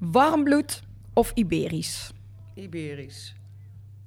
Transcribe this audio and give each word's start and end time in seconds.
Warmbloed 0.00 0.80
of 1.14 1.32
Iberisch? 1.36 2.10
Iberisch. 2.54 3.34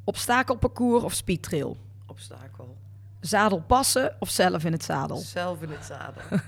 Obstakelparcours 0.04 1.04
of 1.04 1.13
speedtrail? 1.13 1.77
Obstakel. 2.08 2.77
Zadel 3.21 3.62
passen 3.62 4.16
of 4.19 4.29
zelf 4.29 4.66
in 4.66 4.71
het 4.71 4.83
zadel? 4.83 5.17
Zelf 5.17 5.61
in 5.61 5.69
het 5.69 5.85
zadel. 5.85 6.21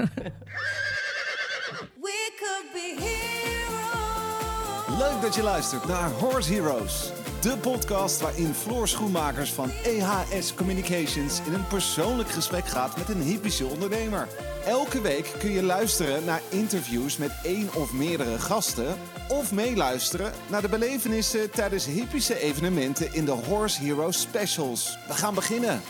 We 2.02 2.32
could 2.40 2.72
be 2.74 2.96
heroes. 3.00 5.00
Leuk 5.00 5.22
dat 5.22 5.36
je 5.36 5.44
luistert 5.44 5.88
naar 5.88 6.10
Horse 6.10 6.54
Heroes. 6.54 7.12
De 7.46 7.58
podcast 7.58 8.22
waarin 8.22 8.54
Floor 8.54 8.88
Schoenmakers 8.88 9.54
van 9.54 9.70
EHS 9.84 10.54
Communications 10.54 11.42
in 11.46 11.54
een 11.54 11.68
persoonlijk 11.68 12.30
gesprek 12.30 12.66
gaat 12.66 12.98
met 12.98 13.10
een 13.10 13.22
hippische 13.22 13.66
ondernemer. 13.66 14.28
Elke 14.66 15.02
week 15.02 15.34
kun 15.40 15.52
je 15.52 15.64
luisteren 15.64 16.26
naar 16.26 16.42
interviews 16.50 17.18
met 17.18 17.40
één 17.44 17.74
of 17.74 17.94
meerdere 17.94 18.40
gasten. 18.40 18.96
Of 19.30 19.52
meeluisteren 19.54 20.32
naar 20.50 20.62
de 20.62 20.70
belevenissen 20.70 21.52
tijdens 21.52 21.86
hippische 21.86 22.40
evenementen 22.40 23.14
in 23.14 23.26
de 23.26 23.32
Horse 23.32 23.84
Heroes 23.84 24.22
Specials. 24.22 24.98
We 25.08 25.14
gaan 25.14 25.34
beginnen. 25.36 25.82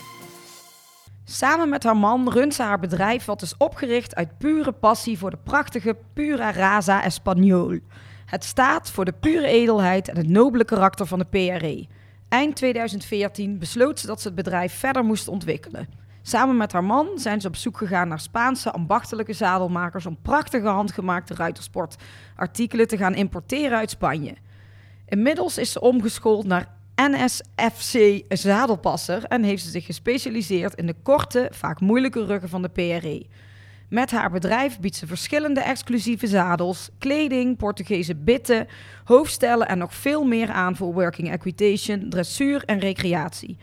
Samen 1.24 1.68
met 1.68 1.82
haar 1.82 1.96
man 1.96 2.32
runt 2.32 2.54
ze 2.54 2.62
haar 2.62 2.80
bedrijf 2.80 3.24
wat 3.24 3.42
is 3.42 3.56
opgericht 3.56 4.14
uit 4.14 4.38
pure 4.38 4.72
passie 4.72 5.18
voor 5.18 5.30
de 5.30 5.38
prachtige 5.44 5.96
Pura 6.12 6.52
Raza 6.52 7.02
Espagnol. 7.02 7.80
Het 8.26 8.44
staat 8.44 8.90
voor 8.90 9.04
de 9.04 9.12
pure 9.12 9.46
edelheid 9.46 10.08
en 10.08 10.16
het 10.16 10.28
nobele 10.28 10.64
karakter 10.64 11.06
van 11.06 11.18
de 11.18 11.24
PRE. 11.24 11.86
Eind 12.28 12.56
2014 12.56 13.58
besloot 13.58 14.00
ze 14.00 14.06
dat 14.06 14.20
ze 14.20 14.26
het 14.26 14.36
bedrijf 14.36 14.72
verder 14.72 15.04
moest 15.04 15.28
ontwikkelen. 15.28 15.88
Samen 16.22 16.56
met 16.56 16.72
haar 16.72 16.84
man 16.84 17.08
zijn 17.14 17.40
ze 17.40 17.48
op 17.48 17.56
zoek 17.56 17.76
gegaan 17.76 18.08
naar 18.08 18.20
Spaanse 18.20 18.70
ambachtelijke 18.70 19.32
zadelmakers 19.32 20.06
om 20.06 20.18
prachtige 20.22 20.68
handgemaakte 20.68 21.34
ruitersportartikelen 21.34 22.88
te 22.88 22.96
gaan 22.96 23.14
importeren 23.14 23.78
uit 23.78 23.90
Spanje. 23.90 24.34
Inmiddels 25.06 25.58
is 25.58 25.72
ze 25.72 25.80
omgeschoold 25.80 26.46
naar 26.46 26.68
NSFC 26.94 28.22
zadelpasser 28.28 29.24
en 29.24 29.42
heeft 29.42 29.62
ze 29.62 29.70
zich 29.70 29.84
gespecialiseerd 29.84 30.74
in 30.74 30.86
de 30.86 30.96
korte, 31.02 31.48
vaak 31.52 31.80
moeilijke 31.80 32.24
ruggen 32.24 32.48
van 32.48 32.62
de 32.62 32.68
PRE. 32.68 33.26
Met 33.88 34.10
haar 34.10 34.30
bedrijf 34.30 34.80
biedt 34.80 34.96
ze 34.96 35.06
verschillende 35.06 35.60
exclusieve 35.60 36.26
zadels, 36.26 36.90
kleding, 36.98 37.56
Portugese 37.56 38.14
bitten, 38.14 38.66
hoofdstellen 39.04 39.68
en 39.68 39.78
nog 39.78 39.94
veel 39.94 40.24
meer 40.24 40.50
aan 40.50 40.76
voor 40.76 40.92
working 40.92 41.30
equitation, 41.30 42.08
dressuur 42.08 42.62
en 42.64 42.78
recreatie. 42.78 43.58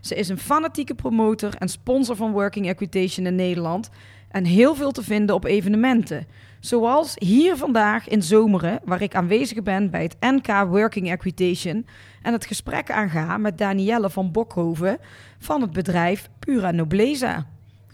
Ze 0.00 0.14
is 0.14 0.28
een 0.28 0.38
fanatieke 0.38 0.94
promotor 0.94 1.54
en 1.58 1.68
sponsor 1.68 2.16
van 2.16 2.32
working 2.32 2.68
equitation 2.68 3.26
in 3.26 3.34
Nederland 3.34 3.90
en 4.28 4.44
heel 4.44 4.74
veel 4.74 4.92
te 4.92 5.02
vinden 5.02 5.34
op 5.34 5.44
evenementen. 5.44 6.26
Zoals 6.60 7.14
hier 7.18 7.56
vandaag 7.56 8.08
in 8.08 8.22
Zomeren, 8.22 8.80
waar 8.84 9.02
ik 9.02 9.14
aanwezig 9.14 9.62
ben 9.62 9.90
bij 9.90 10.02
het 10.02 10.16
NK 10.20 10.46
Working 10.68 11.10
Equitation 11.10 11.86
en 12.22 12.32
het 12.32 12.46
gesprek 12.46 12.90
aanga 12.90 13.36
met 13.36 13.58
Danielle 13.58 14.10
van 14.10 14.32
Bokhoven 14.32 14.98
van 15.38 15.60
het 15.60 15.72
bedrijf 15.72 16.28
Pura 16.38 16.70
Nobleza. 16.70 17.46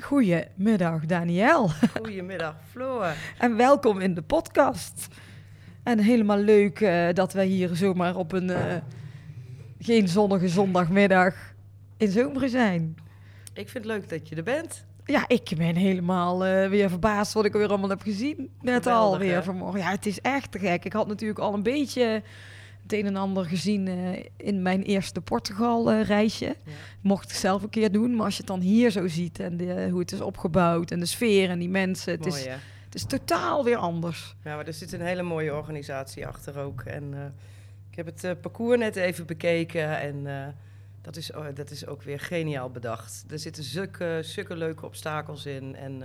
Goedemiddag, 0.02 1.06
Danielle. 1.06 1.68
Goedemiddag, 1.96 2.54
Floor. 2.70 3.14
En 3.38 3.56
welkom 3.56 4.00
in 4.00 4.14
de 4.14 4.22
podcast. 4.22 5.08
En 5.82 5.98
helemaal 5.98 6.38
leuk 6.38 6.80
eh, 6.80 7.08
dat 7.12 7.32
wij 7.32 7.46
hier 7.46 7.70
zomaar 7.72 8.16
op 8.16 8.32
een 8.32 8.50
eh, 8.50 8.76
geen 9.78 10.08
zonnige 10.08 10.48
zondagmiddag 10.48 11.34
in 11.96 12.10
Zomeren 12.10 12.50
zijn. 12.50 12.96
Ik 13.54 13.68
vind 13.68 13.84
het 13.84 13.94
leuk 13.94 14.08
dat 14.08 14.28
je 14.28 14.36
er 14.36 14.42
bent. 14.42 14.84
Ja, 15.04 15.24
ik 15.28 15.52
ben 15.56 15.76
helemaal 15.76 16.44
eh, 16.44 16.68
weer 16.68 16.88
verbaasd 16.88 17.32
wat 17.32 17.44
ik 17.44 17.52
weer 17.52 17.68
allemaal 17.68 17.88
heb 17.88 18.02
gezien. 18.02 18.50
Net 18.60 18.82
Geweldig, 18.82 19.12
alweer 19.12 19.42
vanmorgen. 19.42 19.80
Ja, 19.80 19.90
het 19.90 20.06
is 20.06 20.20
echt 20.20 20.52
te 20.52 20.58
gek. 20.58 20.84
Ik 20.84 20.92
had 20.92 21.08
natuurlijk 21.08 21.38
al 21.38 21.54
een 21.54 21.62
beetje 21.62 22.22
het 22.92 23.00
een 23.00 23.14
en 23.14 23.16
ander 23.16 23.44
gezien 23.44 23.88
eh, 23.88 24.24
in 24.36 24.62
mijn 24.62 24.82
eerste 24.82 25.20
Portugal-reisje. 25.20 26.44
Ja. 26.44 26.72
Mocht 27.00 27.30
ik 27.30 27.36
zelf 27.36 27.62
een 27.62 27.68
keer 27.68 27.92
doen. 27.92 28.16
Maar 28.16 28.24
als 28.24 28.34
je 28.34 28.40
het 28.40 28.50
dan 28.50 28.60
hier 28.60 28.90
zo 28.90 29.08
ziet 29.08 29.40
en 29.40 29.56
de, 29.56 29.88
hoe 29.90 30.00
het 30.00 30.12
is 30.12 30.20
opgebouwd 30.20 30.90
en 30.90 31.00
de 31.00 31.06
sfeer 31.06 31.50
en 31.50 31.58
die 31.58 31.68
mensen. 31.68 32.12
Het, 32.12 32.20
Mooi, 32.20 32.40
is, 32.40 32.46
hè? 32.46 32.52
het 32.84 32.94
is 32.94 33.04
totaal 33.04 33.64
weer 33.64 33.76
anders. 33.76 34.36
Ja, 34.44 34.56
maar 34.56 34.66
er 34.66 34.72
zit 34.72 34.92
een 34.92 35.00
hele 35.00 35.22
mooie 35.22 35.54
organisatie 35.54 36.26
achter 36.26 36.58
ook. 36.58 36.82
En 36.82 37.14
eh, 37.14 37.24
ik 37.90 37.96
heb 37.96 38.06
het 38.06 38.24
eh, 38.24 38.30
parcours 38.40 38.78
net 38.78 38.96
even 38.96 39.26
bekeken 39.26 40.00
en 40.00 40.54
dat, 41.02 41.16
is, 41.16 41.32
oh, 41.32 41.46
dat 41.54 41.70
is 41.70 41.86
ook 41.86 42.02
weer 42.02 42.20
geniaal 42.20 42.70
bedacht. 42.70 43.24
Er 43.30 43.38
zitten 43.38 43.64
zulke, 43.64 44.18
zulke 44.22 44.56
leuke 44.56 44.86
obstakels 44.86 45.46
in 45.46 45.76
en 45.76 46.02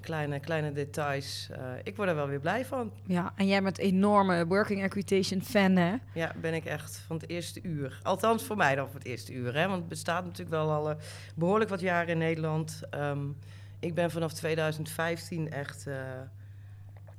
kleine, 0.00 0.40
kleine 0.40 0.72
details. 0.72 1.48
Eh, 1.52 1.60
ik 1.82 1.96
word 1.96 2.08
er 2.08 2.14
wel 2.14 2.26
weer 2.28 2.40
blij 2.40 2.64
van. 2.64 2.92
Ja, 3.06 3.32
en 3.36 3.46
jij 3.46 3.62
bent 3.62 3.78
een 3.78 3.84
enorme 3.84 4.46
working 4.46 4.82
equitation 4.82 5.42
fan, 5.42 5.76
hè? 5.76 5.94
Ja, 6.14 6.32
ben 6.40 6.54
ik 6.54 6.64
echt 6.64 7.02
van 7.06 7.16
het 7.16 7.28
eerste 7.28 7.60
uur. 7.62 8.00
Althans 8.02 8.44
voor 8.44 8.56
mij 8.56 8.74
dan 8.74 8.86
van 8.86 8.98
het 8.98 9.06
eerste 9.06 9.32
uur. 9.32 9.54
Hè? 9.54 9.66
Want 9.66 9.78
het 9.78 9.88
bestaat 9.88 10.24
natuurlijk 10.24 10.50
wel 10.50 10.70
al 10.70 10.90
eh, 10.90 10.96
behoorlijk 11.34 11.70
wat 11.70 11.80
jaren 11.80 12.08
in 12.08 12.18
Nederland. 12.18 12.80
Ehm, 12.90 13.26
ik 13.80 13.94
ben 13.94 14.10
vanaf 14.10 14.32
2015 14.32 15.50
echt... 15.50 15.86
eh, 15.86 15.94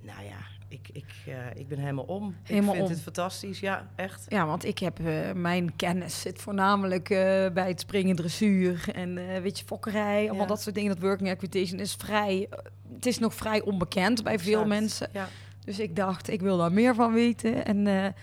nou 0.01 0.23
ja, 0.23 0.37
ik, 0.69 0.89
ik, 0.91 1.05
eh, 1.25 1.33
ik 1.55 1.67
ben 1.67 1.77
helemaal 1.79 2.03
om. 2.03 2.35
Helemaal 2.43 2.69
ik 2.69 2.75
vind 2.75 2.89
om. 2.89 2.93
het 2.93 3.01
fantastisch. 3.03 3.59
Ja, 3.59 3.87
echt. 3.95 4.25
Ja, 4.27 4.45
want 4.45 4.65
ik 4.65 4.79
heb 4.79 4.99
eh, 4.99 5.31
mijn 5.33 5.75
kennis 5.75 6.21
zit 6.21 6.41
voornamelijk 6.41 7.09
eh, 7.09 7.17
bij 7.53 7.67
het 7.67 7.79
springen, 7.79 8.15
dressuur 8.15 8.85
en 8.93 9.41
weet 9.41 9.59
je, 9.59 9.65
fokkerij, 9.65 10.19
allemaal 10.19 10.41
Ja. 10.41 10.45
dat 10.47 10.61
soort 10.61 10.75
dingen. 10.75 10.89
Dat 10.95 11.03
working 11.03 11.29
equitation 11.29 11.79
is 11.79 11.93
vrij, 11.93 12.49
het 12.95 13.05
is 13.05 13.19
nog 13.19 13.33
vrij 13.33 13.61
onbekend 13.61 14.23
bij 14.23 14.39
veel 14.39 14.51
Exact. 14.61 14.79
mensen. 14.79 15.09
Ja. 15.13 15.27
Dus 15.65 15.79
ik 15.79 15.95
dacht, 15.95 16.29
ik 16.29 16.41
wil 16.41 16.57
daar 16.57 16.71
meer 16.71 16.95
van 16.95 17.13
weten. 17.13 17.65
En 17.65 18.13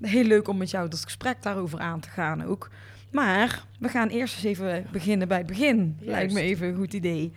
heel 0.00 0.24
leuk 0.24 0.48
om 0.48 0.56
met 0.56 0.70
jou 0.70 0.88
dat 0.88 1.04
gesprek 1.04 1.42
daarover 1.42 1.78
aan 1.78 2.00
te 2.00 2.08
gaan 2.08 2.44
ook. 2.44 2.70
Maar 3.10 3.64
we 3.78 3.88
gaan 3.88 4.08
eerst 4.08 4.34
eens 4.34 4.44
even 4.44 4.86
beginnen 4.92 5.28
bij 5.28 5.38
het 5.38 5.46
begin. 5.46 5.96
Lijkt 6.00 6.32
me 6.32 6.40
even 6.40 6.68
een 6.68 6.76
goed 6.76 6.92
idee. 6.92 7.32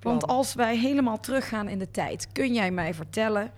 Want 0.00 0.26
als 0.26 0.54
wij 0.54 0.76
helemaal 0.78 1.20
teruggaan 1.20 1.68
in 1.68 1.78
de 1.78 1.90
tijd, 1.90 2.28
kun 2.32 2.54
jij 2.54 2.70
mij 2.70 2.94
vertellen 2.94 3.50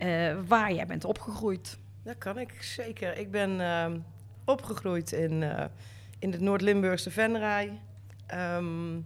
eh, 0.00 0.36
waar 0.46 0.72
jij 0.72 0.86
bent 0.86 1.04
opgegroeid? 1.04 1.78
Dat 2.02 2.18
kan 2.18 2.38
ik 2.38 2.62
zeker. 2.62 3.18
Ik 3.18 3.30
ben 3.30 3.60
ehm, 3.60 3.98
opgegroeid 4.44 5.12
in, 5.12 5.42
eh, 5.42 5.64
in 6.18 6.32
het 6.32 6.40
Noord-Limburgse 6.40 7.10
Venray. 7.10 7.80
Ehm 8.26 9.00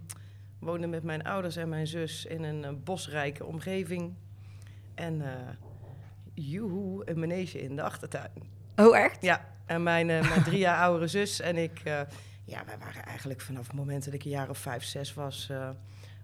woonde 0.59 0.87
met 0.87 1.03
mijn 1.03 1.25
ouders 1.25 1.57
en 1.57 1.69
mijn 1.69 1.87
zus 1.87 2.27
in 2.27 2.43
een 2.43 2.65
eh, 2.65 2.71
bosrijke 2.85 3.45
omgeving. 3.45 4.15
En 4.95 5.21
eh 5.23 5.49
joehoe, 6.35 7.11
een 7.11 7.19
manege 7.19 7.63
in 7.63 7.77
de 7.77 7.83
achtertuin. 7.83 8.31
Oh, 8.77 8.97
echt? 8.97 9.23
Ja, 9.23 9.49
en 9.67 9.83
mijn, 9.83 10.07
mijn 10.07 10.43
drie 10.43 10.59
jaar 10.59 10.79
oudere 10.79 11.07
zus 11.07 11.41
en 11.41 11.57
ik... 11.57 11.81
ja, 12.45 12.65
wij 12.67 12.79
waren 12.79 13.05
eigenlijk 13.05 13.41
vanaf 13.41 13.67
het 13.67 13.77
moment 13.77 14.05
dat 14.05 14.15
ik 14.15 14.25
een 14.25 14.31
jaar 14.31 14.49
of 14.49 14.59
vijf, 14.59 14.85
zes 14.85 15.15
was... 15.15 15.51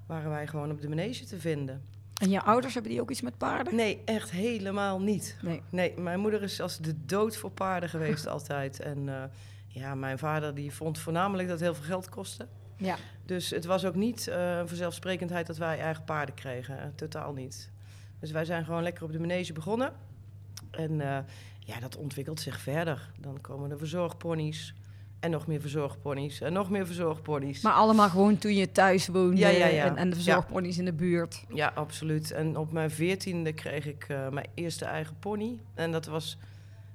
waren 0.07 0.31
wij 0.31 0.47
gewoon 0.47 0.71
op 0.71 0.81
de 0.81 0.89
manege 0.89 1.25
te 1.25 1.41
vinden. 1.41 1.83
En 2.21 2.31
je 2.31 2.43
ouders 2.43 2.75
hebben 2.75 2.93
die 2.93 3.01
ook 3.01 3.11
iets 3.11 3.21
met 3.21 3.39
paarden? 3.39 3.75
Nee, 3.75 4.03
echt 4.05 4.31
helemaal 4.31 5.01
niet. 5.01 5.37
Nee. 5.43 5.63
Nee, 5.71 5.99
mijn 5.99 6.21
moeder 6.21 6.43
is 6.43 6.61
als 6.61 6.79
de 6.79 7.05
dood 7.05 7.37
voor 7.37 7.51
paarden 7.51 7.89
geweest 7.89 8.27
altijd. 8.37 8.81
En 8.81 9.09
eh, 9.09 9.23
ja, 9.67 9.95
mijn 9.95 10.19
vader 10.19 10.55
die 10.55 10.73
vond 10.73 10.99
voornamelijk 10.99 11.49
dat 11.49 11.59
het 11.59 11.69
heel 11.69 11.77
veel 11.77 11.85
geld 11.85 12.09
kostte. 12.09 12.47
Ja. 12.77 12.97
Dus 13.25 13.51
het 13.51 13.65
was 13.65 13.85
ook 13.85 13.95
niet 13.95 14.27
een 14.27 14.69
vanzelfsprekendheid 14.69 15.47
dat 15.47 15.57
wij 15.57 15.79
eigen 15.81 16.05
paarden 16.05 16.35
kregen. 16.35 16.79
Eh, 16.79 16.87
totaal 16.95 17.33
niet. 17.33 17.71
Dus 18.19 18.31
wij 18.31 18.45
zijn 18.45 18.65
gewoon 18.65 18.83
lekker 18.83 19.05
op 19.05 19.13
de 19.13 19.21
manege 19.21 19.53
begonnen. 19.53 19.93
En 20.71 20.97
ja, 21.59 21.81
dat 21.81 21.97
ontwikkelt 21.97 22.41
zich 22.41 22.61
verder. 22.61 23.11
Dan 23.21 23.41
komen 23.41 23.71
er 23.71 23.79
verzorgponies. 23.79 24.75
En 25.21 25.31
nog 25.31 25.47
meer 25.47 25.61
verzorgponies. 25.61 26.41
En 26.41 26.53
nog 26.53 26.71
meer 26.71 26.87
verzorgponies. 26.87 27.63
Maar 27.63 27.73
allemaal 27.73 28.09
gewoon 28.09 28.39
toen 28.39 28.55
je 28.55 28.73
thuis 28.73 29.09
woonde 29.09 29.37
Ja, 29.37 29.49
ja, 29.49 29.67
ja. 29.67 29.85
En, 29.85 29.97
en 29.97 30.11
de 30.11 30.15
verzorgponies 30.15 30.79
in 30.79 30.85
de 30.85 30.93
buurt. 30.93 31.45
Ja, 31.49 31.73
absoluut. 31.75 32.31
En 32.31 32.57
op 32.57 32.73
mijn 32.73 32.91
veertiende 32.91 33.53
kreeg 33.53 33.87
ik 33.87 34.05
eh, 34.09 34.29
mijn 34.29 34.47
eerste 34.55 34.85
eigen 34.85 35.17
pony. 35.19 35.61
En 35.75 35.93
dat 35.93 36.07
was 36.07 36.39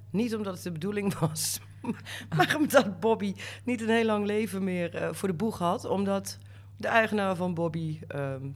niet 0.09 0.35
omdat 0.35 0.53
het 0.53 0.63
de 0.63 0.71
bedoeling 0.71 1.17
was, 1.19 1.59
maar 2.37 2.55
omdat 2.57 2.99
Bobby 2.99 3.35
niet 3.63 3.81
een 3.81 3.89
heel 3.89 4.05
lang 4.05 4.25
leven 4.25 4.63
meer 4.63 4.95
eh, 4.95 5.13
voor 5.13 5.27
de 5.27 5.33
boeg 5.33 5.57
had. 5.57 5.85
Omdat 5.85 6.37
de 6.77 6.87
eigenaar 6.87 7.35
van 7.35 7.53
Bobby 7.53 7.99
ehm, 8.07 8.47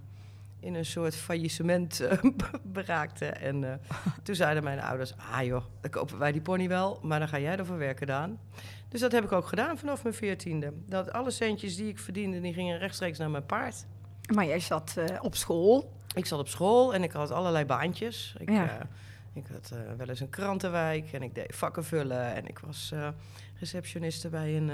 in 0.60 0.76
een 0.76 0.86
soort 0.86 1.16
faillissement 1.16 2.00
eh, 2.00 2.18
beraakte. 2.64 3.26
En 3.26 3.64
eh, 3.72 3.74
toen 4.24 4.36
zeiden 4.36 4.64
mijn 4.64 4.82
ouders, 4.82 5.14
ah 5.32 5.44
joh, 5.46 5.64
dan 5.82 5.92
kopen 5.92 6.18
wij 6.18 6.32
die 6.32 6.42
pony 6.42 6.68
wel, 6.68 7.00
maar 7.04 7.20
dan 7.20 7.28
ga 7.28 7.40
jij 7.40 7.58
ervoor 7.58 7.78
werken, 7.78 8.08
Daan. 8.08 8.40
Dus 8.90 9.00
dat 9.02 9.12
heb 9.12 9.24
ik 9.24 9.32
ook 9.32 9.48
gedaan 9.48 9.78
vanaf 9.78 10.04
mijn 10.04 10.16
veertiende. 10.16 10.74
Dat 10.86 11.12
alle 11.12 11.32
centjes 11.32 11.76
die 11.76 11.88
ik 11.88 12.00
verdiende, 12.00 12.42
die 12.42 12.54
gingen 12.54 12.78
rechtstreeks 12.78 13.18
naar 13.18 13.30
mijn 13.30 13.46
paard. 13.46 13.86
Maar 14.34 14.46
jij 14.46 14.60
zat 14.60 14.94
eh, 14.98 15.06
op 15.22 15.36
school. 15.36 15.94
Ik 16.16 16.26
zat 16.26 16.40
op 16.40 16.48
school 16.48 16.94
en 16.94 17.04
ik 17.04 17.12
had 17.12 17.32
allerlei 17.32 17.66
baantjes. 17.66 18.36
Ik, 18.38 18.50
Ja. 18.50 18.88
ik 19.34 19.44
had 19.52 19.74
wel 19.98 20.08
eens 20.10 20.20
een 20.20 20.30
krantenwijk 20.30 21.12
en 21.14 21.22
ik 21.22 21.36
deed 21.36 21.56
vakken 21.56 21.84
vullen. 21.84 22.34
En 22.36 22.48
ik 22.48 22.60
was 22.60 22.94
receptioniste 23.60 24.30
bij 24.30 24.58
een, 24.58 24.70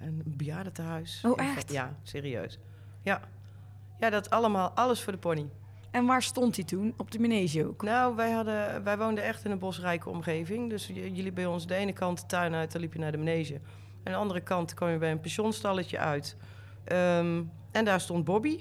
een 0.00 0.22
bejaardentehuis. 0.24 1.20
Oh, 1.24 1.40
echt? 1.42 1.72
Ja, 1.72 1.96
serieus. 2.02 2.58
Ja. 3.02 3.20
Ja, 3.98 4.10
dat 4.10 4.30
allemaal, 4.30 4.70
alles 4.70 5.02
voor 5.02 5.12
de 5.12 5.18
pony. 5.18 5.46
En 5.90 6.06
waar 6.06 6.22
stond 6.22 6.56
hij 6.56 6.64
toen? 6.64 6.94
Op 6.96 7.10
de 7.10 7.18
manege 7.18 7.66
ook? 7.66 7.82
Nou, 7.82 8.16
wij, 8.16 8.30
hadden, 8.30 8.84
wij 8.84 8.98
woonden 8.98 9.24
echt 9.24 9.44
in 9.44 9.50
een 9.50 9.58
bosrijke 9.58 10.08
omgeving. 10.08 10.70
Dus 10.70 10.86
jullie 10.86 11.32
bij 11.32 11.46
ons 11.46 11.66
de 11.66 11.74
ene 11.74 11.92
kant 11.92 12.20
de 12.20 12.26
tuin 12.26 12.54
uit, 12.54 12.72
dan 12.72 12.80
liep 12.80 12.92
je 12.92 12.98
naar 12.98 13.12
de 13.12 13.18
manege. 13.18 13.54
En 13.54 13.60
aan 14.04 14.12
de 14.12 14.18
andere 14.18 14.40
kant 14.40 14.74
kwam 14.74 14.90
je 14.90 14.98
bij 14.98 15.10
een 15.10 15.20
pensioenstalletje 15.20 15.98
uit. 15.98 16.36
Ehm, 16.84 17.42
en 17.72 17.84
daar 17.84 18.00
stond 18.00 18.24
Bobby. 18.24 18.60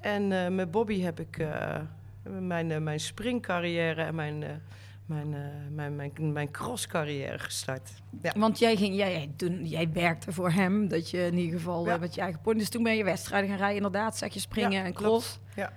En 0.00 0.32
eh, 0.32 0.48
met 0.48 0.70
Bobby 0.70 1.00
heb 1.00 1.20
ik 1.20 1.38
eh, 1.38 1.76
mijn, 2.22 2.70
eh, 2.70 2.80
mijn 2.80 3.00
springcarrière 3.00 4.02
en 4.02 4.14
mijn, 4.14 4.62
mijn, 5.06 5.34
eh, 5.34 5.40
mijn, 5.70 5.96
mijn, 5.96 6.32
mijn 6.32 6.50
crosscarrière 6.50 7.38
gestart. 7.38 7.90
Ja. 8.22 8.32
Want 8.36 8.58
jij, 8.58 8.76
ging, 8.76 8.96
jij, 8.96 9.12
jij, 9.12 9.30
toen, 9.36 9.66
jij 9.66 9.90
werkte 9.92 10.32
voor 10.32 10.50
hem, 10.50 10.88
dat 10.88 11.10
je 11.10 11.26
in 11.26 11.38
ieder 11.38 11.58
geval 11.58 11.86
Ja. 11.86 11.94
eh, 11.94 12.00
met 12.00 12.14
je 12.14 12.20
eigen 12.20 12.40
pony. 12.40 12.58
Dus 12.58 12.68
toen 12.68 12.82
ben 12.82 12.96
je 12.96 13.04
wedstrijden 13.04 13.48
gaan 13.48 13.58
rijden, 13.58 13.76
inderdaad, 13.76 14.16
zeg 14.16 14.34
je 14.34 14.40
springen 14.40 14.72
Ja, 14.72 14.84
en 14.84 14.92
klopt. 14.92 15.40
cross. 15.54 15.68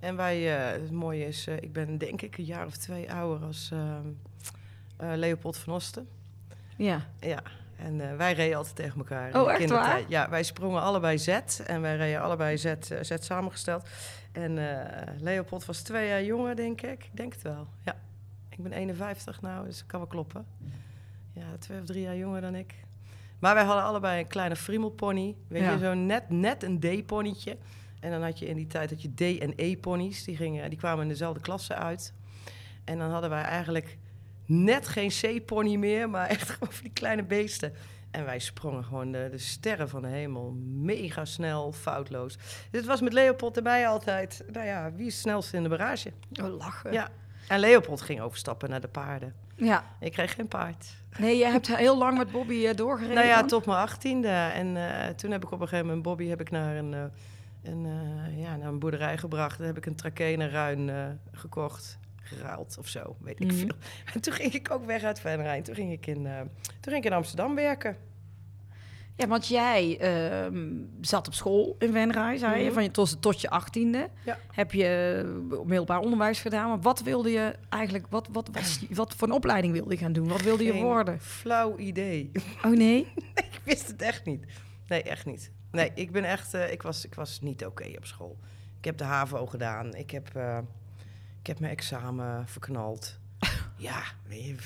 En 0.00 0.16
wij, 0.16 0.56
eh, 0.56 0.82
het 0.82 0.90
mooie 0.90 1.26
is, 1.26 1.46
ik 1.46 1.72
ben 1.72 1.98
denk 1.98 2.22
ik 2.22 2.38
een 2.38 2.44
jaar 2.44 2.66
of 2.66 2.76
twee 2.76 3.12
ouder 3.12 3.46
als 3.46 3.70
ehm, 3.72 4.06
eh, 4.96 5.10
Leopold 5.14 5.56
van 5.56 5.74
Osten. 5.74 6.08
Ja. 6.76 7.06
Ja, 7.20 7.42
en 7.76 8.16
wij 8.16 8.32
reden 8.32 8.56
altijd 8.56 8.76
tegen 8.76 8.98
elkaar. 8.98 9.28
in 9.28 9.34
Oh, 9.36 9.44
de 9.44 9.48
echt 9.50 9.58
kindertijd. 9.58 9.92
waar? 10.00 10.10
Ja, 10.10 10.30
wij 10.30 10.42
sprongen 10.42 10.82
allebei 10.82 11.18
Z 11.18 11.28
en 11.66 11.80
wij 11.80 11.96
reden 11.96 12.20
allebei 12.22 12.58
Z, 12.58 12.74
Z 13.00 13.12
samengesteld. 13.18 13.88
En 14.32 14.58
Leopold 15.20 15.64
was 15.64 15.80
twee 15.82 16.08
jaar 16.08 16.24
jonger, 16.24 16.56
denk 16.56 16.80
ik. 16.82 17.04
Ik 17.04 17.10
denk 17.16 17.32
het 17.32 17.42
wel, 17.42 17.66
ja. 17.84 17.96
Ik 18.56 18.62
ben 18.62 18.72
51 18.72 19.40
nou, 19.40 19.64
dus 19.66 19.78
dat 19.78 19.86
kan 19.86 19.98
wel 20.00 20.08
kloppen. 20.08 20.46
Ja, 21.32 21.44
twee 21.58 21.78
of 21.80 21.84
drie 21.86 22.02
jaar 22.02 22.16
jonger 22.16 22.40
dan 22.40 22.54
ik. 22.54 22.74
Maar 23.38 23.54
wij 23.54 23.64
hadden 23.64 23.84
allebei 23.84 24.20
een 24.20 24.26
kleine 24.26 24.56
friemelpony. 24.56 25.36
Weet 25.48 25.62
Ja. 25.62 25.72
je, 25.72 25.78
zo 25.78 25.94
net, 25.94 26.30
net 26.30 26.62
een 26.62 26.78
D-ponytje. 26.80 27.56
En 28.00 28.10
dan 28.10 28.22
had 28.22 28.38
je 28.38 28.46
in 28.46 28.56
die 28.56 28.66
tijd 28.66 28.88
dat 28.88 29.02
je 29.02 29.14
D- 29.14 29.40
en 29.40 29.52
E-ponies. 29.56 30.24
Die, 30.24 30.36
gingen, 30.36 30.68
die 30.70 30.78
kwamen 30.78 31.02
in 31.02 31.08
dezelfde 31.08 31.40
klasse 31.40 31.74
uit. 31.74 32.14
En 32.84 32.98
dan 32.98 33.10
hadden 33.10 33.30
wij 33.30 33.42
eigenlijk 33.42 33.98
net 34.46 34.88
geen 34.88 35.08
C-pony 35.10 35.76
meer, 35.76 36.10
maar 36.10 36.26
echt 36.28 36.50
gewoon 36.50 36.72
van 36.72 36.82
die 36.82 36.92
kleine 36.92 37.22
beesten. 37.24 37.72
En 38.10 38.24
wij 38.24 38.38
sprongen 38.38 38.84
gewoon 38.84 39.12
de, 39.12 39.28
de 39.30 39.38
sterren 39.38 39.88
van 39.88 40.02
de 40.02 40.08
hemel. 40.08 40.50
Mega 40.66 41.24
snel, 41.24 41.72
foutloos. 41.72 42.38
Dit 42.70 42.84
was 42.84 43.00
met 43.00 43.12
Leopold 43.12 43.56
erbij 43.56 43.88
altijd. 43.88 44.44
Nou 44.52 44.66
ja, 44.66 44.92
wie 44.92 45.06
is 45.06 45.12
het 45.12 45.22
snelste 45.22 45.56
in 45.56 45.62
de 45.62 45.68
barrage? 45.68 46.12
Oh, 46.42 46.56
lachen. 46.56 46.92
Ja. 46.92 47.08
En 47.48 47.58
Leopold 47.60 48.00
ging 48.00 48.20
overstappen 48.20 48.70
naar 48.70 48.80
de 48.80 48.88
paarden. 48.88 49.34
ja. 49.56 49.84
Ik 50.00 50.12
kreeg 50.12 50.34
geen 50.34 50.48
paard. 50.48 50.86
Nee, 51.18 51.36
je 51.36 51.44
hebt 51.44 51.76
heel 51.76 51.98
lang 51.98 52.18
met 52.18 52.30
Bobby 52.32 52.66
eh, 52.66 52.74
doorgereden. 52.74 53.14
Nou 53.16 53.26
ja, 53.26 53.38
dan? 53.38 53.48
tot 53.48 53.66
mijn 53.66 53.78
achttiende. 53.78 54.28
En 54.28 54.76
eh, 54.76 55.08
toen 55.14 55.30
heb 55.30 55.42
ik 55.44 55.50
op 55.50 55.60
een 55.60 55.68
gegeven 55.68 55.86
moment 55.86 56.02
Bobby 56.04 56.26
heb 56.28 56.40
ik 56.40 56.50
naar 56.50 56.76
een, 56.76 56.94
eh, 56.94 57.02
een, 57.62 57.86
ja, 58.36 58.56
naar 58.56 58.68
een 58.68 58.78
boerderij 58.78 59.18
gebracht. 59.18 59.58
Daar 59.58 59.66
heb 59.66 59.76
ik 59.76 59.86
een 59.86 59.94
trakene 59.96 60.48
ruin 60.48 60.90
eh, 60.90 61.06
gekocht. 61.32 61.98
Geruild 62.22 62.76
of 62.78 62.88
zo, 62.88 63.16
weet 63.20 63.40
ik 63.40 63.46
Mhm. 63.46 63.56
veel. 63.56 63.76
En 64.14 64.20
toen 64.20 64.32
ging 64.32 64.52
ik 64.52 64.70
ook 64.70 64.84
weg 64.86 65.02
uit 65.02 65.20
Venray. 65.20 65.62
Toen 65.62 65.74
ging 65.74 65.92
ik 65.92 66.06
in, 66.06 66.22
toen 66.80 66.92
ging 66.92 66.96
ik 66.96 67.04
in 67.04 67.12
Amsterdam 67.12 67.54
werken. 67.54 67.96
Ja, 69.16 69.26
want 69.26 69.46
jij 69.48 69.98
ehm, 69.98 70.72
zat 71.00 71.26
op 71.26 71.34
school 71.34 71.76
in 71.78 71.92
Venray, 71.92 72.36
zei 72.36 72.58
je, 72.58 72.64
Mhm. 72.64 72.74
van 72.74 72.82
je 72.82 72.90
tot, 72.90 73.22
tot 73.22 73.40
je 73.40 73.50
achttiende. 73.50 74.10
Ja. 74.24 74.38
Heb 74.52 74.72
je 74.72 75.22
eh, 75.24 75.58
middelbaar 75.66 75.98
onderwijs 76.00 76.40
gedaan. 76.40 76.68
Maar 76.68 76.80
wat 76.80 77.02
wilde 77.02 77.30
je 77.30 77.54
eigenlijk, 77.68 78.06
wat, 78.10 78.28
wat, 78.32 78.48
was, 78.52 78.80
wat 78.90 79.14
voor 79.14 79.28
een 79.28 79.34
opleiding 79.34 79.72
wilde 79.72 79.90
je 79.90 79.96
gaan 80.00 80.12
doen? 80.12 80.28
Wat 80.28 80.42
wilde 80.42 80.64
je 80.64 80.72
worden? 80.72 81.20
Flauw 81.20 81.76
idee. 81.78 82.30
Oh 82.64 82.70
nee? 82.84 83.12
ik 83.34 83.60
wist 83.64 83.86
het 83.88 84.02
echt 84.02 84.24
niet. 84.24 84.44
Nee, 84.88 85.02
echt 85.02 85.26
niet. 85.26 85.50
Nee, 85.70 85.90
ik 85.94 86.10
ben 86.12 86.24
echt, 86.24 86.54
eh, 86.54 86.72
ik, 86.72 86.82
was, 86.82 87.04
ik 87.04 87.14
was 87.14 87.40
niet 87.40 87.64
oké 87.66 87.84
op 87.96 88.04
school. 88.06 88.38
Ik 88.78 88.84
heb 88.84 88.98
de 88.98 89.04
HAVO 89.04 89.46
gedaan. 89.46 89.94
Ik 89.94 90.10
heb, 90.10 90.28
eh, 90.34 90.58
ik 91.40 91.46
heb 91.46 91.58
mijn 91.60 91.72
examen 91.72 92.48
verknald. 92.48 93.18
ja, 93.76 94.02
weet 94.28 94.44
je, 94.44 94.56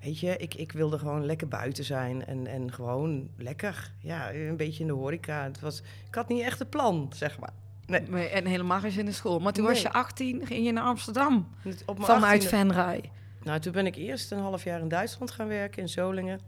weet 0.00 0.20
je 0.20 0.36
ik, 0.36 0.54
ik 0.54 0.72
wilde 0.72 0.98
gewoon 0.98 1.24
lekker 1.24 1.48
buiten 1.48 1.84
zijn 1.84 2.26
en, 2.26 2.46
en 2.46 2.72
gewoon 2.72 3.28
lekker. 3.36 3.92
Ja, 4.00 4.32
een 4.32 4.56
beetje 4.56 4.80
in 4.80 4.86
de 4.86 4.92
horeca. 4.92 5.42
Het 5.42 5.60
was, 5.60 5.82
ik 6.08 6.14
had 6.14 6.28
niet 6.28 6.42
echt 6.42 6.60
een 6.60 6.68
plan, 6.68 7.12
zeg 7.14 7.38
maar. 7.38 7.52
Nee. 7.86 8.00
Nee, 8.00 8.28
En 8.28 8.46
helemaal 8.46 8.80
geen 8.80 8.90
zin 8.90 9.06
in 9.06 9.14
school. 9.14 9.38
Maar 9.38 9.52
toen 9.52 9.64
was 9.64 9.82
je 9.82 9.92
18, 9.92 10.46
ging 10.46 10.66
je 10.66 10.72
naar 10.72 10.84
Amsterdam. 10.84 11.48
Op 11.86 11.98
mijn 11.98 12.10
Vanuit 12.10 12.44
18e 12.44 12.48
Venray. 12.48 13.10
Nou, 13.42 13.60
toen 13.60 13.72
ben 13.72 13.86
ik 13.86 13.96
eerst 13.96 14.30
een 14.32 14.38
half 14.38 14.64
jaar 14.64 14.80
in 14.80 14.88
Duitsland 14.88 15.30
gaan 15.30 15.48
werken, 15.48 15.82
in 15.82 15.88
Solingen. 15.88 16.40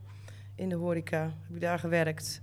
In 0.55 0.69
de 0.69 0.75
horeca. 0.75 1.23
Heb 1.23 1.55
ik 1.55 1.61
daar 1.61 1.79
gewerkt. 1.79 2.43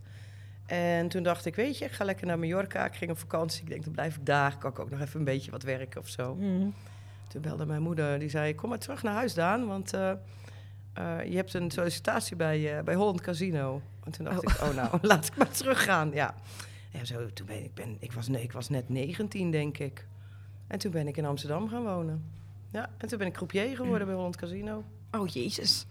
En 0.65 1.07
toen 1.07 1.23
dacht 1.23 1.45
ik, 1.45 1.55
weet 1.55 1.77
je, 1.77 1.85
ik 1.85 1.91
ga 1.91 2.03
lekker 2.03 2.27
naar 2.27 2.39
Mallorca. 2.39 2.85
Ik 2.85 2.95
ging 2.95 3.11
op 3.11 3.17
vakantie. 3.17 3.61
Ik 3.61 3.69
denk, 3.69 3.83
dan 3.83 3.93
blijf 3.93 4.15
ik 4.15 4.25
daar. 4.25 4.57
Kan 4.57 4.71
ik 4.71 4.79
ook 4.79 4.89
nog 4.89 5.01
even 5.01 5.19
een 5.19 5.25
beetje 5.25 5.51
wat 5.51 5.63
werken 5.63 6.01
of 6.01 6.07
zo. 6.07 6.35
Mhm. 6.35 6.67
Toen 7.27 7.41
belde 7.41 7.65
mijn 7.65 7.81
moeder. 7.81 8.19
Die 8.19 8.29
zei, 8.29 8.55
kom 8.55 8.69
maar 8.69 8.79
terug 8.79 9.03
naar 9.03 9.13
huis, 9.13 9.33
Daan. 9.33 9.67
Want 9.67 9.93
eh, 9.93 10.11
eh, 10.93 11.17
je 11.25 11.35
hebt 11.35 11.53
een 11.53 11.71
sollicitatie 11.71 12.35
bij, 12.35 12.77
eh, 12.77 12.83
bij 12.83 12.95
Holland 12.95 13.21
Casino. 13.21 13.81
En 14.03 14.11
toen 14.11 14.25
dacht 14.25 14.37
Oh. 14.45 14.53
ik, 14.53 14.61
oh 14.61 14.75
nou, 14.75 14.97
laat 15.07 15.25
ik 15.27 15.37
maar 15.37 15.49
teruggaan. 15.51 16.11
Ja. 16.13 16.35
ja 16.91 17.05
zo, 17.05 17.33
toen 17.33 17.45
ben 17.45 17.63
ik, 17.63 17.73
ben, 17.73 17.97
ik, 17.99 18.11
was, 18.13 18.27
nee, 18.27 18.43
ik 18.43 18.51
was 18.51 18.69
net 18.69 18.89
19, 18.89 19.51
denk 19.51 19.77
ik. 19.77 20.07
En 20.67 20.79
toen 20.79 20.91
ben 20.91 21.07
ik 21.07 21.17
in 21.17 21.25
Amsterdam 21.25 21.69
gaan 21.69 21.83
wonen. 21.83 22.23
Ja, 22.71 22.89
en 22.97 23.07
toen 23.07 23.17
ben 23.17 23.27
ik 23.27 23.33
croupier 23.33 23.75
geworden 23.75 24.07
bij 24.07 24.15
Holland 24.15 24.35
Casino. 24.35 24.83
Oh 25.11 25.27
jezus. 25.27 25.85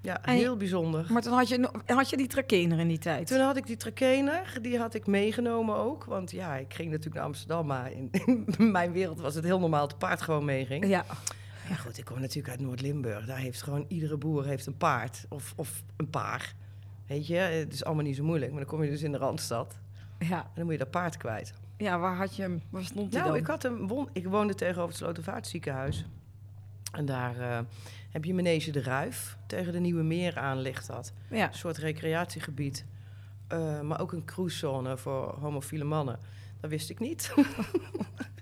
Ja, 0.00 0.22
En- 0.24 0.34
heel 0.34 0.56
bijzonder. 0.56 1.06
Maar 1.12 1.22
toen 1.22 1.32
had 1.32 1.48
je, 1.48 1.68
had 1.86 2.10
je 2.10 2.16
die 2.16 2.26
trakener 2.26 2.78
in 2.78 2.88
die 2.88 2.98
tijd. 2.98 3.26
Toen 3.26 3.40
had 3.40 3.56
ik 3.56 3.66
die 3.66 3.76
trakener, 3.76 4.58
die 4.62 4.78
had 4.78 4.94
ik 4.94 5.06
meegenomen 5.06 5.76
ook. 5.76 6.04
Want 6.04 6.30
ja, 6.30 6.56
ik 6.56 6.74
ging 6.74 6.88
natuurlijk 6.88 7.16
naar 7.16 7.24
Amsterdam, 7.24 7.66
maar 7.66 7.92
in, 7.92 8.08
in 8.10 8.46
mijn 8.72 8.92
wereld 8.92 9.20
was 9.20 9.34
het 9.34 9.44
heel 9.44 9.58
normaal 9.58 9.80
dat 9.80 9.90
het 9.90 9.98
paard 9.98 10.22
gewoon 10.22 10.44
meeging. 10.44 10.86
Ja. 10.86 11.04
Ja 11.68 11.74
goed, 11.74 11.98
ik 11.98 12.04
kom 12.04 12.20
natuurlijk 12.20 12.48
uit 12.48 12.60
Noord-Limburg. 12.60 13.26
Daar 13.26 13.38
heeft 13.38 13.62
gewoon 13.62 13.84
iedere 13.88 14.16
boer 14.16 14.44
heeft 14.46 14.66
een 14.66 14.76
paard 14.76 15.26
of, 15.28 15.52
of 15.56 15.82
een 15.96 16.10
paar. 16.10 16.54
Weet 17.06 17.26
je, 17.26 17.34
het 17.36 17.72
is 17.72 17.84
allemaal 17.84 18.04
niet 18.04 18.16
zo 18.16 18.24
moeilijk. 18.24 18.50
Maar 18.50 18.60
dan 18.60 18.68
kom 18.68 18.82
je 18.82 18.90
dus 18.90 19.02
in 19.02 19.12
de 19.12 19.18
Randstad 19.18 19.78
Ja. 20.18 20.40
en 20.42 20.50
dan 20.54 20.64
moet 20.64 20.72
je 20.72 20.78
dat 20.78 20.90
paard 20.90 21.16
kwijt. 21.16 21.52
ja, 21.76 21.98
waar 21.98 22.16
had 22.16 22.36
je 22.36 22.42
hem? 22.42 22.62
Waar 22.70 22.84
stond 22.84 23.12
hij 23.12 23.22
Nou, 23.22 23.32
dan? 23.32 23.40
ik, 23.40 23.46
had 23.46 23.70
won 23.88 24.08
ik 24.12 24.26
woonde 24.28 24.54
tegenover 24.54 24.88
het 24.88 24.96
Slotervaartziekenhuis. 24.98 26.04
En 26.92 27.04
daar 27.04 27.38
eh, 27.40 27.58
heb 28.10 28.24
je 28.24 28.34
Manege 28.34 28.70
de 28.70 28.82
Ruif. 28.82 29.36
Tegen 29.46 29.72
de 29.72 29.78
Nieuwe 29.80 30.02
Meer 30.02 30.38
aan 30.38 30.58
ligt 30.60 30.86
dat. 30.86 31.12
Ja. 31.30 31.46
Een 31.48 31.54
soort 31.54 31.76
recreatiegebied. 31.76 32.84
Eh, 33.48 33.80
maar 33.80 34.00
ook 34.00 34.12
een 34.12 34.24
cruisezone 34.24 34.96
voor 34.96 35.34
homofiele 35.40 35.84
mannen. 35.84 36.18
Dat 36.60 36.70
wist 36.70 36.90
ik 36.90 36.98
niet. 36.98 37.34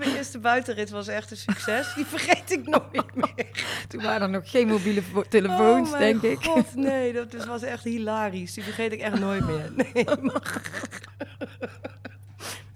dus 0.00 0.06
mijn 0.08 0.18
eerste 0.18 0.38
buitenrit 0.38 0.90
was 0.90 1.08
echt 1.08 1.30
een 1.30 1.36
succes. 1.36 1.94
Die 1.94 2.04
vergeet 2.06 2.50
ik 2.52 2.66
nooit 2.68 3.14
meer. 3.36 3.64
Toen 3.88 4.02
waren 4.02 4.20
er 4.22 4.30
nog 4.30 4.50
geen 4.50 4.68
mobiele 4.68 5.02
telefoons, 5.28 5.92
Oh 5.92 5.98
denk 5.98 6.22
ik. 6.22 6.44
God, 6.44 6.74
nee, 6.90 7.12
dat 7.12 7.34
is- 7.34 7.46
was 7.46 7.62
echt 7.62 7.84
hilarisch. 7.84 8.54
Die 8.54 8.64
vergeet 8.64 8.92
ik 8.92 9.00
echt 9.00 9.18
nooit 9.20 9.46
meer. 9.46 9.72
Nee, 9.94 10.04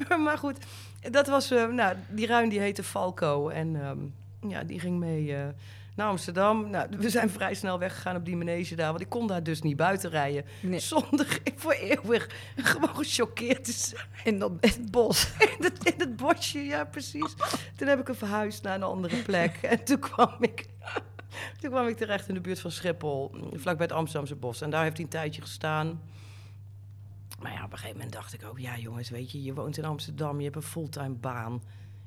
maar, 0.08 0.20
maar 0.20 0.38
goed, 0.38 0.56
dat 1.10 1.26
was, 1.26 1.50
eh, 1.50 1.66
nou, 1.68 1.96
die 2.08 2.26
ruin 2.26 2.48
die 2.48 2.60
heette 2.60 2.82
Falco. 2.82 3.48
En 3.48 3.76
ehm, 3.82 3.98
ja, 4.50 4.62
die 4.64 4.80
ging 4.80 4.98
mee 4.98 5.34
eh, 5.36 5.42
naar 5.94 6.08
Amsterdam. 6.08 6.70
Nou, 6.70 6.88
we 6.98 7.10
zijn 7.10 7.30
vrij 7.30 7.54
snel 7.54 7.78
weggegaan 7.78 8.16
op 8.16 8.24
die 8.24 8.36
manege 8.36 8.74
daar. 8.74 8.90
Want 8.90 9.00
ik 9.00 9.08
kon 9.08 9.26
daar 9.26 9.42
dus 9.42 9.62
niet 9.62 9.76
buiten 9.76 10.10
rijden. 10.10 10.44
Nee. 10.60 10.78
Zonder 10.78 11.40
voor 11.56 11.72
eeuwig 11.72 12.28
gewoon 12.56 12.96
gechoqueerd 12.96 13.64
te 13.64 13.72
zijn. 13.72 14.06
In, 14.24 14.38
dat, 14.38 14.52
in 14.60 14.68
het 14.68 14.90
bos. 14.90 15.32
In 15.58 15.64
het, 15.64 15.84
in 15.84 15.94
het 15.98 16.16
bosje, 16.16 16.64
ja 16.64 16.84
precies. 16.84 17.34
Toen 17.76 17.88
heb 17.88 18.00
ik 18.00 18.06
hem 18.06 18.16
verhuisd 18.16 18.62
naar 18.62 18.74
een 18.74 18.82
andere 18.82 19.22
plek. 19.22 19.56
En 19.62 19.84
toen 19.84 19.98
kwam 19.98 20.36
ik... 20.40 20.66
Toen 21.60 21.70
kwam 21.70 21.86
ik 21.86 21.96
terecht 21.96 22.28
in 22.28 22.34
de 22.34 22.40
buurt 22.40 22.60
van 22.60 22.70
Schiphol, 22.70 23.34
vlakbij 23.52 23.86
het 23.86 23.92
Amsterdamse 23.92 24.34
bos. 24.34 24.60
En 24.60 24.70
daar 24.70 24.82
heeft 24.82 24.96
hij 24.96 25.04
een 25.04 25.10
tijdje 25.10 25.40
gestaan. 25.40 26.00
Maar 27.40 27.52
ja, 27.52 27.64
op 27.64 27.72
een 27.72 27.78
gegeven 27.78 27.96
moment 27.96 28.12
dacht 28.12 28.32
ik 28.32 28.44
ook... 28.44 28.58
Ja, 28.58 28.78
jongens, 28.78 29.10
weet 29.10 29.32
je, 29.32 29.42
je 29.42 29.54
woont 29.54 29.76
in 29.76 29.84
Amsterdam, 29.84 30.38
je 30.38 30.44
hebt 30.44 30.56
een 30.56 30.62
fulltime 30.62 31.14
baan. 31.14 31.62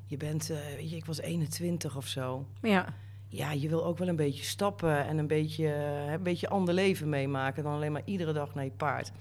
Je 0.05 0.17
bent, 0.17 0.49
eh, 0.49 0.57
weet 0.75 0.89
je, 0.89 0.95
ik 0.95 1.05
was 1.05 1.19
21 1.19 1.95
of 1.95 2.07
zo. 2.07 2.47
Ja. 2.61 2.93
Ja, 3.29 3.51
je 3.51 3.69
wil 3.69 3.85
ook 3.85 3.97
wel 3.97 4.07
een 4.07 4.15
beetje 4.15 4.43
stappen 4.43 5.05
en 5.05 5.17
een 5.17 5.27
beetje, 5.27 5.67
een 6.11 6.23
beetje 6.23 6.49
ander 6.49 6.73
leven 6.73 7.09
meemaken... 7.09 7.63
dan 7.63 7.73
alleen 7.73 7.91
maar 7.91 8.01
iedere 8.05 8.33
dag 8.33 8.55
naar 8.55 8.63
je 8.63 8.71
paard. 8.71 9.11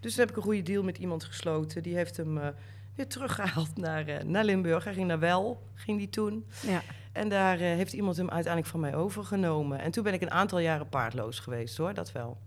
Dus 0.00 0.14
toen 0.14 0.20
heb 0.20 0.30
ik 0.30 0.36
een 0.36 0.42
goede 0.42 0.62
deal 0.62 0.82
met 0.82 0.98
iemand 0.98 1.24
gesloten. 1.24 1.82
Die 1.82 1.94
heeft 1.94 2.16
hem 2.16 2.38
eh, 2.38 2.48
weer 2.94 3.08
teruggehaald 3.08 3.76
naar, 3.86 4.06
eh, 4.06 4.24
naar 4.24 4.44
Limburg. 4.44 4.84
Hij 4.84 4.94
ging 4.94 5.06
naar 5.06 5.18
Wel, 5.18 5.62
ging 5.74 5.98
die 5.98 6.08
toen. 6.08 6.46
ja. 6.66 6.82
En 7.12 7.28
daar 7.28 7.54
eh, 7.54 7.60
heeft 7.60 7.92
iemand 7.92 8.16
hem 8.16 8.30
uiteindelijk 8.30 8.72
van 8.72 8.80
mij 8.80 8.94
overgenomen. 8.94 9.78
En 9.78 9.90
toen 9.90 10.04
ben 10.04 10.12
ik 10.12 10.20
een 10.20 10.30
aantal 10.30 10.58
jaren 10.58 10.88
paardloos 10.88 11.38
geweest, 11.38 11.76
hoor, 11.76 11.94
dat 11.94 12.12
wel. 12.12 12.38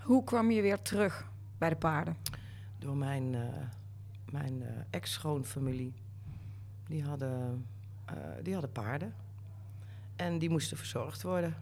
Hoe 0.00 0.24
kwam 0.24 0.50
je 0.50 0.62
weer 0.62 0.82
terug 0.82 1.26
bij 1.58 1.68
de 1.68 1.76
paarden? 1.76 2.16
Door 2.78 2.96
mijn, 2.96 3.36
mijn 4.30 4.62
ex-schoonfamilie. 4.90 5.94
Die 6.88 7.02
hadden, 7.02 7.66
die 8.42 8.52
hadden 8.52 8.72
paarden. 8.72 9.14
En 10.22 10.38
die 10.38 10.50
moesten 10.50 10.76
verzorgd 10.76 11.22
worden. 11.22 11.56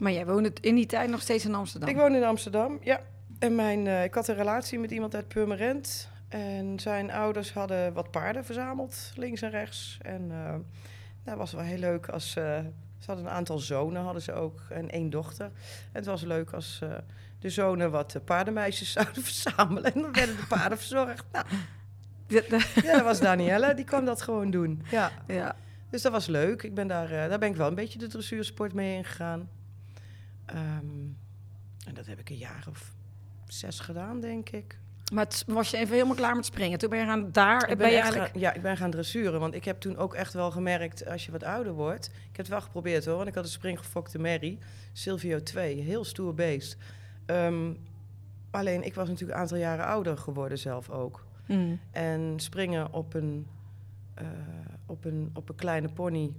Maar 0.00 0.12
jij 0.12 0.26
woonde 0.26 0.52
in 0.60 0.74
die 0.74 0.86
tijd 0.86 1.10
nog 1.10 1.20
steeds 1.20 1.44
in 1.44 1.54
Amsterdam? 1.54 1.88
Ik 1.88 1.96
woon 1.96 2.14
in 2.14 2.24
Amsterdam, 2.24 2.78
ja. 2.82 3.00
En 3.38 3.54
mijn, 3.54 3.86
eh, 3.86 4.04
ik 4.04 4.14
had 4.14 4.28
een 4.28 4.34
relatie 4.34 4.78
met 4.78 4.90
iemand 4.90 5.14
uit 5.14 5.28
Purmerend. 5.28 6.08
En 6.28 6.80
zijn 6.80 7.10
ouders 7.10 7.52
hadden 7.52 7.92
wat 7.92 8.10
paarden 8.10 8.44
verzameld, 8.44 9.12
links 9.16 9.42
en 9.42 9.50
rechts. 9.50 9.98
En 10.02 10.30
eh 10.30 10.54
dat 11.24 11.36
was 11.36 11.52
wel 11.52 11.64
heel 11.64 11.78
leuk 11.78 12.08
als... 12.08 12.36
eh, 12.36 12.58
ze 12.98 13.06
hadden 13.06 13.24
een 13.24 13.30
aantal 13.30 13.58
zonen, 13.58 14.02
hadden 14.02 14.22
ze 14.22 14.32
ook, 14.32 14.60
en 14.68 14.90
één 14.90 15.10
dochter. 15.10 15.50
Het 15.92 16.06
was 16.06 16.22
leuk 16.22 16.50
als 16.50 16.82
de 17.38 17.50
zonen 17.50 17.90
wat 17.90 18.20
paardenmeisjes 18.24 18.92
zouden 18.98 19.22
verzamelen. 19.22 19.94
En 19.94 20.02
dan 20.02 20.12
werden 20.12 20.36
de 20.36 20.46
paarden 20.48 20.78
verzorgd. 20.78 21.24
Nou, 21.32 21.46
ja, 22.84 22.92
dat 22.92 23.02
was 23.02 23.20
Danielle, 23.20 23.74
die 23.74 23.84
kwam 23.84 24.04
dat 24.04 24.22
gewoon 24.22 24.50
doen. 24.50 24.82
Ja. 24.90 25.10
ja. 25.26 25.56
Dus 25.90 26.02
dat 26.02 26.12
was 26.12 26.26
leuk. 26.26 26.62
Ik 26.62 26.74
ben 26.74 26.86
daar, 26.86 27.10
eh, 27.10 27.28
daar 27.28 27.38
ben 27.38 27.48
ik 27.48 27.56
wel 27.56 27.68
een 27.68 27.74
beetje 27.74 27.98
de 27.98 28.06
dressuursport 28.06 28.72
mee 28.72 28.96
ingegaan. 28.96 29.48
Ehm, 30.44 31.06
en 31.86 31.94
dat 31.94 32.06
heb 32.06 32.18
ik 32.18 32.30
een 32.30 32.36
jaar 32.36 32.66
of 32.68 32.92
zes 33.46 33.80
gedaan, 33.80 34.20
denk 34.20 34.50
ik. 34.50 34.78
Maar 35.12 35.24
het, 35.24 35.44
was 35.46 35.70
je 35.70 35.76
even 35.76 35.94
helemaal 35.94 36.16
klaar 36.16 36.36
met 36.36 36.44
springen? 36.44 36.78
Toen 36.78 36.90
ben 36.90 36.98
je 36.98 37.04
gaan 37.04 37.32
daar, 37.32 37.62
Ik 37.62 37.68
ben, 37.68 37.76
ben 37.76 37.90
je 37.90 37.96
eigenlijk... 38.00 38.30
gaan, 38.30 38.40
ja, 38.40 38.52
ik 38.52 38.62
ben 38.62 38.76
gaan 38.76 38.90
dressuren. 38.90 39.40
Want 39.40 39.54
ik 39.54 39.64
heb 39.64 39.80
toen 39.80 39.96
ook 39.96 40.14
echt 40.14 40.32
wel 40.32 40.50
gemerkt, 40.50 41.06
als 41.06 41.24
je 41.24 41.32
wat 41.32 41.42
ouder 41.42 41.72
wordt... 41.72 42.06
Ik 42.06 42.36
heb 42.36 42.36
het 42.36 42.48
wel 42.48 42.60
geprobeerd 42.60 43.04
hoor, 43.04 43.16
want 43.16 43.28
ik 43.28 43.34
had 43.34 43.44
een 43.44 43.50
springgefokte 43.50 44.18
Mary. 44.18 44.58
Silvio 44.92 45.42
2, 45.42 45.80
heel 45.80 46.04
stoer 46.04 46.34
beest. 46.34 46.76
Ehm, 47.26 47.72
alleen, 48.50 48.82
ik 48.82 48.94
was 48.94 49.08
natuurlijk 49.08 49.38
een 49.38 49.42
aantal 49.42 49.58
jaren 49.58 49.86
ouder 49.86 50.18
geworden 50.18 50.58
zelf 50.58 50.90
ook. 50.90 51.26
Hmm. 51.46 51.80
En 51.90 52.32
springen 52.36 52.92
op 52.92 53.14
een, 53.14 53.46
eh, 54.14 54.26
op 54.86 55.04
een, 55.04 55.30
op 55.34 55.48
een 55.48 55.54
kleine 55.54 55.88
pony 55.88 56.32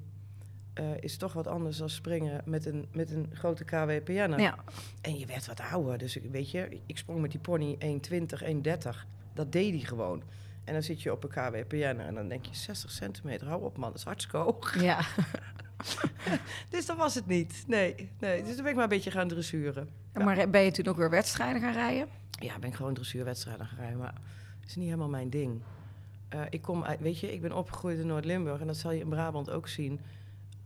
eh, 0.73 0.85
is 0.99 1.17
toch 1.17 1.33
wat 1.33 1.47
anders 1.47 1.77
dan 1.77 1.89
springen 1.89 2.41
met 2.45 2.65
een, 2.65 2.87
met 2.91 3.11
een 3.11 3.29
grote 3.33 3.63
KWPN. 3.63 4.33
Ja. 4.37 4.55
En 5.01 5.19
je 5.19 5.25
werd 5.25 5.47
wat 5.47 5.59
ouder. 5.59 5.97
Dus 5.97 6.15
ik- 6.15 6.31
weet 6.31 6.51
je, 6.51 6.79
ik 6.85 6.97
sprong 6.97 7.21
met 7.21 7.31
die 7.31 7.39
pony 7.39 7.77
1,20, 7.79 8.43
1,30. 8.43 9.05
Dat 9.33 9.51
deed 9.51 9.73
hij 9.73 9.79
gewoon. 9.85 10.23
En 10.63 10.73
dan 10.73 10.83
zit 10.83 11.01
je 11.01 11.11
op 11.11 11.23
een 11.23 11.29
KWPN 11.29 11.99
en 11.99 12.13
dan 12.15 12.27
denk 12.27 12.45
je 12.45 12.55
60 12.55 12.91
centimeter. 12.91 13.47
Hou 13.47 13.63
op 13.63 13.77
man, 13.77 13.89
dat 13.89 13.97
is 13.97 14.03
hartstikke 14.03 14.37
hoog. 14.37 14.81
ja. 14.81 14.99
Dus 16.69 16.85
dat 16.85 16.97
was 16.97 17.15
het 17.15 17.27
niet. 17.27 17.63
Nee, 17.67 18.09
nee. 18.19 18.43
Dus 18.43 18.53
toen 18.53 18.61
ben 18.61 18.67
ik 18.69 18.73
maar 18.75 18.83
een 18.83 18.89
beetje 18.89 19.11
gaan 19.11 19.27
dressuren. 19.27 19.89
Ja. 20.13 20.23
Maar 20.23 20.49
ben 20.49 20.61
je 20.61 20.71
toen 20.71 20.87
ook 20.87 20.97
weer 20.97 21.09
wedstrijden 21.09 21.61
gaan 21.61 21.73
rijden? 21.73 22.07
Ja, 22.39 22.59
ben 22.59 22.69
ik 22.69 22.75
gewoon 22.75 22.93
dressuurwedstrijden 22.93 23.65
gaan 23.65 23.77
rijden. 23.77 23.97
Maar 23.97 24.13
het 24.59 24.69
is 24.69 24.75
niet 24.75 24.85
helemaal 24.85 25.09
mijn 25.09 25.29
ding. 25.29 25.61
Eh, 26.29 26.41
ik 26.49 26.61
kom 26.61 26.83
uit, 26.83 26.99
weet 26.99 27.19
je, 27.19 27.33
ik 27.33 27.41
ben 27.41 27.51
opgegroeid 27.55 27.99
in 27.99 28.07
Noord-Limburg. 28.07 28.59
En 28.61 28.67
dat 28.67 28.77
zal 28.77 28.91
je 28.91 28.99
in 28.99 29.09
Brabant 29.09 29.49
ook 29.49 29.67
zien. 29.67 29.99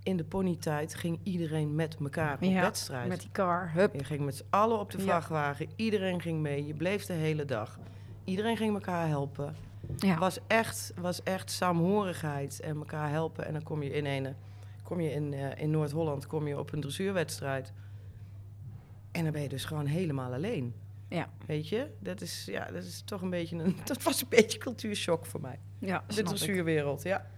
In 0.04 0.18
de 0.18 0.24
ponytijd 0.24 0.96
ging 0.96 1.20
iedereen 1.24 1.76
met 1.76 1.98
elkaar 2.00 2.34
op 2.34 2.42
Ja, 2.42 2.62
wedstrijd. 2.62 3.08
Met 3.08 3.20
die 3.20 3.32
car, 3.32 3.72
hup. 3.74 3.94
Je 3.94 4.04
ging 4.04 4.26
met 4.26 4.36
z'n 4.36 4.46
allen 4.50 4.80
op 4.80 4.92
de 4.92 4.98
Ja. 4.98 5.04
vrachtwagen. 5.04 5.68
Iedereen 5.76 6.22
ging 6.22 6.40
mee. 6.40 6.66
Je 6.66 6.74
bleef 6.74 7.06
de 7.06 7.14
hele 7.14 7.46
dag. 7.46 7.80
Iedereen 8.24 8.58
ging 8.58 8.74
elkaar 8.74 9.08
helpen. 9.08 9.56
Ja. 9.98 10.18
Was 10.18 10.40
echt, 10.48 10.94
was 10.96 11.24
echt 11.24 11.52
saamhorigheid 11.52 12.60
en 12.60 12.76
elkaar 12.78 13.10
helpen. 13.10 13.46
En 13.46 13.54
dan 13.54 13.64
kom 13.64 13.84
je 13.84 13.90
in 13.92 14.06
een, 14.06 14.36
kom 14.84 15.00
je 15.02 15.12
in, 15.12 15.34
eh, 15.34 15.62
in 15.64 15.72
Noord-Holland 15.72 16.28
kom 16.28 16.48
je 16.48 16.60
op 16.60 16.74
een 16.74 16.82
dressuurwedstrijd. 16.82 17.74
En 19.12 19.24
dan 19.24 19.32
ben 19.32 19.42
je 19.42 19.50
dus 19.50 19.66
gewoon 19.66 19.86
helemaal 19.86 20.34
alleen. 20.34 20.74
Ja. 21.12 21.30
Weet 21.46 21.68
je? 21.68 21.88
Dat 22.00 22.22
is, 22.22 22.46
ja, 22.46 22.66
dat 22.66 22.84
is 22.84 23.02
toch 23.06 23.22
een 23.22 23.30
beetje 23.30 23.58
een. 23.58 23.76
Dat 23.86 24.04
was 24.04 24.22
een 24.22 24.28
beetje 24.30 24.58
cultuurshock 24.58 25.26
voor 25.26 25.42
mij. 25.42 25.60
Ja, 25.80 26.04
dressuurwereld, 26.08 27.04
ja. 27.04 27.30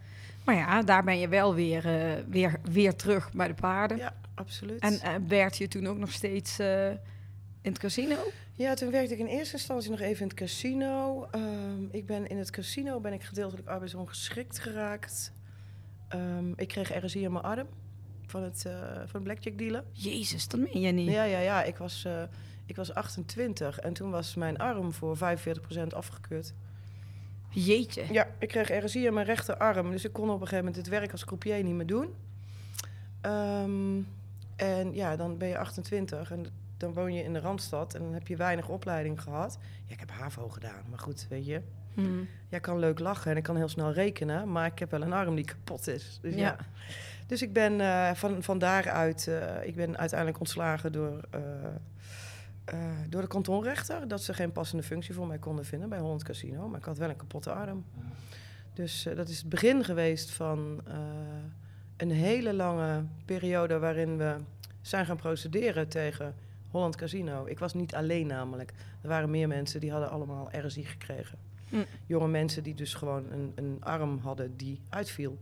Maar 0.45 0.55
ja, 0.55 0.81
daar 0.81 1.03
ben 1.03 1.19
je 1.19 1.27
wel 1.27 1.55
weer, 1.55 1.85
eh, 1.85 2.23
weer, 2.29 2.59
weer 2.63 2.95
terug 2.95 3.31
bij 3.31 3.47
de 3.47 3.53
paarden. 3.53 3.97
Ja, 3.97 4.15
absoluut. 4.35 4.79
En 4.79 4.99
eh, 4.99 5.13
werkte 5.27 5.63
je 5.63 5.69
toen 5.69 5.87
ook 5.87 5.97
nog 5.97 6.11
steeds 6.11 6.59
eh, 6.59 6.89
in 7.61 7.71
het 7.71 7.77
casino? 7.77 8.15
Ja, 8.55 8.73
toen 8.73 8.91
werkte 8.91 9.13
ik 9.13 9.19
in 9.19 9.25
eerste 9.25 9.53
instantie 9.53 9.89
nog 9.89 9.99
even 9.99 10.21
in 10.21 10.27
het 10.27 10.37
casino. 10.37 11.27
Ehm, 11.31 11.83
ik 11.91 12.05
ben 12.05 12.27
in 12.27 12.37
het 12.37 12.49
casino 12.49 12.99
ben 12.99 13.13
ik 13.13 13.23
gedeeltelijk 13.23 13.67
arbeidsongeschikt 13.67 14.59
geraakt. 14.59 15.31
Ehm, 16.07 16.51
ik 16.55 16.67
kreeg 16.67 17.05
RSI 17.05 17.25
aan 17.25 17.31
mijn 17.31 17.43
arm 17.43 17.67
van 18.25 18.43
het, 18.43 18.65
van 19.05 19.23
blackjack 19.23 19.57
dealen. 19.57 19.85
Jezus, 19.91 20.47
dat 20.47 20.59
meen 20.59 20.81
je 20.81 20.91
niet. 20.91 21.11
Ja, 21.11 21.23
ja, 21.23 21.39
ja. 21.39 21.63
Ik 21.63 21.77
was, 21.77 22.05
ik 22.65 22.75
was 22.75 22.93
28 22.93 23.79
en 23.79 23.93
toen 23.93 24.11
was 24.11 24.35
mijn 24.35 24.57
arm 24.57 24.93
voor 24.93 25.17
45% 25.17 25.19
afgekeurd. 25.89 26.53
Jeetje. 27.49 28.03
Ja, 28.11 28.27
ik 28.39 28.47
kreeg 28.47 28.85
RSI 28.85 29.07
aan 29.07 29.13
mijn 29.13 29.25
rechterarm. 29.25 29.91
Dus 29.91 30.05
ik 30.05 30.13
kon 30.13 30.29
op 30.29 30.33
een 30.33 30.47
gegeven 30.47 30.65
moment 30.65 30.75
het 30.75 30.87
werk 30.87 31.11
als 31.11 31.25
croupier 31.25 31.63
niet 31.63 31.73
meer 31.73 31.85
doen. 31.85 32.13
Ehm, 33.21 34.01
en 34.55 34.93
ja, 34.93 35.15
dan 35.15 35.37
ben 35.37 35.47
je 35.47 35.57
28 35.57 36.31
en 36.31 36.45
dan 36.77 36.93
woon 36.93 37.13
je 37.13 37.23
in 37.23 37.33
de 37.33 37.39
Randstad 37.39 37.93
en 37.93 38.01
dan 38.01 38.13
heb 38.13 38.27
je 38.27 38.35
weinig 38.35 38.69
opleiding 38.69 39.21
gehad. 39.21 39.57
Ja, 39.85 39.93
ik 39.93 39.99
heb 39.99 40.11
HAVO 40.11 40.49
gedaan, 40.49 40.83
maar 40.89 40.99
goed, 40.99 41.25
weet 41.29 41.45
je. 41.45 41.61
Hmm. 41.93 42.27
Ja, 42.49 42.57
ik 42.57 42.61
kan 42.61 42.79
leuk 42.79 42.99
lachen 42.99 43.31
en 43.31 43.37
ik 43.37 43.43
kan 43.43 43.55
heel 43.55 43.67
snel 43.67 43.91
rekenen, 43.91 44.51
maar 44.51 44.65
ik 44.65 44.79
heb 44.79 44.91
wel 44.91 45.01
een 45.01 45.13
arm 45.13 45.35
die 45.35 45.45
kapot 45.45 45.87
is. 45.87 46.19
Dus, 46.21 46.33
ja. 46.33 46.39
Ja. 46.39 46.57
dus 47.27 47.41
ik 47.41 47.53
ben 47.53 47.81
eh, 47.81 48.13
van, 48.13 48.43
van 48.43 48.57
daaruit, 48.57 49.27
eh, 49.27 49.67
ik 49.67 49.75
ben 49.75 49.97
uiteindelijk 49.97 50.39
ontslagen 50.39 50.91
door, 50.91 51.21
eh, 51.29 51.41
eh, 52.65 52.79
door 53.09 53.21
de 53.21 53.27
kantonrechter. 53.27 54.07
Dat 54.07 54.23
ze 54.23 54.33
geen 54.33 54.51
passende 54.51 54.83
functie 54.83 55.13
voor 55.13 55.27
mij 55.27 55.37
konden 55.37 55.65
vinden 55.65 55.89
bij 55.89 55.99
Holland 55.99 56.23
Casino. 56.23 56.67
Maar 56.67 56.79
ik 56.79 56.85
had 56.85 56.97
wel 56.97 57.09
een 57.09 57.15
kapotte 57.15 57.51
arm. 57.51 57.85
Dus 58.73 59.05
eh, 59.05 59.15
dat 59.15 59.29
is 59.29 59.37
het 59.37 59.49
begin 59.49 59.83
geweest 59.83 60.31
van 60.31 60.81
eh, 60.87 60.95
een 61.97 62.11
hele 62.11 62.53
lange 62.53 63.03
periode 63.25 63.79
waarin 63.79 64.17
we 64.17 64.35
zijn 64.81 65.05
gaan 65.05 65.17
procederen 65.17 65.87
tegen 65.87 66.35
Holland 66.69 66.95
Casino. 66.95 67.45
Ik 67.45 67.59
was 67.59 67.73
niet 67.73 67.95
alleen 67.95 68.27
namelijk. 68.27 68.73
Er 69.01 69.09
waren 69.09 69.29
meer 69.29 69.47
mensen 69.47 69.79
die 69.79 69.91
hadden 69.91 70.09
allemaal 70.09 70.49
RSI 70.51 70.85
gekregen. 70.85 71.37
Mm. 71.69 71.85
Jonge 72.05 72.27
mensen 72.27 72.63
die 72.63 72.75
dus 72.75 72.93
gewoon 72.93 73.31
een, 73.31 73.51
een 73.55 73.77
arm 73.79 74.17
hadden 74.17 74.57
die 74.57 74.79
uitviel. 74.89 75.37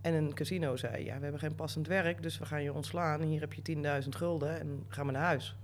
En 0.00 0.14
een 0.14 0.34
casino 0.34 0.76
zei, 0.76 1.04
ja, 1.04 1.16
we 1.16 1.22
hebben 1.22 1.40
geen 1.40 1.54
passend 1.54 1.86
werk, 1.86 2.22
dus 2.22 2.38
we 2.38 2.44
gaan 2.44 2.62
je 2.62 2.72
ontslaan. 2.72 3.22
Hier 3.22 3.40
heb 3.40 3.52
je 3.52 3.76
10.000 4.02 4.08
gulden 4.08 4.60
en 4.60 4.84
ga 4.88 5.02
maar 5.02 5.12
naar 5.12 5.24
huis. 5.24 5.56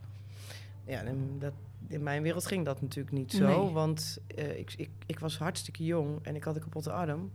Ja, 0.86 1.02
en 1.02 1.36
dat, 1.38 1.52
in 1.88 2.02
mijn 2.02 2.22
wereld 2.22 2.46
ging 2.46 2.64
dat 2.64 2.80
natuurlijk 2.80 3.16
niet 3.16 3.32
zo. 3.32 3.46
Nee. 3.46 3.72
Want 3.72 4.18
eh, 4.26 4.58
ik, 4.58 4.74
ik, 4.76 4.90
ik 5.06 5.18
was 5.18 5.38
hartstikke 5.38 5.84
jong 5.84 6.18
en 6.22 6.34
ik 6.34 6.44
had 6.44 6.54
een 6.54 6.62
kapotte 6.62 6.92
arm. 6.92 7.32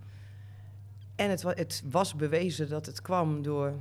En 1.15 1.29
het, 1.29 1.41
het 1.41 1.83
was 1.89 2.15
bewezen 2.15 2.69
dat 2.69 2.85
het 2.85 3.01
kwam 3.01 3.41
door 3.41 3.73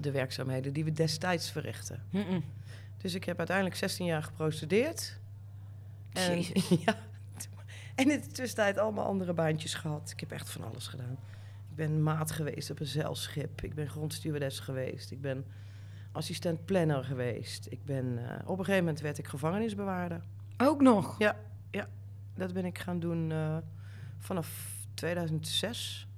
de 0.00 0.10
werkzaamheden 0.10 0.72
die 0.72 0.84
we 0.84 0.92
destijds 0.92 1.50
verrichten. 1.50 2.02
Dus 2.96 3.14
ik 3.14 3.24
heb 3.24 3.38
uiteindelijk 3.38 3.76
16 3.76 4.06
jaar 4.06 4.22
geprocedeerd. 4.22 5.18
En, 6.12 6.40
Jezus. 6.40 6.68
ja, 6.84 6.96
en 7.94 8.10
in 8.10 8.20
de 8.20 8.26
tussentijd 8.26 8.78
allemaal 8.78 9.06
andere 9.06 9.32
baantjes 9.32 9.74
gehad. 9.74 10.10
Ik 10.10 10.20
heb 10.20 10.32
echt 10.32 10.50
van 10.50 10.64
alles 10.64 10.86
gedaan. 10.86 11.18
Ik 11.70 11.76
ben 11.76 12.02
maat 12.02 12.30
geweest 12.30 12.70
op 12.70 12.80
een 12.80 12.86
zeilschip. 12.86 13.62
Ik 13.62 13.74
ben 13.74 13.88
grondstewardess 13.88 14.60
geweest. 14.60 15.10
Ik 15.10 15.20
ben 15.20 15.44
assistent 16.12 16.64
planner 16.64 17.04
geweest. 17.04 17.66
Ik 17.70 17.84
ben, 17.84 18.18
eh, 18.18 18.34
op 18.48 18.58
een 18.58 18.64
gegeven 18.64 18.84
moment 18.84 19.00
werd 19.02 19.18
ik 19.18 19.26
gevangenisbewaarder. 19.26 20.20
Ook 20.58 20.80
nog? 20.80 21.18
Ja, 21.18 21.36
ja. 21.70 21.86
Dat 22.34 22.52
ben 22.52 22.64
ik 22.64 22.78
gaan 22.78 22.98
doen 23.00 23.32
eh, 23.32 23.56
vanaf 24.18 24.48
2006. 24.94 26.08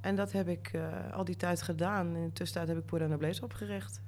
En 0.00 0.14
dat 0.16 0.32
heb 0.32 0.48
ik 0.48 0.70
eh, 0.72 0.82
al 1.12 1.24
die 1.24 1.36
tijd 1.36 1.62
gedaan. 1.62 2.16
In 2.16 2.24
de 2.24 2.32
tussentijd 2.32 2.68
heb 2.68 2.78
ik 2.78 2.84
Poort 2.86 3.02
en 3.02 3.18
Blaze 3.18 3.42
opgericht. 3.44 4.00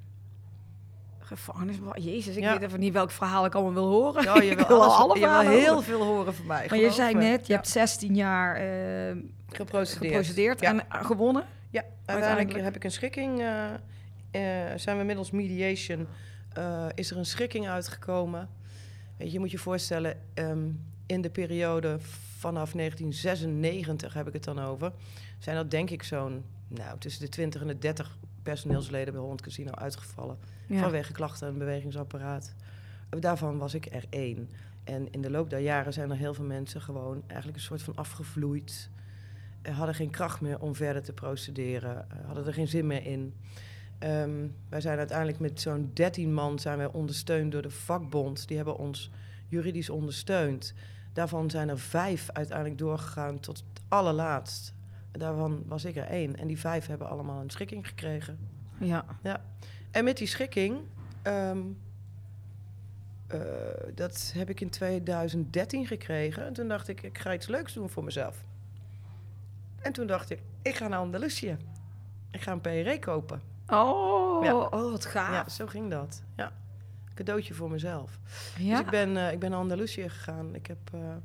Gevangenis. 1.19 1.77
Jezus, 1.95 2.37
ik 2.37 2.43
Ja. 2.43 2.53
weet 2.53 2.63
even 2.63 2.81
niet 2.81 2.93
welk 2.93 3.11
verhaal 3.11 3.45
ik 3.45 3.55
allemaal 3.55 3.73
wil 3.73 3.89
horen. 3.89 4.23
Ja, 4.23 4.41
je 4.43 4.55
wil, 4.57 4.67
wil 4.67 4.83
alles, 4.83 4.95
alle 4.97 5.15
je 5.15 5.21
wil 5.21 5.29
verhalen 5.29 5.53
heel 5.59 5.69
horen. 5.69 5.83
veel 5.85 6.03
horen 6.05 6.35
van 6.35 6.47
mij. 6.47 6.67
Maar 6.71 6.79
je 6.79 6.91
zei 6.91 7.15
me. 7.15 7.21
net, 7.21 7.41
je 7.47 7.53
Ja. 7.53 7.55
hebt 7.59 7.69
16 7.69 8.15
jaar 8.15 8.55
geprocedeerd. 9.49 10.13
geprocedeerd 10.13 10.63
en 10.63 10.83
gewonnen. 10.89 11.43
Ja, 11.71 11.81
uiteindelijk, 11.81 12.27
Uiteindelijk. 12.27 12.65
heb 12.65 12.77
ik 12.77 12.85
een 12.85 12.91
schikking. 12.91 13.43
Eh, 14.31 14.41
zijn 14.77 14.99
we 14.99 15.05
middels 15.05 15.31
mediation. 15.31 16.07
eh, 16.53 16.87
is 16.95 17.11
er 17.11 17.17
een 17.17 17.27
schikking 17.27 17.69
uitgekomen. 17.69 18.49
Je, 19.17 19.39
moet 19.39 19.51
je 19.51 19.59
voorstellen. 19.59 20.17
ehm, 20.35 20.71
in 21.07 21.21
de 21.21 21.31
periode 21.31 21.97
vanaf 22.39 22.73
1996 22.75 24.15
heb 24.15 24.27
ik 24.27 24.33
het 24.33 24.45
dan 24.45 24.59
over. 24.61 24.93
Zijn 25.39 25.57
er 25.57 25.71
denk 25.71 25.91
ik 25.91 26.03
zo'n. 26.03 26.45
Nou, 26.69 26.99
tussen 26.99 27.23
de 27.23 27.29
20 27.29 27.61
en 27.61 27.67
de 27.67 27.79
30 27.79 28.19
personeelsleden 28.43 29.13
bij 29.13 29.23
Holland 29.23 29.41
Casino 29.41 29.71
uitgevallen. 29.71 30.39
Ja. 30.67 30.81
Vanwege 30.81 31.13
klachten 31.13 31.49
en 31.49 31.59
bewegingsapparaat. 31.59 32.55
Daarvan 33.21 33.59
was 33.59 33.75
ik 33.75 33.87
er 33.91 34.05
één. 34.11 34.51
En 34.85 35.09
in 35.13 35.21
de 35.21 35.31
loop 35.31 35.51
der 35.51 35.59
jaren 35.59 35.93
zijn 35.93 36.11
er 36.11 36.17
heel 36.17 36.35
veel 36.35 36.45
mensen 36.45 36.81
gewoon 36.81 37.23
eigenlijk 37.27 37.59
een 37.59 37.65
soort 37.65 37.83
van 37.83 37.97
afgevloeid. 37.97 38.91
Eh, 39.63 39.77
hadden 39.77 39.95
geen 39.95 40.11
kracht 40.11 40.41
meer 40.41 40.61
om 40.61 40.75
verder 40.75 41.03
te 41.03 41.13
procederen. 41.13 42.07
hadden 42.27 42.47
er 42.47 42.55
geen 42.55 42.69
zin 42.69 42.87
meer 42.87 43.07
in. 43.07 43.35
Ehm, 44.01 44.47
wij 44.69 44.81
zijn 44.81 44.99
uiteindelijk 44.99 45.39
met 45.39 45.61
zo'n 45.61 45.91
13 45.95 46.35
man 46.35 46.59
zijn 46.59 46.79
wij 46.79 46.93
ondersteund 46.93 47.53
door 47.53 47.63
de 47.63 47.71
vakbond. 47.71 48.49
Die 48.49 48.57
hebben 48.57 48.77
ons 48.77 49.11
juridisch 49.49 49.91
ondersteund. 49.91 50.75
Daarvan 51.13 51.51
zijn 51.51 51.69
er 51.69 51.79
vijf 51.79 52.31
uiteindelijk 52.33 52.79
doorgegaan 52.79 53.41
tot 53.41 53.57
het 53.57 53.83
allerlaatst. 53.89 54.75
Daarvan 55.13 55.63
was 55.67 55.85
ik 55.85 55.97
er 55.97 56.07
één. 56.07 56.37
En 56.37 56.47
die 56.47 56.59
vijf 56.59 56.87
hebben 56.87 57.09
allemaal 57.09 57.41
een 57.41 57.51
schikking 57.51 57.89
gekregen. 57.89 58.39
Ja. 58.79 59.05
En 59.91 60.05
met 60.05 60.17
die 60.17 60.27
schikking 60.27 60.79
ehm, 61.23 61.59
eh, 63.27 63.41
dat 63.95 64.33
heb 64.35 64.51
ik 64.51 64.61
in 64.61 64.71
2013 64.71 65.87
gekregen. 65.87 66.47
En 66.47 66.53
toen 66.53 66.69
dacht 66.69 66.89
ik, 66.89 67.03
ik 67.03 67.19
ga 67.19 67.35
iets 67.35 67.47
leuks 67.47 67.73
doen 67.73 67.91
voor 67.91 68.05
mezelf. 68.05 68.45
En 69.81 69.93
toen 69.93 70.07
dacht 70.07 70.31
ik, 70.31 70.43
ik 70.63 70.75
ga 70.75 70.89
naar 70.89 70.99
Andalusië. 70.99 71.57
Ik 72.31 72.41
ga 72.41 72.53
een 72.53 72.61
PRE 72.61 72.99
kopen. 73.01 73.50
Oh, 73.71 74.45
Ja. 74.45 74.55
oh 74.55 74.71
wat 74.91 75.05
gaaf. 75.07 75.31
Ja, 75.33 75.49
zo 75.49 75.67
ging 75.67 75.91
dat. 75.91 76.23
Ja. 76.37 76.53
Cadeautje 77.15 77.55
voor 77.55 77.71
mezelf. 77.71 78.19
Ja. 78.59 78.71
Dus 78.71 78.81
ik 78.81 78.91
ben, 78.91 79.17
eh, 79.17 79.33
ik 79.33 79.39
ben 79.39 79.51
naar 79.51 79.59
Andalusië 79.59 80.09
gegaan. 80.09 80.55
Ik 80.55 80.67
heb 80.67 80.79
eh, 80.93 81.01
een 81.01 81.23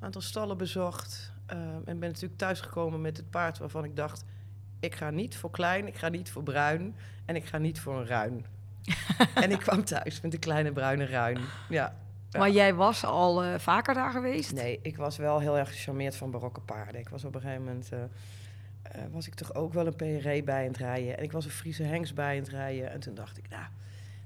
aantal 0.00 0.20
stallen 0.20 0.56
bezocht. 0.56 1.32
eh, 1.46 1.56
en 1.58 1.98
ben 1.98 2.08
natuurlijk 2.08 2.36
thuisgekomen 2.38 3.00
met 3.00 3.16
het 3.16 3.30
paard 3.30 3.58
waarvan 3.58 3.84
ik 3.84 3.96
dacht... 3.96 4.24
ik 4.80 4.94
ga 4.94 5.10
niet 5.10 5.36
voor 5.36 5.50
klein, 5.50 5.86
ik 5.86 5.96
ga 5.96 6.08
niet 6.08 6.30
voor 6.30 6.42
bruin 6.42 6.96
en 7.24 7.36
ik 7.36 7.44
ga 7.46 7.58
niet 7.58 7.80
voor 7.80 7.96
een 7.96 8.06
ruin. 8.06 8.46
en 9.34 9.50
ik 9.50 9.58
kwam 9.58 9.84
thuis 9.84 10.20
met 10.20 10.34
een 10.34 10.38
kleine 10.40 10.72
bruine 10.72 11.06
ruin. 11.06 11.38
Ja. 11.68 11.94
Ja. 12.30 12.38
Maar 12.38 12.50
jij 12.50 12.74
was 12.74 13.04
al 13.04 13.42
eh, 13.44 13.58
vaker 13.58 13.94
daar 13.94 14.10
geweest? 14.10 14.52
Nee, 14.52 14.78
ik 14.82 14.96
was 14.96 15.16
wel 15.16 15.38
heel 15.38 15.58
erg 15.58 15.68
gecharmeerd 15.68 16.16
van 16.16 16.30
barokke 16.30 16.60
paarden. 16.60 17.00
Ik 17.00 17.08
was 17.08 17.24
op 17.24 17.34
een 17.34 17.40
gegeven 17.40 17.64
moment... 17.64 17.88
eh, 17.92 17.98
eh, 18.92 19.02
was 19.10 19.26
ik 19.26 19.34
toch 19.34 19.54
ook 19.54 19.72
wel 19.72 19.86
een 19.86 19.96
PRE 19.96 20.42
bij 20.44 20.60
aan 20.62 20.66
het 20.68 20.76
rijden. 20.76 21.16
En 21.18 21.22
ik 21.24 21.32
was 21.32 21.44
een 21.44 21.50
Friese 21.50 21.82
hengst 21.82 22.14
bij 22.14 22.30
aan 22.36 22.42
het 22.42 22.48
rijden. 22.48 22.90
En 22.90 23.00
toen 23.00 23.14
dacht 23.14 23.38
ik, 23.38 23.48
nou, 23.48 23.64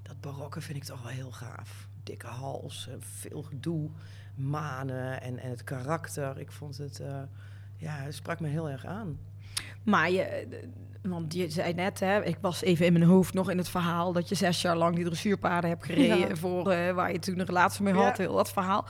dat 0.02 0.20
barokke 0.20 0.60
vind 0.60 0.76
ik 0.78 0.84
toch 0.84 1.02
wel 1.02 1.12
heel 1.12 1.30
gaaf. 1.32 1.88
Dikke 2.02 2.26
hals, 2.26 2.88
en 2.92 2.98
veel 3.02 3.42
gedoe, 3.42 3.90
manen 4.34 5.20
en, 5.22 5.38
en 5.38 5.50
het 5.50 5.64
karakter. 5.64 6.38
Ik 6.38 6.52
vond 6.52 6.76
het, 6.78 7.00
eh, 7.00 7.20
ja, 7.76 7.96
het 7.96 8.14
sprak 8.14 8.40
me 8.40 8.48
heel 8.48 8.70
erg 8.70 8.86
aan. 8.86 9.18
Maar 9.82 10.10
je, 10.10 10.22
eh, 10.22 10.46
want 11.02 11.34
je 11.34 11.50
zei 11.50 11.74
net, 11.74 12.00
hè, 12.00 12.24
ik 12.24 12.36
was 12.40 12.62
even 12.62 12.86
in 12.86 12.92
mijn 12.92 13.04
hoofd 13.04 13.34
nog 13.34 13.50
in 13.50 13.58
het 13.58 13.68
verhaal 13.68 14.12
dat 14.12 14.28
je 14.28 14.34
zes 14.34 14.62
jaar 14.62 14.76
lang 14.76 14.94
die 14.96 15.04
dressuurpaarden 15.04 15.70
hebt 15.70 15.84
gereden 15.84 16.18
Ja. 16.28 16.36
voor 16.36 16.70
eh, 16.70 16.94
waar 16.94 17.12
je 17.12 17.18
toen 17.18 17.38
een 17.38 17.46
relatie 17.46 17.82
mee 17.82 17.94
Ja. 17.94 18.00
had, 18.00 18.16
heel 18.18 18.34
dat 18.36 18.52
verhaal. 18.52 18.84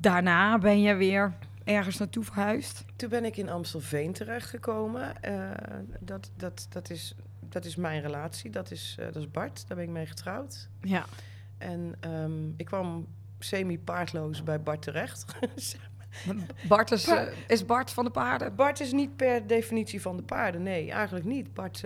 Daarna 0.00 0.58
ben 0.58 0.80
je 0.80 0.94
weer 0.94 1.32
ergens 1.64 1.98
naartoe 1.98 2.24
verhuisd. 2.24 2.84
Toen 2.96 3.08
ben 3.08 3.24
ik 3.24 3.36
in 3.36 3.48
Amstelveen 3.48 4.12
terechtgekomen. 4.12 5.22
Eh 5.22 5.50
dat, 6.00 6.30
dat, 6.36 6.66
dat, 6.70 6.90
is, 6.90 7.14
dat 7.40 7.64
is 7.64 7.76
mijn 7.76 8.00
relatie, 8.00 8.50
dat 8.50 8.70
is, 8.70 8.96
eh, 8.98 9.04
dat 9.04 9.16
is 9.16 9.30
Bart. 9.30 9.68
Daar 9.68 9.76
ben 9.76 9.86
ik 9.86 9.92
mee 9.92 10.06
getrouwd. 10.06 10.68
Ja. 10.80 11.04
En 11.58 11.94
ehm, 12.00 12.48
ik 12.56 12.66
kwam 12.66 13.06
semi-paardloos 13.38 14.42
bij 14.42 14.62
Bart 14.62 14.82
terecht. 14.82 15.24
Bart 16.68 16.90
is, 16.90 17.08
eh, 17.08 17.22
is 17.46 17.66
Bart 17.66 17.90
van 17.90 18.04
de 18.04 18.10
paarden. 18.10 18.54
Bart 18.54 18.80
is 18.80 18.92
niet 18.92 19.16
per 19.16 19.46
definitie 19.46 20.00
van 20.00 20.16
de 20.16 20.22
paarden. 20.22 20.62
Nee, 20.62 20.90
eigenlijk 20.90 21.24
niet. 21.24 21.54
Bart 21.54 21.84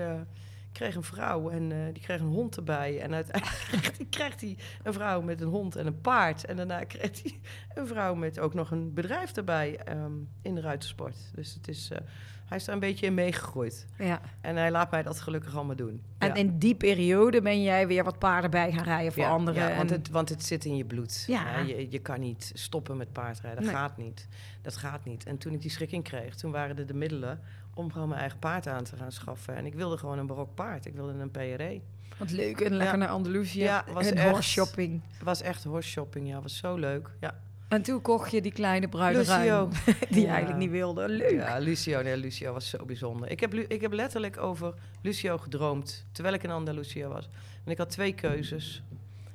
kreeg 0.77 0.95
een 0.95 1.03
vrouw 1.03 1.51
en 1.51 1.73
eh, 1.73 1.79
die 1.93 2.03
kreeg 2.03 2.21
een 2.21 2.27
hond 2.27 2.57
erbij. 2.57 3.01
En 3.01 3.15
uiteindelijk 3.15 3.97
krijgt 4.11 4.41
hij- 4.41 4.57
een 4.83 4.93
vrouw 4.93 5.23
met 5.23 5.41
een 5.41 5.49
hond 5.49 5.77
en 5.77 5.87
een 5.87 6.01
paard. 6.01 6.45
En 6.45 6.57
daarna 6.57 6.85
kreeg 6.85 7.23
hij 7.23 7.41
een 7.75 7.87
vrouw 7.87 8.15
met 8.15 8.39
ook 8.39 8.55
nog 8.55 8.71
een 8.71 8.95
bedrijf 8.95 9.33
erbij 9.37 9.77
ehm, 9.85 10.13
in 10.43 10.55
de 10.55 10.61
ruitersport. 10.61 11.17
Dus 11.35 11.55
het 11.55 11.69
is, 11.69 11.91
eh, 11.91 11.99
hij 12.47 12.57
is 12.57 12.65
daar 12.65 12.75
een 12.75 12.81
beetje 12.81 13.07
in 13.07 13.15
meegegroeid. 13.15 13.87
Ja. 13.99 14.21
En 14.41 14.57
hij 14.57 14.71
laat 14.71 14.91
mij 14.91 15.03
dat 15.03 15.21
gelukkig 15.21 15.55
allemaal 15.57 15.77
doen. 15.77 16.03
En 16.19 16.29
Ja. 16.29 16.35
in 16.35 16.59
die 16.59 16.75
periode 16.75 17.43
ben 17.43 17.63
jij 17.63 17.87
weer 17.87 18.05
wat 18.05 18.19
paarden 18.19 18.51
bij 18.51 18.73
gaan 18.73 18.85
rijden 18.85 19.13
voor 19.13 19.23
Ja, 19.23 19.29
anderen. 19.31 19.69
ja, 19.71 19.77
want, 19.77 19.91
het, 19.91 20.09
want 20.11 20.29
het 20.29 20.45
zit 20.45 20.65
in 20.65 20.77
je 20.77 20.85
bloed. 20.85 21.25
Ja. 21.27 21.59
je, 21.59 21.91
je 21.91 21.99
kan 21.99 22.21
niet 22.21 22.51
stoppen 22.55 22.97
met 22.97 23.13
paardrijden. 23.13 23.63
Dat 23.63 23.73
Nee. 23.73 23.81
gaat 23.81 23.97
niet. 23.97 24.29
Dat 24.63 24.77
gaat 24.77 25.05
niet. 25.05 25.25
En 25.27 25.39
toen 25.39 25.53
ik 25.53 25.61
die 25.61 25.71
schikking 25.71 26.05
kreeg, 26.05 26.35
toen 26.35 26.51
waren 26.51 26.79
er 26.79 26.87
de 26.87 26.95
middelen 26.95 27.41
om 27.77 27.93
gewoon 27.93 28.09
mijn 28.09 28.21
eigen 28.21 28.39
paard 28.39 28.67
aan 28.67 28.85
te 28.85 28.97
gaan 28.97 29.13
schaffen. 29.13 29.55
En 29.57 29.67
ik 29.67 29.75
wilde 29.75 29.97
gewoon 29.97 30.19
een 30.19 30.27
barok 30.27 30.55
paard. 30.55 30.87
Ik 30.87 30.95
wilde 30.95 31.13
een 31.13 31.31
PRE. 31.31 31.81
Wat 32.19 32.31
leuk 32.31 32.61
en 32.61 32.73
lekker 32.75 32.95
Ja. 32.95 32.97
naar 32.97 33.09
Andalusië. 33.09 33.61
Ja, 33.63 33.85
was 33.93 34.07
en 34.07 34.17
echt- 34.17 34.31
horse 34.31 34.49
shopping. 34.51 35.01
Was 35.23 35.43
echt 35.43 35.65
horse 35.65 35.89
shopping. 35.89 36.29
Ja, 36.29 36.41
was 36.43 36.57
zo 36.57 36.77
leuk. 36.77 37.11
Ja. 37.21 37.41
En 37.69 37.83
toen 37.83 38.01
kocht 38.03 38.31
je 38.31 38.43
die 38.43 38.53
kleine 38.53 38.89
bruine 38.89 39.19
Lucio. 39.19 39.35
ruim 39.35 39.69
die 40.11 40.21
je 40.21 40.21
Ja. 40.21 40.29
eigenlijk 40.29 40.59
niet 40.59 40.71
wilde. 40.71 41.09
Leuk. 41.09 41.31
Ja, 41.31 41.59
Lucio, 41.59 42.03
nee, 42.03 42.17
Lucio 42.17 42.53
was 42.53 42.69
zo 42.69 42.85
bijzonder. 42.85 43.31
Ik 43.31 43.41
heb, 43.41 43.55
ik 43.55 43.81
heb 43.81 43.93
letterlijk 43.93 44.39
over 44.39 44.75
Lucio 45.03 45.39
gedroomd, 45.39 46.07
terwijl 46.13 46.35
ik 46.35 46.43
in 46.43 46.51
Andalusië 46.51 47.05
was. 47.07 47.29
En 47.65 47.71
ik 47.73 47.79
had 47.79 47.91
twee 47.91 48.13
keuzes. 48.15 48.83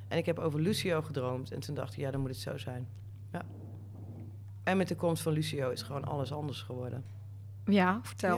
En 0.07 0.17
ik 0.17 0.25
heb 0.25 0.39
over 0.39 0.59
Lucio 0.61 1.01
gedroomd. 1.01 1.51
En 1.51 1.59
toen 1.59 1.75
dacht 1.75 1.93
ik, 1.93 1.99
ja, 1.99 2.11
dan 2.11 2.21
moet 2.21 2.29
het 2.29 2.39
zo 2.39 2.57
zijn. 2.57 2.87
Ja. 3.31 3.41
En 4.63 4.77
met 4.77 4.87
de 4.87 4.95
komst 4.95 5.23
van 5.23 5.33
Lucio 5.33 5.69
is 5.69 5.81
gewoon 5.81 6.03
alles 6.05 6.31
anders 6.31 6.61
geworden. 6.61 7.03
Ja, 7.71 7.99
vertel. 8.03 8.37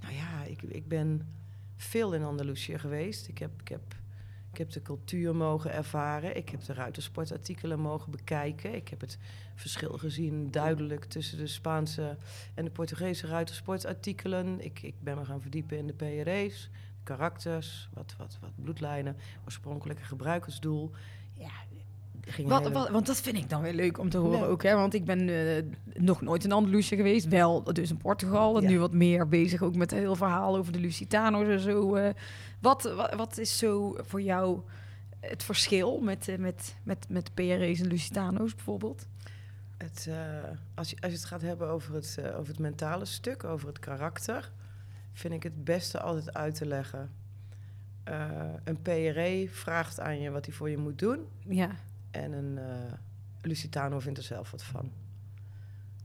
Nou 0.00 0.14
ja, 0.14 0.42
ik, 0.42 0.62
ik 0.62 0.88
ben 0.88 1.28
veel 1.76 2.14
in 2.14 2.22
Andalusië 2.22 2.78
geweest. 2.78 3.28
Ik 3.28 3.38
heb, 3.38 3.60
ik, 3.60 3.68
heb, 3.68 3.94
ik 4.52 4.58
heb 4.58 4.70
de 4.70 4.82
cultuur 4.82 5.36
mogen 5.36 5.72
ervaren. 5.72 6.36
Ik 6.36 6.48
heb 6.48 6.64
de 6.64 6.72
ruitersportartikelen 6.72 7.80
mogen 7.80 8.10
bekijken. 8.10 8.74
Ik 8.74 8.88
heb 8.88 9.00
het 9.00 9.18
verschil 9.54 9.98
gezien 9.98 10.50
duidelijk 10.50 11.04
tussen 11.04 11.38
de 11.38 11.46
Spaanse 11.46 12.16
en 12.54 12.64
de 12.64 12.70
Portugese 12.70 13.26
ruitersportartikelen. 13.26 14.64
Ik, 14.64 14.82
ik 14.82 14.94
ben 15.00 15.16
me 15.16 15.24
gaan 15.24 15.40
verdiepen 15.40 15.78
in 15.78 15.86
de 15.86 15.92
PRE's, 15.92 16.70
karakters, 17.02 17.88
wat, 17.92 18.14
wat, 18.18 18.38
wat 18.40 18.50
bloedlijnen, 18.62 19.16
oorspronkelijke 19.44 20.04
gebruikersdoel. 20.04 20.90
Ging 22.28 22.48
Wat, 22.48 22.88
want 22.90 23.06
dat 23.06 23.20
vind 23.20 23.36
ik 23.36 23.48
dan 23.50 23.62
weer 23.62 23.74
leuk 23.74 23.98
om 23.98 24.08
te 24.08 24.18
horen 24.18 24.48
ook. 24.48 24.62
Hè? 24.62 24.74
Want 24.74 24.94
ik 24.94 25.04
ben 25.04 25.28
eh, 25.28 25.62
nog 25.94 26.20
nooit 26.20 26.44
in 26.44 26.52
Andalusië 26.52 26.96
geweest. 26.96 27.28
Wel 27.28 27.62
dus 27.62 27.90
in 27.90 27.96
Portugal. 27.96 28.56
En 28.56 28.62
Ja. 28.62 28.68
nu 28.68 28.78
wat 28.78 28.92
meer 28.92 29.28
bezig 29.28 29.62
ook 29.62 29.74
met 29.76 29.90
het 29.90 30.00
hele 30.00 30.16
verhaal 30.16 30.56
over 30.56 30.72
de 30.72 30.78
Lusitanos 30.78 31.48
en 31.48 31.60
zo. 31.60 31.94
eh. 31.94 32.10
wat, 32.60 32.82
wat, 32.82 33.14
wat 33.14 33.38
is 33.38 33.58
zo 33.58 33.96
voor 34.00 34.22
jou 34.22 34.60
het 35.20 35.42
verschil 35.42 36.00
met, 36.00 36.28
eh, 36.28 36.38
met, 36.38 36.76
met, 36.82 37.06
met 37.08 37.34
PRE's 37.34 37.80
en 37.80 37.86
Lusitanos 37.86 38.54
bijvoorbeeld? 38.54 39.06
Het, 39.76 40.06
eh, 40.08 40.16
als, 40.74 40.90
je, 40.90 40.96
als 41.00 41.10
je 41.10 41.16
het 41.18 41.26
gaat 41.26 41.42
hebben 41.42 41.68
over 41.68 41.94
het, 41.94 42.18
over 42.36 42.48
het 42.48 42.58
mentale 42.58 43.04
stuk, 43.04 43.44
over 43.44 43.68
het 43.68 43.78
karakter, 43.78 44.52
vind 45.12 45.34
ik 45.34 45.42
het 45.42 45.64
beste 45.64 46.00
altijd 46.00 46.34
uit 46.34 46.54
te 46.54 46.66
leggen. 46.66 47.10
Eh, 48.04 48.30
een 48.64 48.82
PRE 48.82 49.48
vraagt 49.50 50.00
aan 50.00 50.20
je 50.20 50.30
wat 50.30 50.46
hij 50.46 50.54
voor 50.54 50.70
je 50.70 50.78
moet 50.78 50.98
doen. 50.98 51.18
Ja, 51.48 51.70
En 52.16 52.32
een 52.32 52.58
eh, 52.58 52.92
Lusitano 53.42 53.98
vindt 53.98 54.18
er 54.18 54.24
zelf 54.24 54.50
wat 54.50 54.62
van. 54.62 54.92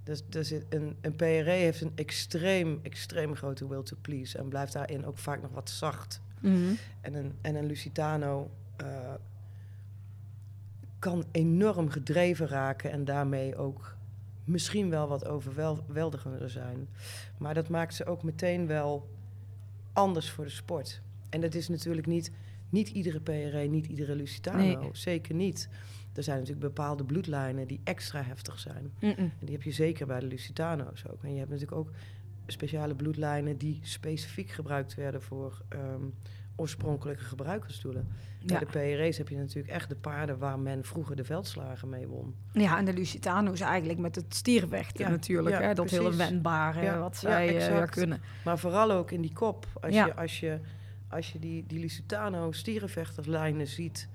Dus, 0.04 0.24
dus 0.30 0.52
een, 0.52 0.98
een 1.02 1.16
PRE 1.16 1.52
heeft 1.52 1.82
een 1.82 1.92
extreem, 1.96 2.80
extreem 2.82 3.36
grote 3.36 3.68
will 3.68 3.84
to 3.84 3.98
please. 4.02 4.38
En 4.38 4.50
blijft 4.50 4.74
daarin 4.74 5.06
ook 5.06 5.18
vaak 5.18 5.42
nog 5.42 5.52
wat 5.52 5.70
zacht. 5.70 6.22
Mhm. 6.40 6.74
En 7.02 7.14
een, 7.14 7.34
en 7.42 7.56
een 7.56 7.66
Lusitano 7.66 8.52
eh, 8.76 9.14
kan 11.00 11.26
enorm 11.32 11.90
gedreven 11.90 12.48
raken 12.48 12.92
en 12.92 13.06
daarmee 13.06 13.56
ook 13.56 13.96
misschien 14.44 14.90
wel 14.90 15.08
wat 15.08 15.26
overweldigender 15.26 16.50
zijn. 16.50 16.88
Maar 17.38 17.54
dat 17.54 17.70
maakt 17.70 17.94
ze 17.94 18.06
ook 18.06 18.24
meteen 18.24 18.68
wel 18.68 19.10
anders 19.94 20.30
voor 20.30 20.44
de 20.44 20.50
sport. 20.50 21.02
En 21.30 21.42
dat 21.42 21.54
is 21.54 21.68
natuurlijk 21.68 22.08
niet, 22.08 22.32
niet 22.70 22.90
iedere 22.90 23.20
PRE, 23.20 23.68
niet 23.70 23.86
iedere 23.86 24.16
Lusitano. 24.16 24.58
Nee. 24.58 24.90
Zeker 24.92 25.36
niet. 25.36 25.70
Er 26.14 26.24
zijn 26.24 26.38
natuurlijk 26.38 26.66
bepaalde 26.66 27.04
bloedlijnen 27.04 27.68
die 27.68 27.82
extra 27.84 28.22
heftig 28.24 28.60
zijn. 28.60 28.94
En 29.00 29.32
die 29.40 29.52
heb 29.52 29.64
je 29.64 29.72
zeker 29.72 30.08
bij 30.08 30.20
de 30.20 30.26
Lusitano's 30.26 31.08
ook. 31.08 31.24
En 31.24 31.32
je 31.32 31.38
hebt 31.38 31.50
natuurlijk 31.50 31.78
ook 31.78 31.92
speciale 32.48 32.96
bloedlijnen 32.96 33.58
die 33.58 33.80
specifiek 33.84 34.50
gebruikt 34.50 34.96
werden 34.96 35.22
voor 35.22 35.62
ehm, 35.70 36.06
oorspronkelijke 36.56 37.24
gebruikersdoelen. 37.24 38.08
Ja. 38.40 38.46
Bij 38.46 38.60
de 38.60 38.66
PRE's 38.66 39.18
heb 39.18 39.30
je 39.30 39.38
natuurlijk 39.38 39.74
echt 39.74 39.90
de 39.90 39.96
paarden 39.96 40.38
waar 40.38 40.60
men 40.60 40.84
vroeger 40.84 41.16
de 41.16 41.24
veldslagen 41.24 41.90
mee 41.90 42.08
won. 42.08 42.36
ja, 42.52 42.78
en 42.78 42.86
de 42.86 42.94
Lusitanos 42.94 43.60
eigenlijk 43.60 44.00
met 44.00 44.16
het 44.16 44.36
stiervechten 44.36 45.06
Ja, 45.06 45.12
natuurlijk. 45.12 45.56
ja, 45.60 45.62
hè? 45.62 45.74
Dat 45.74 45.90
hele 45.90 46.16
wendbare 46.16 46.98
wat 46.98 47.18
zij 47.18 47.68
eh, 47.68 47.90
kunnen. 47.90 48.22
Maar 48.44 48.60
vooral 48.60 48.92
ook 48.92 49.12
in 49.12 49.22
die 49.22 49.34
kop. 49.34 49.66
Als 49.82 49.94
je, 49.94 50.16
als 50.16 50.40
je, 50.40 50.60
als 51.08 51.32
je 51.32 51.40
die, 51.40 51.66
die 51.68 51.80
Lusitano 51.80 52.52
stierenvechterslijnen 52.52 53.68
ziet, 53.68 54.08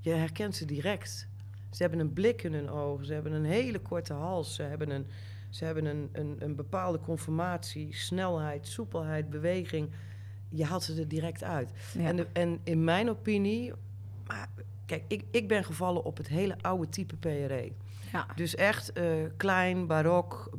je 0.00 0.10
herkent 0.10 0.56
ze 0.56 0.64
direct. 0.64 1.28
Ze 1.74 1.82
hebben 1.82 2.00
een 2.00 2.12
blik 2.12 2.42
in 2.42 2.54
hun 2.54 2.70
ogen, 2.70 3.06
ze 3.06 3.12
hebben 3.12 3.32
een 3.32 3.44
hele 3.44 3.78
korte 3.78 4.12
hals, 4.12 4.54
ze 4.54 4.62
hebben 4.62 4.90
een, 4.90 5.06
ze 5.50 5.64
hebben 5.64 5.84
een, 5.84 6.08
een, 6.12 6.36
een 6.38 6.54
bepaalde 6.56 7.00
conformatie, 7.00 7.94
snelheid, 7.94 8.66
soepelheid, 8.66 9.30
beweging. 9.30 9.90
Je 10.48 10.64
haalt 10.64 10.82
ze 10.82 11.00
er 11.00 11.08
direct 11.08 11.42
uit. 11.44 11.70
Ja. 11.98 12.04
En, 12.08 12.16
de- 12.16 12.26
en 12.32 12.60
in 12.64 12.84
mijn 12.84 13.10
opinie, 13.10 13.72
maar 14.26 14.48
kijk, 14.86 15.02
ik, 15.08 15.24
ik 15.30 15.48
ben 15.48 15.64
gevallen 15.64 16.04
op 16.04 16.16
het 16.16 16.28
hele 16.28 16.56
oude 16.60 16.88
type 16.88 17.16
PRE. 17.16 17.72
ja. 18.12 18.26
Dus 18.36 18.54
echt 18.54 18.92
eh, 18.92 19.06
klein, 19.36 19.86
barok, 19.86 20.50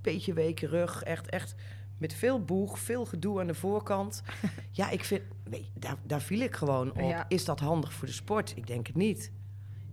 beetje 0.00 0.32
weken 0.32 0.68
rug, 0.68 1.02
echt, 1.02 1.28
echt 1.28 1.54
met 1.98 2.14
veel 2.14 2.44
boeg, 2.44 2.78
veel 2.78 3.04
gedoe 3.06 3.40
aan 3.40 3.46
de 3.46 3.54
voorkant. 3.54 4.22
ja, 4.70 4.90
ik 4.90 5.04
vind, 5.04 5.22
nee, 5.50 5.70
daar, 5.74 5.96
daar 6.02 6.20
viel 6.20 6.40
ik 6.40 6.54
gewoon 6.56 6.90
op. 6.90 7.00
Ja. 7.10 7.24
Is 7.28 7.44
dat 7.44 7.60
handig 7.60 7.92
voor 7.92 8.06
de 8.06 8.12
sport? 8.12 8.52
Ik 8.56 8.66
denk 8.66 8.86
het 8.86 8.96
niet. 8.96 9.32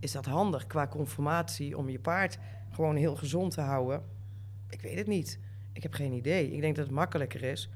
Is 0.01 0.11
dat 0.11 0.25
handig 0.25 0.67
qua 0.67 0.87
conformatie 0.87 1.77
om 1.77 1.89
je 1.89 1.99
paard 1.99 2.37
gewoon 2.71 2.95
heel 2.95 3.15
gezond 3.15 3.53
te 3.53 3.61
houden? 3.61 4.03
Ik 4.69 4.81
weet 4.81 4.97
het 4.97 5.07
niet. 5.07 5.39
Ik 5.73 5.83
heb 5.83 5.93
geen 5.93 6.11
idee. 6.11 6.51
Ik 6.51 6.61
denk 6.61 6.75
dat 6.75 6.85
het 6.85 6.93
makkelijker 6.95 7.43
is 7.43 7.69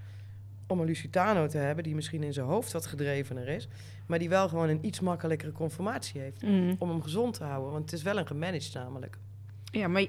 om 0.67 0.79
een 0.79 0.85
Lusitano 0.85 1.47
te 1.47 1.57
hebben 1.57 1.83
die 1.83 1.95
misschien 1.95 2.23
in 2.23 2.33
zijn 2.33 2.45
hoofd 2.45 2.71
wat 2.71 2.85
gedrevener 2.85 3.47
is, 3.47 3.67
maar 4.05 4.19
die 4.19 4.29
wel 4.29 4.49
gewoon 4.49 4.69
een 4.69 4.85
iets 4.85 4.99
makkelijkere 4.99 5.51
conformatie 5.51 6.21
heeft. 6.21 6.41
Mm. 6.41 6.75
Om 6.79 6.89
hem 6.89 7.01
gezond 7.01 7.33
te 7.33 7.43
houden, 7.43 7.71
want 7.71 7.83
het 7.83 7.93
is 7.93 8.03
wel 8.03 8.17
een 8.17 8.27
gemanaged 8.27 8.73
namelijk. 8.73 9.17
Ja, 9.71 9.87
maar 9.87 10.05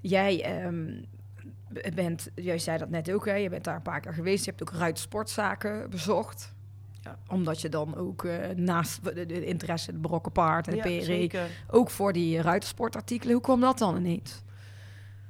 jij 0.00 0.42
ehm, 0.42 1.02
bent, 1.94 2.30
jij 2.34 2.58
zei 2.58 2.78
dat 2.78 2.90
net 2.90 3.12
ook, 3.12 3.26
hè? 3.26 3.34
je 3.34 3.48
bent 3.48 3.64
daar 3.64 3.76
een 3.76 3.82
paar 3.82 4.00
keer 4.00 4.14
geweest. 4.14 4.44
Je 4.44 4.50
hebt 4.50 4.62
ook 4.62 4.78
ruitsportzaken 4.78 5.90
bezocht. 5.90 6.54
Ja. 7.08 7.34
Omdat 7.34 7.60
je 7.60 7.68
dan 7.68 7.96
ook 7.96 8.24
eh, 8.24 8.48
naast 8.56 9.04
de, 9.04 9.26
de 9.26 9.44
interesse, 9.46 9.92
de 9.92 9.98
brokkenpaard 9.98 10.66
en 10.66 10.72
de 10.72 10.76
Ja, 10.76 10.82
PRE, 10.82 11.04
zeker. 11.04 11.48
ook 11.70 11.90
voor 11.90 12.12
die 12.12 12.40
ruitersportartikelen. 12.42 13.32
Hoe 13.34 13.42
kwam 13.42 13.60
dat 13.60 13.78
dan 13.78 13.96
ineens? 13.96 14.42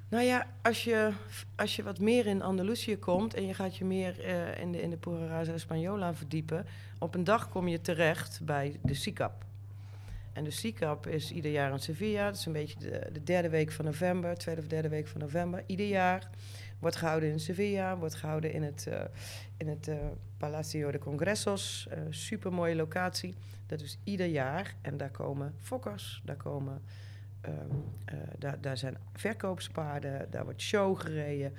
Nou 0.08 0.24
ja, 0.24 0.46
als 0.62 0.84
je, 0.84 1.12
als 1.56 1.76
je 1.76 1.82
wat 1.82 1.98
meer 1.98 2.26
in 2.26 2.42
Andalusië 2.42 2.96
komt 2.98 3.34
en 3.34 3.46
je 3.46 3.54
gaat 3.54 3.76
je 3.76 3.84
meer 3.84 4.20
eh, 4.20 4.60
in 4.60 4.72
de, 4.72 4.80
in 4.82 4.90
de 4.90 4.96
Pura 4.96 5.26
Raza 5.26 5.52
Española 5.52 6.16
verdiepen, 6.16 6.66
op 6.98 7.14
een 7.14 7.24
dag 7.24 7.48
kom 7.48 7.68
je 7.68 7.80
terecht 7.80 8.40
bij 8.42 8.78
de 8.82 8.94
SICAP. 8.94 9.44
En 10.32 10.44
de 10.44 10.50
SICAP 10.50 11.06
is 11.06 11.32
ieder 11.32 11.50
jaar 11.50 11.72
in 11.72 11.78
Sevilla. 11.78 12.24
Dat 12.26 12.36
is 12.36 12.46
een 12.46 12.52
beetje 12.52 12.78
de, 12.78 13.08
de 13.12 13.22
derde 13.24 13.48
week 13.48 13.72
van 13.72 13.84
november, 13.84 14.36
tweede 14.36 14.60
of 14.60 14.66
derde 14.66 14.88
week 14.88 15.06
van 15.06 15.20
november. 15.20 15.62
Ieder 15.66 15.86
jaar 15.86 16.30
wordt 16.78 16.96
gehouden 16.96 17.30
in 17.30 17.40
Sevilla, 17.40 17.96
wordt 17.96 18.14
gehouden 18.14 18.52
in 18.52 18.62
het, 18.62 18.86
eh, 18.86 19.00
in 19.56 19.68
het 19.68 19.88
eh, 19.88 19.96
Palacio 20.36 20.90
de 20.90 20.98
Congresos. 20.98 21.86
Eh 21.90 21.98
Super 22.10 22.52
mooie 22.52 22.74
locatie. 22.74 23.34
Dat 23.66 23.80
is 23.80 23.98
ieder 24.04 24.26
jaar. 24.26 24.74
En 24.82 24.96
daar 24.96 25.10
komen 25.10 25.54
fokkers, 25.60 26.22
daar 26.24 26.36
komen 26.36 26.82
Ehm, 27.40 27.54
eh, 28.04 28.18
daar, 28.38 28.60
daar 28.60 28.76
zijn 28.76 28.96
verkoopspaarden, 29.12 30.30
daar 30.30 30.44
wordt 30.44 30.60
show 30.60 31.00
gereden. 31.00 31.52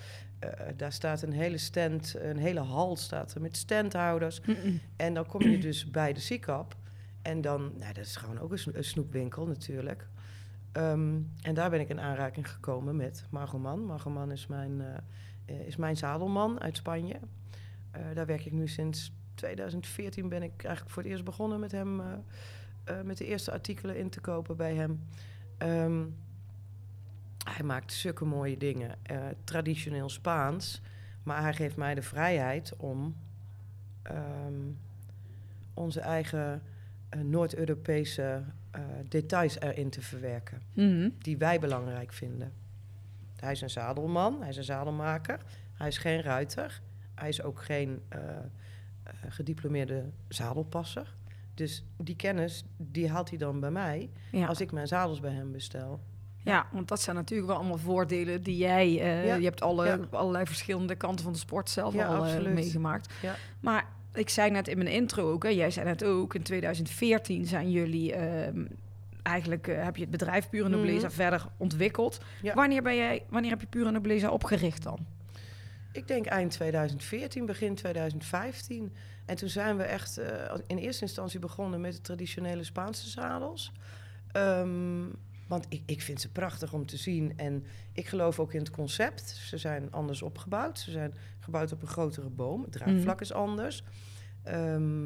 daar 0.76 0.92
staat 0.94 1.22
een 1.22 1.32
hele 1.32 1.58
stand, 1.58 2.16
een 2.18 2.38
hele 2.38 2.60
hal 2.60 2.96
staat 2.96 3.34
er 3.34 3.42
met 3.42 3.58
standhouders. 3.58 4.42
En 4.96 5.14
dan 5.14 5.26
kom 5.26 5.42
je 5.42 5.58
dus 5.58 5.90
bij 5.92 6.14
de 6.14 6.20
Sikap. 6.20 6.76
En 7.22 7.42
dan, 7.42 7.72
nou, 7.78 7.94
dat 7.94 8.06
is 8.06 8.16
gewoon 8.16 8.40
ook 8.40 8.52
een 8.52 8.84
snoepwinkel 8.84 9.46
natuurlijk. 9.46 10.08
Ehm, 10.72 11.22
en 11.42 11.54
daar 11.54 11.70
ben 11.70 11.80
ik 11.80 11.90
in 11.90 12.00
aanraking 12.00 12.50
gekomen 12.50 12.96
met 12.96 13.26
Margoman. 13.30 13.86
Margoman 13.86 14.32
is 14.32 14.48
mijn, 14.48 14.82
eh, 14.82 14.96
eh, 15.46 15.68
is 15.68 15.76
mijn 15.76 15.98
zadelman 15.98 16.62
uit 16.62 16.78
Spanje. 16.78 17.20
Eh, 17.92 18.02
daar 18.14 18.26
werk 18.26 18.46
ik 18.46 18.52
nu 18.52 18.68
sinds 18.68 19.14
2014 19.34 20.30
ben 20.30 20.44
ik 20.44 20.64
eigenlijk 20.64 20.94
voor 20.94 21.04
het 21.04 21.12
eerst 21.12 21.24
begonnen 21.24 21.60
met 21.60 21.72
hem, 21.72 22.02
met 23.04 23.18
de 23.18 23.26
eerste 23.26 23.52
artikelen 23.52 23.98
in 23.98 24.10
te 24.10 24.22
kopen 24.22 24.58
bij 24.58 24.76
hem. 24.76 25.08
Ehm, 25.58 26.06
hij 27.46 27.66
maakt 27.66 27.94
zulke 27.94 28.26
mooie 28.26 28.58
dingen, 28.58 28.98
traditioneel 29.44 30.10
Spaans, 30.10 30.82
maar 31.24 31.42
hij 31.42 31.54
geeft 31.54 31.76
mij 31.76 31.96
de 31.96 32.02
vrijheid 32.02 32.74
om 32.78 33.16
ehm, 34.02 34.72
onze 35.74 36.00
eigen 36.00 36.62
Noord-Europese 37.18 38.44
eh, 38.72 38.82
details 39.10 39.60
erin 39.60 39.90
te 39.90 40.02
verwerken, 40.02 40.62
Mhm. 40.74 41.10
die 41.20 41.38
wij 41.38 41.60
belangrijk 41.60 42.14
vinden. 42.14 42.52
Hij 43.40 43.52
is 43.52 43.62
een 43.62 43.70
zadelman, 43.70 44.40
hij 44.40 44.50
is 44.50 44.58
een 44.58 44.64
zadelmaker, 44.64 45.40
hij 45.74 45.88
is 45.88 45.98
geen 45.98 46.22
ruiter, 46.22 46.82
hij 47.16 47.30
is 47.30 47.42
ook 47.42 47.62
geen 47.64 48.02
eh, 48.10 48.20
eh, 49.04 49.14
gediplomeerde 49.30 50.04
zadelpasser. 50.28 51.16
Dus 51.54 51.84
die 51.98 52.16
kennis, 52.16 52.64
die 52.78 53.10
haalt 53.10 53.30
hij 53.30 53.38
dan 53.38 53.60
bij 53.60 53.72
mij 53.72 54.10
Ja. 54.32 54.46
als 54.48 54.62
ik 54.62 54.72
mijn 54.72 54.88
zadels 54.88 55.20
bij 55.20 55.32
hem 55.32 55.52
bestel. 55.52 56.00
ja, 56.44 56.66
want 56.72 56.88
dat 56.88 57.02
zijn 57.02 57.16
natuurlijk 57.16 57.48
wel 57.50 57.58
allemaal 57.58 57.78
voordelen 57.78 58.44
die 58.44 58.58
jij... 58.58 58.92
Ja. 58.92 59.36
Je 59.36 59.44
hebt 59.44 59.62
alle, 59.62 59.86
Ja. 59.86 60.00
allerlei 60.10 60.46
verschillende 60.46 60.96
kanten 60.96 61.24
van 61.24 61.34
de 61.34 61.40
sport 61.40 61.70
zelf 61.70 61.96
al 61.98 62.42
meegemaakt. 62.54 63.14
Maar 63.60 63.86
ik 64.13 64.30
zei 64.30 64.52
net 64.52 64.67
in 64.67 64.78
mijn 64.78 64.89
intro 64.89 65.32
ook, 65.32 65.43
hè, 65.43 65.50
jij 65.50 65.72
zei 65.72 65.86
net 65.86 66.04
ook, 66.04 66.36
in 66.36 66.43
2014 66.43 67.45
zijn 67.45 67.72
jullie... 67.72 68.13
ehm, 68.13 68.65
eigenlijk 69.24 69.67
eh, 69.67 69.84
heb 69.84 69.95
je 69.95 70.02
het 70.02 70.12
bedrijf 70.12 70.50
Pure 70.50 70.69
Nobleza 70.69 71.06
Mhm. 71.08 71.15
verder 71.15 71.45
ontwikkeld. 71.58 72.19
Ja. 72.41 72.54
Wanneer, 72.54 72.82
ben 72.82 72.95
jij, 72.95 73.24
wanneer 73.30 73.50
heb 73.52 73.62
je 73.62 73.67
Pure 73.67 73.91
Nobleza 73.91 74.30
opgericht 74.30 74.84
dan? 74.84 75.06
Ik 75.91 76.08
denk 76.08 76.26
eind 76.26 76.52
2014, 76.52 77.45
begin 77.45 77.76
2015. 77.76 78.93
En 79.26 79.36
toen 79.36 79.50
zijn 79.50 79.78
we 79.78 79.84
echt 79.84 80.17
eh, 80.17 80.56
in 80.67 80.78
eerste 80.78 81.02
instantie 81.04 81.39
begonnen 81.39 81.82
met 81.82 81.93
de 81.93 82.02
traditionele 82.02 82.63
Spaanse 82.63 83.10
zadels. 83.10 83.72
Ehm, 84.32 85.04
want 85.50 85.66
ik, 85.70 85.82
ik 85.86 86.02
vind 86.02 86.22
ze 86.22 86.30
prachtig 86.32 86.74
om 86.74 86.86
te 86.86 86.98
zien. 86.98 87.34
En 87.38 87.66
ik 87.94 88.08
geloof 88.08 88.40
ook 88.40 88.54
in 88.54 88.60
het 88.60 88.70
concept. 88.72 89.22
Ze 89.30 89.58
zijn 89.58 89.92
anders 89.92 90.22
opgebouwd. 90.22 90.80
Ze 90.80 90.92
zijn 90.92 91.14
gebouwd 91.40 91.72
op 91.72 91.82
een 91.82 91.88
grotere 91.88 92.30
boom. 92.30 92.62
Het 92.62 92.72
draagvlak 92.72 93.22
is 93.22 93.34
anders. 93.34 93.84
Ehm, 94.44 95.04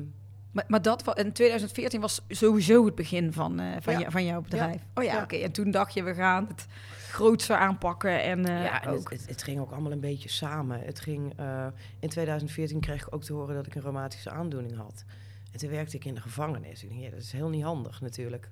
Maar, 0.51 0.63
maar 0.67 0.81
dat 0.81 1.17
in 1.19 1.31
2014 1.31 2.01
was 2.01 2.21
sowieso 2.27 2.85
het 2.85 2.95
begin 2.95 3.33
van, 3.33 3.59
eh, 3.59 3.75
van, 3.81 3.93
Ja. 3.93 3.99
jou- 3.99 4.11
van 4.11 4.25
jouw 4.25 4.41
bedrijf. 4.41 4.81
Oh 4.93 5.03
ja, 5.03 5.13
Ja. 5.13 5.23
oké. 5.23 5.35
En 5.35 5.51
toen 5.51 5.71
dacht 5.71 5.93
je, 5.93 6.03
we 6.03 6.13
gaan 6.13 6.47
het 6.47 6.65
grootser 7.09 7.55
aanpakken. 7.55 8.21
En, 8.23 8.45
eh, 8.45 8.63
ja, 8.63 8.83
en 8.83 8.89
ook. 8.89 9.09
het, 9.09 9.19
het, 9.21 9.29
het 9.29 9.43
ging 9.43 9.59
ook 9.59 9.71
allemaal 9.71 9.91
een 9.91 9.99
beetje 9.99 10.29
samen. 10.29 10.79
Het 10.81 10.99
ging, 10.99 11.33
eh, 11.37 11.67
in 11.99 12.09
2014 12.09 12.79
kreeg 12.79 13.01
ik 13.07 13.13
ook 13.15 13.23
te 13.23 13.33
horen 13.33 13.55
dat 13.55 13.65
ik 13.67 13.75
een 13.75 13.81
rheumatische 13.81 14.29
aandoening 14.29 14.75
had. 14.75 15.03
En 15.51 15.59
toen 15.59 15.69
werkte 15.69 15.95
ik 15.95 16.05
in 16.05 16.13
de 16.15 16.21
gevangenis. 16.21 16.83
Ik 16.83 16.89
denk, 16.89 17.01
ja, 17.01 17.09
dat 17.09 17.19
is 17.19 17.31
heel 17.31 17.49
niet 17.49 17.63
handig 17.63 18.01
natuurlijk. 18.01 18.49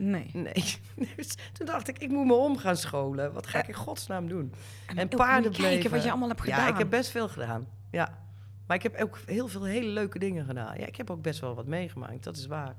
Nee. 0.00 0.30
Nee. 0.32 0.64
Dus 1.16 1.34
toen 1.52 1.66
dacht 1.66 1.88
ik, 1.88 1.98
ik 1.98 2.10
moet 2.10 2.26
me 2.26 2.34
om 2.34 2.58
gaan 2.58 2.76
scholen. 2.76 3.32
Wat 3.32 3.46
ga 3.46 3.58
ik 3.58 3.68
in 3.68 3.74
godsnaam 3.74 4.28
doen? 4.28 4.52
En 4.86 5.02
ook 5.02 5.16
paarden 5.16 5.52
kijken 5.52 5.90
wat 5.90 6.02
je 6.02 6.10
allemaal 6.10 6.28
hebt 6.28 6.40
gedaan. 6.40 6.60
Ja, 6.60 6.68
ik 6.68 6.78
heb 6.78 6.90
best 6.90 7.10
veel 7.10 7.28
gedaan. 7.28 7.66
Ja. 7.90 8.18
Maar 8.66 8.76
ik 8.76 8.82
heb 8.82 9.00
ook 9.00 9.18
heel 9.26 9.48
veel 9.48 9.64
hele 9.64 9.88
leuke 9.88 10.18
dingen 10.18 10.44
gedaan. 10.44 10.78
Ja, 10.78 10.86
ik 10.86 10.96
heb 10.96 11.10
ook 11.10 11.22
best 11.22 11.40
wel 11.40 11.54
wat 11.54 11.66
meegemaakt, 11.66 12.24
dat 12.24 12.36
is 12.36 12.46
waar. 12.46 12.74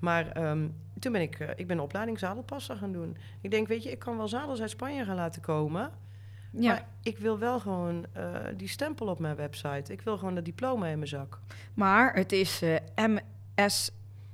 Maar 0.00 0.30
ehm, 0.30 0.68
toen 0.98 1.12
ben 1.12 1.20
ik, 1.20 1.38
eh, 1.38 1.48
ik 1.56 1.66
ben 1.66 1.76
een 1.76 1.82
opleiding 1.82 2.18
zadelpasser 2.18 2.76
gaan 2.76 2.92
doen. 2.92 3.16
Ik 3.40 3.50
denk, 3.50 3.68
weet 3.68 3.82
je, 3.82 3.90
ik 3.90 3.98
kan 3.98 4.16
wel 4.16 4.28
zadels 4.28 4.60
uit 4.60 4.70
Spanje 4.70 5.04
gaan 5.04 5.16
laten 5.16 5.42
komen. 5.42 5.90
Ja. 6.52 6.72
Maar 6.72 6.86
ik 7.02 7.18
wil 7.18 7.38
wel 7.38 7.60
gewoon 7.60 8.06
eh, 8.12 8.24
die 8.56 8.68
stempel 8.68 9.06
op 9.06 9.18
mijn 9.18 9.36
website. 9.36 9.92
Ik 9.92 10.00
wil 10.00 10.18
gewoon 10.18 10.34
dat 10.34 10.44
diploma 10.44 10.86
in 10.86 10.98
mijn 10.98 11.08
zak. 11.08 11.40
Maar 11.74 12.14
het 12.14 12.32
is 12.32 12.62
eh, 12.62 12.76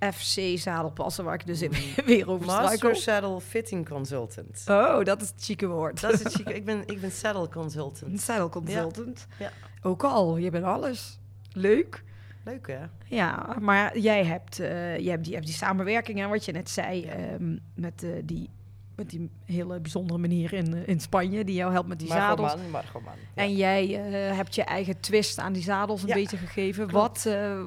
MSFC 0.00 0.58
zadelpassen, 0.58 1.24
waar 1.24 1.34
ik 1.34 1.46
dus 1.46 1.60
weer 2.06 2.28
over 2.30 2.46
Master 2.46 2.76
struikel. 2.76 3.00
Saddle 3.00 3.40
Fitting 3.40 3.88
Consultant. 3.88 4.64
Oh, 4.68 5.04
dat 5.04 5.22
is 5.22 5.28
het 5.28 5.44
chique 5.44 5.66
woord. 5.66 6.00
Dat 6.00 6.12
is 6.12 6.22
het 6.22 6.32
chique. 6.32 6.54
Ik 6.60 6.64
ben, 6.64 6.82
ik 6.86 7.00
ben 7.00 7.10
saddle 7.10 7.48
consultant. 7.48 8.20
saddle 8.20 8.48
consultant. 8.48 9.26
Ja. 9.38 9.50
Ook 9.82 10.04
al, 10.04 10.36
je 10.36 10.50
bent 10.50 10.64
alles. 10.64 11.18
Leuk. 11.52 12.02
Leuk 12.44 12.66
hè? 12.66 12.78
Ja, 13.16 13.56
maar 13.60 13.98
jij 13.98 14.24
hebt, 14.24 14.58
eh, 14.60 14.98
jij 14.98 15.10
hebt, 15.12 15.24
die, 15.24 15.34
hebt 15.34 15.46
die 15.46 15.54
samenwerking, 15.54 16.18
hè, 16.18 16.26
wat 16.28 16.44
je 16.44 16.52
net 16.52 16.70
zei, 16.70 17.00
Ja. 17.04 17.12
ehm, 17.12 17.56
met, 17.74 18.02
eh, 18.02 18.10
die, 18.24 18.50
met 18.96 19.10
die 19.10 19.30
hele 19.44 19.80
bijzondere 19.80 20.18
manier 20.18 20.52
in, 20.52 20.74
eh, 20.74 20.88
in 20.88 21.00
Spanje, 21.00 21.44
die 21.44 21.54
jou 21.54 21.72
helpt 21.72 21.88
met 21.88 21.98
die 21.98 22.08
zadels. 22.08 22.40
Margoman, 22.48 22.70
Margoman. 22.70 23.12
Ja. 23.34 23.42
En 23.42 23.56
jij 23.56 23.86
hebt 24.34 24.54
je 24.54 24.62
eigen 24.64 25.00
twist 25.00 25.38
aan 25.38 25.52
die 25.52 25.62
zadels 25.62 26.02
een 26.02 26.12
beetje 26.12 26.36
gegeven. 26.36 26.86
klopt. 26.86 27.24
Wat, 27.24 27.34
eh, 27.34 27.60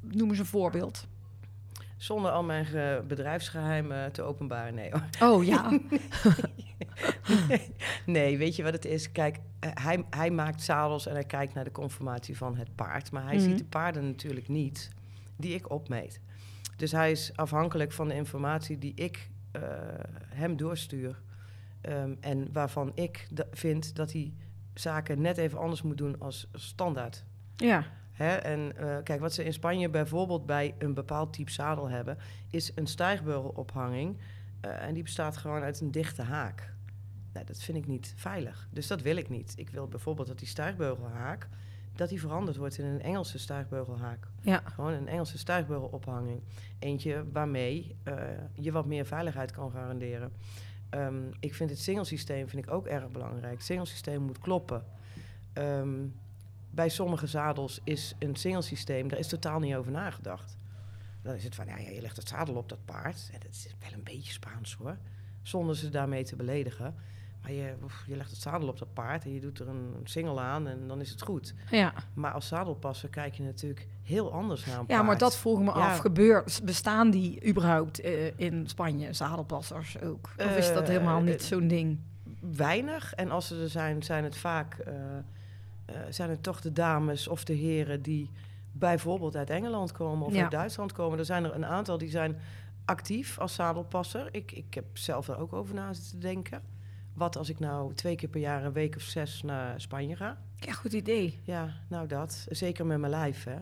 noem 0.00 0.28
eens 0.28 0.38
een 0.38 0.46
voorbeeld. 0.46 1.06
Zonder 1.98 2.30
al 2.30 2.42
mijn 2.42 2.64
ge- 2.66 3.04
bedrijfsgeheimen 3.08 4.12
te 4.12 4.22
openbaren, 4.22 4.74
nee 4.74 4.90
hoor. 4.90 5.30
Oh 5.30 5.44
ja, 5.44 5.70
Nee, 8.06 8.38
weet 8.38 8.56
je 8.56 8.62
wat 8.62 8.72
het 8.72 8.84
is? 8.84 9.12
Kijk, 9.12 9.38
eh, 9.60 9.70
hij, 9.74 10.04
hij 10.10 10.30
maakt 10.30 10.62
zadels 10.62 11.06
en 11.06 11.12
hij 11.14 11.24
kijkt 11.24 11.54
naar 11.54 11.64
de 11.64 11.70
conformatie 11.72 12.36
van 12.36 12.56
het 12.56 12.74
paard. 12.74 13.10
Maar 13.12 13.24
hij 13.24 13.34
Mhm. 13.36 13.44
ziet 13.44 13.58
de 13.58 13.64
paarden 13.64 14.06
natuurlijk 14.06 14.48
niet 14.48 14.90
die 15.36 15.54
ik 15.54 15.70
opmeet. 15.70 16.20
Dus 16.76 16.92
hij 16.92 17.10
is 17.10 17.32
afhankelijk 17.34 17.92
van 17.92 18.08
de 18.08 18.14
informatie 18.14 18.78
die 18.78 18.92
ik 18.94 19.30
eh, 19.52 19.62
hem 20.26 20.56
doorstuur. 20.56 21.20
Ehm, 21.80 22.14
en 22.20 22.48
waarvan 22.52 22.92
ik 22.94 23.28
vind 23.50 23.96
dat 23.96 24.12
hij 24.12 24.32
zaken 24.74 25.20
net 25.20 25.38
even 25.38 25.58
anders 25.58 25.82
moet 25.82 25.98
doen 25.98 26.20
als 26.20 26.46
standaard. 26.52 27.24
ja. 27.56 27.84
Hè? 28.18 28.36
En 28.36 28.76
eh, 28.76 28.96
kijk, 29.02 29.20
wat 29.20 29.32
ze 29.32 29.44
in 29.44 29.52
Spanje 29.52 29.88
bijvoorbeeld 29.88 30.46
bij 30.46 30.74
een 30.78 30.94
bepaald 30.94 31.32
type 31.32 31.50
zadel 31.50 31.88
hebben, 31.88 32.18
is 32.50 32.72
een 32.74 32.86
stijgbeugelophanging. 32.86 34.16
Eh, 34.60 34.82
en 34.82 34.94
die 34.94 35.02
bestaat 35.02 35.36
gewoon 35.36 35.62
uit 35.62 35.80
een 35.80 35.90
dichte 35.90 36.22
haak. 36.22 36.72
Nou, 37.32 37.46
dat 37.46 37.62
vind 37.62 37.78
ik 37.78 37.86
niet 37.86 38.12
veilig. 38.16 38.68
Dus 38.70 38.86
dat 38.86 39.02
wil 39.02 39.16
ik 39.16 39.28
niet. 39.28 39.52
Ik 39.56 39.70
wil 39.70 39.88
bijvoorbeeld 39.88 40.26
dat 40.26 40.38
die 40.38 40.48
stijgbeugelhaak, 40.48 41.48
dat 41.92 42.08
die 42.08 42.20
veranderd 42.20 42.56
wordt 42.56 42.78
in 42.78 42.84
een 42.84 43.02
Engelse 43.02 43.38
stijgbeugelhaak. 43.38 44.28
ja. 44.40 44.62
Gewoon 44.64 44.92
een 44.92 45.08
Engelse 45.08 45.38
stijgbeugelophanging. 45.38 46.42
Eentje 46.78 47.24
waarmee 47.32 47.96
eh, 48.02 48.14
je 48.54 48.72
wat 48.72 48.86
meer 48.86 49.06
veiligheid 49.06 49.50
kan 49.50 49.70
garanderen. 49.70 50.32
Ehm, 50.90 51.22
ik 51.40 51.54
vind 51.54 51.70
het 51.70 51.78
singelsysteem 51.78 52.48
vind 52.48 52.66
ik 52.66 52.72
ook 52.72 52.86
erg 52.86 53.10
belangrijk. 53.10 53.54
Het 53.54 53.64
singelsysteem 53.64 54.22
moet 54.22 54.38
kloppen. 54.38 54.84
Ehm, 55.52 56.06
bij 56.70 56.88
sommige 56.88 57.26
zadels 57.26 57.80
is 57.84 58.14
een 58.18 58.36
singelsysteem, 58.36 59.08
daar 59.08 59.18
is 59.18 59.28
totaal 59.28 59.58
niet 59.58 59.74
over 59.74 59.92
nagedacht. 59.92 60.56
Dan 61.22 61.34
is 61.34 61.44
het 61.44 61.54
van, 61.54 61.66
ja, 61.66 61.76
ja, 61.78 61.90
je 61.90 62.00
legt 62.00 62.16
het 62.16 62.28
zadel 62.28 62.54
op 62.54 62.68
dat 62.68 62.84
paard. 62.84 63.28
En 63.32 63.40
dat 63.40 63.50
is 63.50 63.74
wel 63.80 63.92
een 63.92 64.02
beetje 64.04 64.32
Spaans 64.32 64.74
hoor. 64.74 64.96
Zonder 65.42 65.76
ze 65.76 65.88
daarmee 65.88 66.24
te 66.24 66.36
beledigen. 66.36 66.94
Maar 66.94 67.02
Maar 67.42 67.52
je, 67.52 67.74
je 68.06 68.16
legt 68.16 68.30
het 68.30 68.40
zadel 68.40 68.68
op 68.68 68.78
dat 68.78 68.92
paard 68.92 69.24
en 69.24 69.32
je 69.34 69.40
doet 69.40 69.58
er 69.58 69.68
een 69.68 69.94
single 70.04 70.40
aan 70.40 70.66
en 70.68 70.88
dan 70.88 71.00
is 71.00 71.10
het 71.10 71.22
goed. 71.22 71.54
Ja. 71.70 71.92
Maar 72.14 72.32
als 72.32 72.48
zadelpasser 72.48 73.08
kijk 73.08 73.34
je 73.34 73.42
natuurlijk 73.42 73.86
heel 74.02 74.32
anders 74.32 74.64
naar 74.66 74.78
een 74.78 74.84
ja, 74.88 74.96
maar 74.96 75.06
paard. 75.06 75.18
dat 75.20 75.36
vroeg 75.36 75.58
me 75.58 75.64
Ja. 75.64 75.70
af. 75.90 75.98
Gebeurt, 75.98 76.60
bestaan 76.64 77.10
die 77.10 77.46
überhaupt 77.48 78.00
eh, 78.00 78.38
in 78.38 78.66
Spanje, 78.68 79.12
zadelpassers 79.12 80.00
ook? 80.00 80.30
Of 80.38 80.56
is 80.56 80.72
dat 80.72 80.82
Eh, 80.82 80.88
helemaal 80.88 81.20
niet 81.20 81.40
eh, 81.40 81.46
zo'n 81.46 81.68
ding? 81.68 81.98
weinig. 82.40 83.14
En 83.14 83.30
als 83.30 83.46
ze 83.46 83.60
er 83.62 83.68
zijn, 83.68 84.02
zijn 84.02 84.24
het 84.24 84.36
vaak 84.36 84.76
eh, 85.88 86.00
zijn 86.08 86.30
het 86.30 86.42
toch 86.42 86.60
de 86.60 86.72
dames 86.72 87.28
of 87.28 87.44
de 87.44 87.52
heren 87.52 88.02
die 88.02 88.30
bijvoorbeeld 88.72 89.36
uit 89.36 89.50
Engeland 89.50 89.92
komen 89.92 90.26
of 90.26 90.34
Ja. 90.34 90.42
uit 90.42 90.50
Duitsland 90.50 90.92
komen. 90.92 91.18
Er 91.18 91.24
zijn 91.24 91.44
er 91.44 91.54
een 91.54 91.66
aantal 91.66 91.98
die 91.98 92.10
zijn 92.10 92.36
actief 92.84 93.38
als 93.38 93.54
zadelpasser. 93.54 94.28
Ik, 94.32 94.52
ik 94.52 94.74
heb 94.74 94.84
zelf 94.92 95.28
er 95.28 95.38
ook 95.38 95.52
over 95.52 95.74
na 95.74 95.92
zitten 95.92 96.20
denken. 96.20 96.62
Wat 97.14 97.36
als 97.36 97.48
ik 97.48 97.58
nou 97.58 97.94
twee 97.94 98.16
keer 98.16 98.28
per 98.28 98.40
jaar 98.40 98.64
een 98.64 98.72
week 98.72 98.96
of 98.96 99.02
zes 99.02 99.42
naar 99.42 99.80
Spanje 99.80 100.16
ga? 100.16 100.38
Ja, 100.56 100.72
goed 100.72 100.92
idee. 100.92 101.40
Ja, 101.42 101.74
nou 101.88 102.06
dat. 102.06 102.46
Zeker 102.48 102.86
met 102.86 102.98
mijn 102.98 103.12
lijf, 103.12 103.44
hè. 103.44 103.56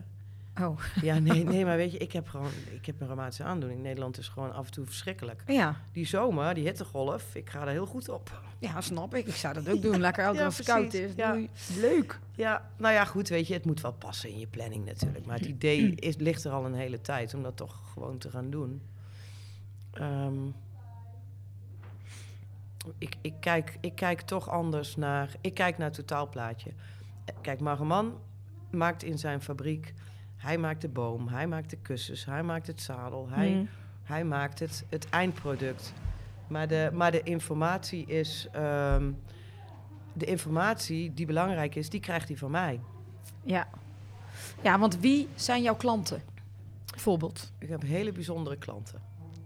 Oh, 0.61 0.79
Ja, 1.01 1.19
nee, 1.19 1.43
nee, 1.43 1.65
maar 1.65 1.77
weet 1.77 1.91
je, 1.91 1.97
ik 1.97 2.11
heb 2.11 2.27
gewoon 2.27 2.49
ik 2.71 2.85
heb 2.85 3.01
een 3.01 3.07
reumatische 3.07 3.43
aandoening. 3.43 3.81
Nederland 3.81 4.17
is 4.17 4.27
gewoon 4.27 4.53
af 4.53 4.65
en 4.65 4.71
toe 4.71 4.85
verschrikkelijk. 4.85 5.43
ja. 5.47 5.81
Die 5.91 6.05
zomer, 6.05 6.53
die 6.53 6.63
hittegolf, 6.63 7.35
ik 7.35 7.49
ga 7.49 7.61
er 7.61 7.67
heel 7.67 7.85
goed 7.85 8.09
op. 8.09 8.41
Ja, 8.59 8.81
snap 8.81 9.15
ik. 9.15 9.27
Ik 9.27 9.35
zou 9.35 9.53
dat 9.53 9.69
ook 9.69 9.81
doen. 9.81 9.99
Lekker 9.99 10.23
elke 10.27 10.37
Ja, 10.37 10.45
als 10.45 10.57
het 10.57 10.67
koud 10.67 10.93
is. 10.93 11.11
Ja. 11.15 11.37
Leuk. 11.79 12.19
Ja, 12.35 12.69
nou 12.77 12.93
ja, 12.93 13.05
goed, 13.05 13.29
weet 13.29 13.47
je, 13.47 13.53
het 13.53 13.65
moet 13.65 13.81
wel 13.81 13.93
passen 13.93 14.29
in 14.29 14.39
je 14.39 14.47
planning 14.47 14.85
natuurlijk. 14.85 15.25
Maar 15.25 15.37
het 15.37 15.45
idee 15.47 15.95
is, 15.95 16.15
ligt 16.15 16.43
er 16.43 16.51
al 16.51 16.65
een 16.65 16.73
hele 16.73 17.01
tijd 17.01 17.33
om 17.33 17.43
dat 17.43 17.57
toch 17.57 17.91
gewoon 17.93 18.17
te 18.17 18.29
gaan 18.29 18.49
doen. 18.49 18.81
Ehm, 19.91 20.45
ik, 22.97 23.15
ik, 23.21 23.33
kijk, 23.39 23.77
ik 23.81 23.95
kijk 23.95 24.21
toch 24.21 24.49
anders 24.49 24.95
naar... 24.95 25.31
Ik 25.41 25.53
kijk 25.53 25.77
naar 25.77 25.87
het 25.87 25.95
totaalplaatje. 25.95 26.71
Kijk, 27.41 27.59
Margeman 27.59 28.13
maakt 28.71 29.03
in 29.03 29.17
zijn 29.17 29.41
fabriek... 29.41 29.93
Hij 30.47 30.57
maakt 30.57 30.81
de 30.81 30.87
boom, 30.89 31.27
hij 31.27 31.47
maakt 31.47 31.69
de 31.69 31.77
kussens, 31.77 32.25
hij 32.25 32.43
maakt 32.43 32.67
het 32.67 32.81
zadel. 32.81 33.27
Hij, 33.29 33.51
Hmm. 33.51 33.67
hij 34.03 34.23
maakt 34.23 34.59
het, 34.59 34.85
het 34.89 35.09
eindproduct. 35.09 35.93
Maar 36.47 36.67
de, 36.67 36.89
maar 36.93 37.11
de 37.11 37.23
informatie 37.23 38.05
is... 38.05 38.47
ehm, 38.51 39.11
de 40.13 40.25
informatie 40.25 41.13
die 41.13 41.25
belangrijk 41.25 41.75
is, 41.75 41.89
die 41.89 41.99
krijgt 41.99 42.27
hij 42.27 42.37
van 42.37 42.51
mij. 42.51 42.79
Ja. 43.43 43.67
Ja, 44.61 44.79
want 44.79 44.99
wie 44.99 45.27
zijn 45.35 45.61
jouw 45.61 45.75
klanten? 45.75 46.21
Bijvoorbeeld. 46.91 47.51
Ik 47.57 47.69
heb 47.69 47.81
hele 47.81 48.11
bijzondere 48.11 48.57
klanten. 48.57 49.01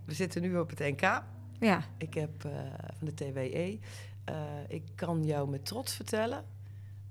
We 0.05 0.13
zitten 0.13 0.41
nu 0.41 0.57
op 0.57 0.69
het 0.69 0.79
NK. 0.79 1.01
Ja. 1.59 1.83
Ik 1.97 2.13
heb 2.13 2.45
eh, 2.45 2.51
van 2.97 3.07
de 3.07 3.13
TWE. 3.13 3.79
eh, 4.23 4.35
ik 4.67 4.83
kan 4.95 5.23
jou 5.23 5.49
met 5.49 5.65
trots 5.65 5.95
vertellen 5.95 6.43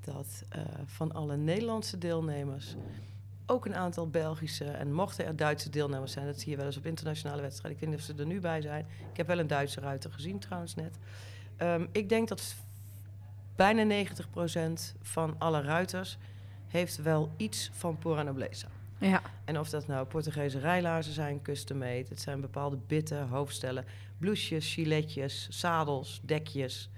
dat 0.00 0.44
eh, 0.48 0.62
van 0.85 1.12
alle 1.12 1.37
Nederlandse 1.37 1.98
deelnemers 1.98 2.76
ook 3.50 3.66
een 3.66 3.74
aantal 3.74 4.08
Belgische 4.08 4.64
en 4.64 4.92
mochten 4.92 5.26
er 5.26 5.36
Duitse 5.36 5.70
deelnemers 5.70 6.12
zijn, 6.12 6.26
dat 6.26 6.40
zie 6.40 6.50
je 6.50 6.56
wel 6.56 6.66
eens 6.66 6.76
op 6.76 6.86
internationale 6.86 7.42
wedstrijden. 7.42 7.72
Ik 7.72 7.86
weet 7.86 7.90
niet 7.90 8.08
of 8.08 8.14
ze 8.16 8.22
er 8.22 8.26
nu 8.26 8.40
bij 8.40 8.60
zijn. 8.60 8.86
Ik 9.10 9.16
heb 9.16 9.26
wel 9.26 9.38
een 9.38 9.46
Duitse 9.46 9.80
ruiter 9.80 10.12
gezien 10.12 10.38
trouwens 10.38 10.74
net. 10.74 10.98
Ehm, 11.56 11.86
ik 11.92 12.08
denk 12.08 12.28
dat 12.28 12.54
bijna 13.56 13.82
90% 13.82 14.94
van 15.02 15.34
alle 15.38 15.62
ruiters 15.62 16.18
heeft 16.66 17.02
wel 17.02 17.32
iets 17.36 17.70
van 17.72 17.98
Pora 17.98 18.22
Nobleza. 18.22 18.68
Ja. 18.98 19.22
En 19.44 19.58
of 19.58 19.68
dat 19.68 19.86
nou 19.86 20.06
Portugese 20.06 20.58
rijlaarzen 20.58 21.12
zijn, 21.12 21.42
custom 21.42 21.78
made. 21.78 22.06
Het 22.08 22.20
zijn 22.20 22.40
bepaalde 22.40 22.78
bitten, 22.86 23.28
hoofdstellen, 23.28 23.84
blouses, 24.18 24.74
giletjes, 24.74 25.46
zadels, 25.50 26.20
dekjes. 26.24 26.90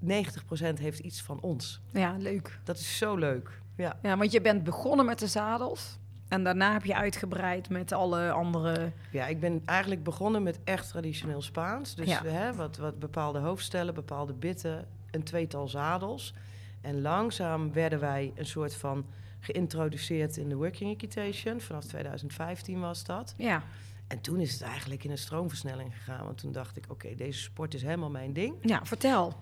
90% 0.00 0.78
heeft 0.78 0.98
iets 0.98 1.22
van 1.22 1.40
ons. 1.40 1.80
Ja, 1.92 2.16
leuk. 2.18 2.58
Dat 2.64 2.78
is 2.78 2.96
zo 2.96 3.16
leuk. 3.16 3.60
Ja. 3.76 3.98
Ja, 4.02 4.16
want 4.16 4.32
je 4.32 4.40
bent 4.40 4.64
begonnen 4.64 5.06
met 5.06 5.18
de 5.18 5.26
zadels. 5.26 5.98
En 6.28 6.44
daarna 6.44 6.72
heb 6.72 6.84
je 6.84 6.94
uitgebreid 6.94 7.68
met 7.68 7.92
alle 7.92 8.30
andere... 8.30 8.92
ja, 9.10 9.26
ik 9.26 9.40
ben 9.40 9.62
eigenlijk 9.64 10.02
begonnen 10.02 10.42
met 10.42 10.58
echt 10.64 10.88
traditioneel 10.88 11.42
Spaans. 11.42 11.94
Dus 11.94 12.08
Ja. 12.08 12.24
hè, 12.24 12.54
wat, 12.54 12.76
wat 12.76 12.98
bepaalde 12.98 13.38
hoofdstellen, 13.38 13.94
bepaalde 13.94 14.32
bitten, 14.32 14.86
een 15.10 15.22
tweetal 15.22 15.68
zadels. 15.68 16.34
En 16.80 17.00
langzaam 17.00 17.72
werden 17.72 18.00
wij 18.00 18.32
een 18.34 18.46
soort 18.46 18.74
van 18.74 19.06
geïntroduceerd 19.40 20.36
in 20.36 20.48
de 20.48 20.54
working 20.54 20.90
equitation. 20.92 21.60
Vanaf 21.60 21.84
2015 21.84 22.80
was 22.80 23.04
dat. 23.04 23.34
Ja. 23.36 23.62
En 24.06 24.20
toen 24.20 24.40
is 24.40 24.52
het 24.52 24.62
eigenlijk 24.62 25.04
in 25.04 25.10
een 25.10 25.18
stroomversnelling 25.18 25.96
gegaan. 25.96 26.24
Want 26.24 26.38
toen 26.38 26.52
dacht 26.52 26.76
ik, 26.76 26.84
oké, 26.88 27.14
deze 27.14 27.40
sport 27.40 27.74
is 27.74 27.82
helemaal 27.82 28.10
mijn 28.10 28.32
ding. 28.32 28.54
Ja, 28.60 28.84
vertel. 28.84 29.34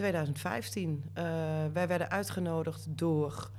2015. 0.00 1.04
eh, 1.12 1.24
wij 1.72 1.88
werden 1.88 2.10
uitgenodigd 2.10 2.86
door 2.90 3.50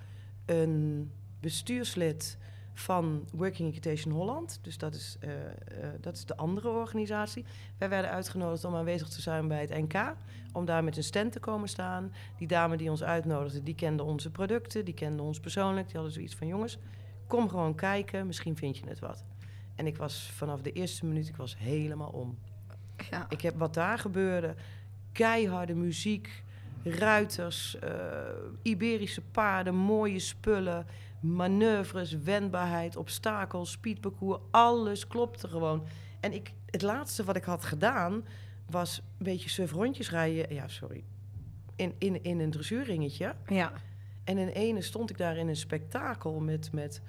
een 0.46 1.12
bestuurslid 1.40 2.38
van 2.74 3.28
Working 3.34 3.70
Equitation 3.70 4.14
Holland. 4.14 4.60
Dus 4.62 4.78
dat 4.78 4.94
is, 4.94 5.18
eh, 5.20 5.32
eh, 5.32 5.54
dat 6.00 6.16
is 6.16 6.26
de 6.26 6.38
andere 6.38 6.70
organisatie. 6.70 7.46
Wij 7.78 7.90
werden 7.90 8.12
uitgenodigd 8.12 8.66
om 8.66 8.76
aanwezig 8.76 9.08
te 9.08 9.22
zijn 9.22 9.48
bij 9.48 9.62
het 9.62 9.70
NK. 9.70 10.14
Om 10.54 10.66
daar 10.66 10.84
met 10.84 10.98
een 10.98 11.04
stand 11.04 11.32
te 11.32 11.40
komen 11.40 11.70
staan. 11.70 12.14
Die 12.38 12.48
dame 12.48 12.78
die 12.78 12.90
ons 12.90 13.04
uitnodigde, 13.04 13.64
die 13.64 13.76
kende 13.76 14.04
onze 14.04 14.32
producten. 14.32 14.86
Die 14.86 14.94
kende 14.94 15.24
ons 15.24 15.40
persoonlijk. 15.40 15.86
Die 15.86 15.96
hadden 15.96 16.14
zoiets 16.14 16.36
van, 16.36 16.48
jongens, 16.48 16.78
kom 17.28 17.50
gewoon 17.50 17.76
kijken. 17.76 18.28
Misschien 18.28 18.58
vind 18.58 18.78
je 18.78 18.88
het 18.88 19.00
wat. 19.00 19.24
En 19.76 19.88
ik 19.88 19.98
was 19.98 20.32
vanaf 20.36 20.62
de 20.62 20.72
eerste 20.72 21.06
minuut, 21.06 21.28
ik 21.28 21.36
was 21.36 21.58
helemaal 21.58 22.10
om. 22.10 22.38
Ja. 23.10 23.26
Ik 23.30 23.42
heb 23.42 23.58
wat 23.58 23.74
daar 23.74 24.00
gebeurde. 24.00 24.56
Keiharde 25.12 25.74
muziek, 25.74 26.44
ruiters, 26.84 27.80
eh, 27.80 27.92
Iberische 28.62 29.22
paarden, 29.22 29.76
mooie 29.76 30.20
spullen, 30.20 30.86
manoeuvres, 31.20 32.12
wendbaarheid, 32.14 32.96
obstakels, 32.96 33.72
speedparcours. 33.72 34.40
Alles 34.52 35.08
klopte 35.08 35.48
gewoon. 35.48 35.84
En 36.20 36.34
ik, 36.34 36.52
het 36.66 36.82
laatste 36.82 37.24
wat 37.24 37.36
ik 37.36 37.44
had 37.44 37.66
gedaan 37.66 38.26
was 38.70 38.98
een 38.98 39.26
beetje 39.26 39.50
surf 39.50 39.72
rondjes 39.72 40.10
rijden. 40.10 40.54
Ja, 40.54 40.68
sorry. 40.68 41.04
In, 41.76 41.94
in, 41.98 42.24
in 42.24 42.40
een 42.40 42.52
dressuurringetje. 42.52 43.36
Ja. 43.48 43.72
En 44.24 44.38
in 44.38 44.48
ene 44.48 44.82
stond 44.82 45.10
ik 45.10 45.18
daar 45.18 45.38
in 45.38 45.48
een 45.48 45.56
spektakel 45.56 46.40
met, 46.40 46.72
met, 46.72 47.02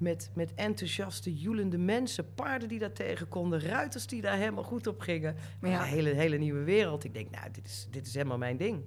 met, 0.00 0.30
met 0.34 0.54
enthousiaste, 0.54 1.34
joelende 1.36 1.78
mensen. 1.78 2.34
Paarden 2.34 2.68
die 2.68 2.78
daar 2.78 2.92
tegen 2.92 3.28
konden, 3.28 3.60
ruiters 3.60 4.06
die 4.06 4.20
daar 4.20 4.36
helemaal 4.36 4.64
goed 4.64 4.86
op 4.86 5.00
gingen. 5.00 5.36
Maar 5.60 5.70
ja. 5.70 5.82
Een 5.82 5.88
hele, 5.88 6.10
hele 6.10 6.36
nieuwe 6.36 6.64
wereld. 6.64 7.04
Ik 7.04 7.14
denk, 7.14 7.30
nou, 7.30 7.50
dit 7.52 7.66
is, 7.66 7.86
dit 7.90 8.06
is 8.06 8.14
helemaal 8.14 8.38
mijn 8.38 8.56
ding. 8.56 8.82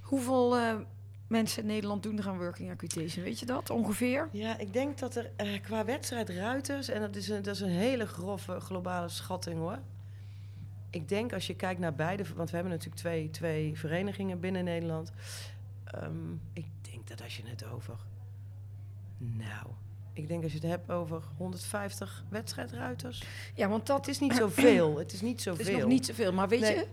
Hoeveel 0.00 0.56
eh, 0.56 0.76
mensen 1.26 1.62
in 1.62 1.68
Nederland 1.68 2.02
doen 2.02 2.18
er 2.18 2.28
aan 2.28 2.38
working 2.38 2.70
equitation? 2.70 3.24
Weet 3.24 3.38
je 3.38 3.46
dat 3.46 3.70
ongeveer? 3.70 4.28
Ja, 4.32 4.58
ik 4.58 4.72
denk 4.72 4.98
dat 4.98 5.16
er 5.16 5.30
eh, 5.36 5.62
qua 5.62 5.84
wedstrijd 5.84 6.28
ruiters, 6.28 6.88
en 6.88 7.00
dat 7.00 7.16
is, 7.16 7.28
een, 7.28 7.42
dat 7.42 7.54
is 7.54 7.60
een 7.60 7.68
hele 7.68 8.06
grove 8.06 8.60
globale 8.60 9.08
schatting 9.08 9.58
hoor. 9.58 9.78
Ik 10.90 11.08
denk 11.08 11.32
als 11.32 11.46
je 11.46 11.54
kijkt 11.54 11.80
naar 11.80 11.94
beide, 11.94 12.24
want 12.34 12.48
we 12.50 12.54
hebben 12.54 12.72
natuurlijk 12.72 13.00
twee, 13.00 13.30
twee 13.30 13.78
verenigingen 13.78 14.40
binnen 14.40 14.64
Nederland. 14.64 15.12
Ehm, 15.84 16.32
ik 16.52 16.66
denk 16.80 17.08
dat 17.08 17.22
als 17.22 17.36
je 17.36 17.42
het 17.46 17.64
over. 17.64 17.94
Nou, 19.18 19.66
ik 20.12 20.28
denk 20.28 20.42
als 20.42 20.52
je 20.52 20.58
het 20.58 20.66
hebt 20.68 20.90
over 20.90 21.22
150 21.36 22.24
wedstrijdruiters. 22.28 23.22
Ja, 23.54 23.68
want 23.68 23.86
dat 23.86 23.96
Het 23.96 24.08
is 24.08 24.18
niet 24.18 24.34
zoveel. 24.44 24.98
Het 24.98 25.12
is 25.12 25.20
niet 25.20 25.32
Het 25.32 25.42
zoveel. 25.42 25.74
is 25.74 25.80
nog 25.80 25.88
niet 25.88 26.06
zoveel. 26.06 26.32
Maar 26.32 26.48
weet 26.48 26.60
Nee. 26.60 26.76
je, 26.76 26.86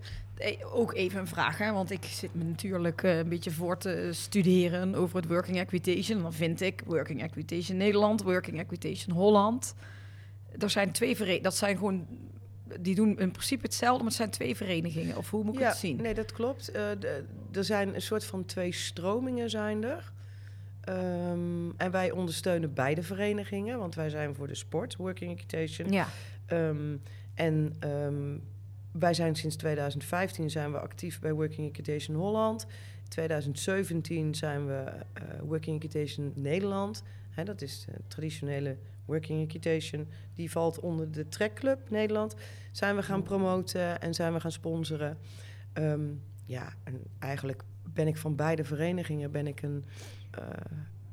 eh, 0.58 0.74
ook 0.76 0.94
even 0.94 1.20
een 1.20 1.26
vraag, 1.26 1.58
hè? 1.58 1.72
want 1.72 1.90
ik 1.90 2.04
zit 2.04 2.34
me 2.34 2.44
natuurlijk 2.44 3.02
eh, 3.02 3.18
een 3.18 3.28
beetje 3.28 3.50
voor 3.50 3.78
te 3.78 4.08
studeren 4.12 4.94
over 4.94 5.16
het 5.16 5.26
Working 5.28 5.56
Equitation. 5.58 6.22
Dan 6.22 6.32
vind 6.32 6.60
ik 6.60 6.82
Working 6.86 7.22
Equitation 7.22 7.76
Nederland, 7.76 8.22
Working 8.22 8.58
Equitation 8.58 9.16
Holland. 9.16 9.74
Er 10.58 10.70
zijn 10.70 10.92
twee 10.92 11.10
verenigingen, 11.16 11.42
dat 11.42 11.56
zijn 11.56 11.76
gewoon, 11.76 12.06
die 12.80 12.94
doen 12.94 13.18
in 13.18 13.30
principe 13.30 13.62
hetzelfde, 13.62 13.98
maar 13.98 14.06
het 14.06 14.16
zijn 14.16 14.30
twee 14.30 14.56
verenigingen. 14.56 15.16
Of 15.16 15.30
hoe 15.30 15.44
moet 15.44 15.54
ik 15.54 15.60
ja, 15.60 15.68
het 15.68 15.76
zien? 15.76 15.96
Nee, 15.96 16.14
dat 16.14 16.32
klopt. 16.32 16.70
Eh, 16.70 16.90
er 17.52 17.64
zijn 17.64 17.94
een 17.94 18.02
soort 18.02 18.24
van 18.24 18.44
twee 18.44 18.72
stromingen 18.72 19.50
zijn 19.50 19.84
er. 19.84 20.12
Ehm, 20.88 21.70
en 21.76 21.90
wij 21.90 22.10
ondersteunen 22.10 22.74
beide 22.74 23.02
verenigingen, 23.02 23.78
want 23.78 23.94
wij 23.94 24.10
zijn 24.10 24.34
voor 24.34 24.46
de 24.46 24.54
sport, 24.54 24.96
Working 24.96 25.32
Equitation. 25.32 25.92
Ja, 25.92 26.08
Ehm, 26.48 26.96
en 27.34 27.74
ehm, 27.78 28.38
wij 28.92 29.14
zijn 29.14 29.34
sinds 29.34 29.56
2015 29.56 30.50
zijn 30.50 30.72
we 30.72 30.78
actief 30.78 31.20
bij 31.20 31.32
Working 31.32 31.68
Equitation 31.68 32.16
Holland. 32.16 32.66
2017 33.08 34.34
zijn 34.34 34.66
we 34.66 34.74
eh, 35.12 35.22
Working 35.40 35.76
Equitation 35.76 36.32
Nederland. 36.34 37.02
Hè, 37.30 37.44
dat 37.44 37.62
is 37.62 37.84
de 37.84 37.92
traditionele 38.06 38.76
Working 39.04 39.42
Equitation. 39.42 40.08
Die 40.34 40.50
valt 40.50 40.80
onder 40.80 41.12
de 41.12 41.28
Trek 41.28 41.54
Club 41.54 41.90
Nederland. 41.90 42.34
Zijn 42.72 42.96
we 42.96 43.02
gaan 43.02 43.22
promoten 43.22 44.00
en 44.00 44.14
zijn 44.14 44.32
we 44.32 44.40
gaan 44.40 44.52
sponsoren. 44.52 45.18
Ja, 46.44 46.72
en 46.84 47.02
eigenlijk 47.18 47.62
ben 47.82 48.06
ik 48.06 48.16
van 48.16 48.36
beide 48.36 48.64
verenigingen 48.64 49.30
ben 49.30 49.46
ik 49.46 49.62
een, 49.62 49.84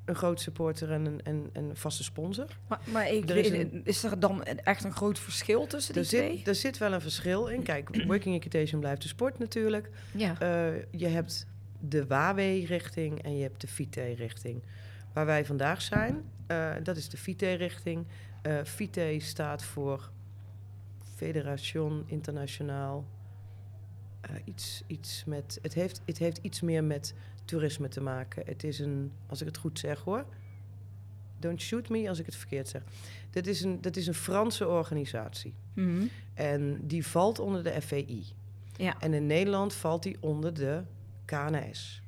een 0.05 0.15
groot 0.15 0.41
supporter 0.41 0.91
en 0.91 1.05
een, 1.05 1.21
en, 1.23 1.49
en 1.53 1.63
een 1.63 1.75
vaste 1.75 2.03
sponsor. 2.03 2.47
Maar, 2.67 2.79
maar 2.91 3.11
ik 3.11 3.29
Er 3.29 3.87
is 3.87 4.03
er 4.03 4.19
dan 4.19 4.43
echt 4.43 4.83
een 4.83 4.93
groot 4.93 5.19
verschil 5.19 5.67
tussen 5.67 5.93
die 5.93 6.03
Er 6.03 6.09
twee? 6.09 6.37
zit, 6.37 6.47
er 6.47 6.55
zit 6.55 6.77
wel 6.77 6.93
een 6.93 7.01
verschil 7.01 7.47
in. 7.47 7.63
Kijk, 7.63 7.89
working 8.07 8.35
equitation 8.35 8.79
blijft 8.79 9.01
de 9.01 9.07
sport 9.07 9.39
natuurlijk. 9.39 9.89
ja. 10.11 10.39
Eh, 10.39 10.81
je 10.91 11.07
hebt 11.07 11.47
de 11.79 12.07
WAWE-richting 12.07 13.21
en 13.23 13.37
je 13.37 13.43
hebt 13.43 13.61
de 13.61 13.67
FITE-richting. 13.67 14.63
Waar 15.13 15.25
wij 15.25 15.45
vandaag 15.45 15.81
zijn, 15.81 16.23
eh, 16.47 16.73
dat 16.83 16.97
is 16.97 17.09
de 17.09 17.17
FITE-richting. 17.17 18.05
Eh 18.41 18.63
FITE 18.63 19.17
staat 19.19 19.63
voor 19.63 20.11
Federation 21.15 22.03
Internationaal. 22.05 23.05
Eh, 24.21 24.35
iets, 24.43 24.83
iets 24.87 25.23
met, 25.25 25.59
het, 25.61 25.73
heeft, 25.73 26.01
het 26.05 26.17
heeft 26.17 26.39
iets 26.41 26.61
meer 26.61 26.83
met 26.83 27.13
toerisme 27.45 27.87
te 27.87 28.01
maken. 28.01 28.43
Het 28.45 28.63
is 28.63 28.79
een, 28.79 29.11
als 29.27 29.41
ik 29.41 29.47
het 29.47 29.57
goed 29.57 29.79
zeg 29.79 29.99
hoor. 29.99 30.25
Don't 31.39 31.61
shoot 31.61 31.89
me 31.89 32.09
als 32.09 32.19
ik 32.19 32.25
het 32.25 32.35
verkeerd 32.35 32.67
zeg. 32.67 32.83
Dat 33.29 33.47
is 33.47 33.61
een, 33.61 33.81
dat 33.81 33.95
is 33.95 34.07
een 34.07 34.13
Franse 34.13 34.67
organisatie. 34.67 35.53
Mhm. 35.73 36.05
En 36.33 36.87
die 36.87 37.07
valt 37.07 37.39
onder 37.39 37.63
de 37.63 37.81
FVI. 37.81 38.25
ja. 38.75 38.99
En 38.99 39.13
in 39.13 39.25
Nederland 39.25 39.73
valt 39.73 40.03
die 40.03 40.17
onder 40.19 40.53
de 40.53 40.83
KNS. 41.25 42.01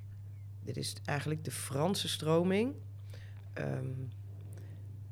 Dit 0.64 0.78
is 0.78 0.96
eigenlijk 1.06 1.44
de 1.44 1.52
Franse 1.52 2.08
stroming. 2.08 2.74
Ehm, 3.54 3.86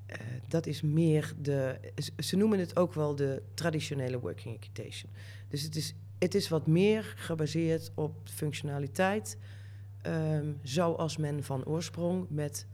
eh, 0.06 0.18
dat 0.48 0.66
is 0.66 0.82
meer 0.82 1.34
de. 1.42 1.80
Ze 2.18 2.36
noemen 2.36 2.60
het 2.60 2.78
ook 2.78 2.94
wel 2.94 3.16
de 3.16 3.42
traditionele 3.54 4.20
working 4.20 4.56
equitation. 4.56 5.12
Dus 5.48 5.62
het 5.62 5.76
is, 5.76 5.94
het 6.20 6.36
is 6.36 6.50
wat 6.50 6.68
meer 6.68 7.14
gebaseerd 7.18 7.92
op 7.94 8.16
functionaliteit. 8.24 9.38
Ehm, 10.06 10.54
zoals 10.62 11.18
men 11.18 11.44
van 11.44 11.66
oorsprong 11.66 12.26
met 12.30 12.68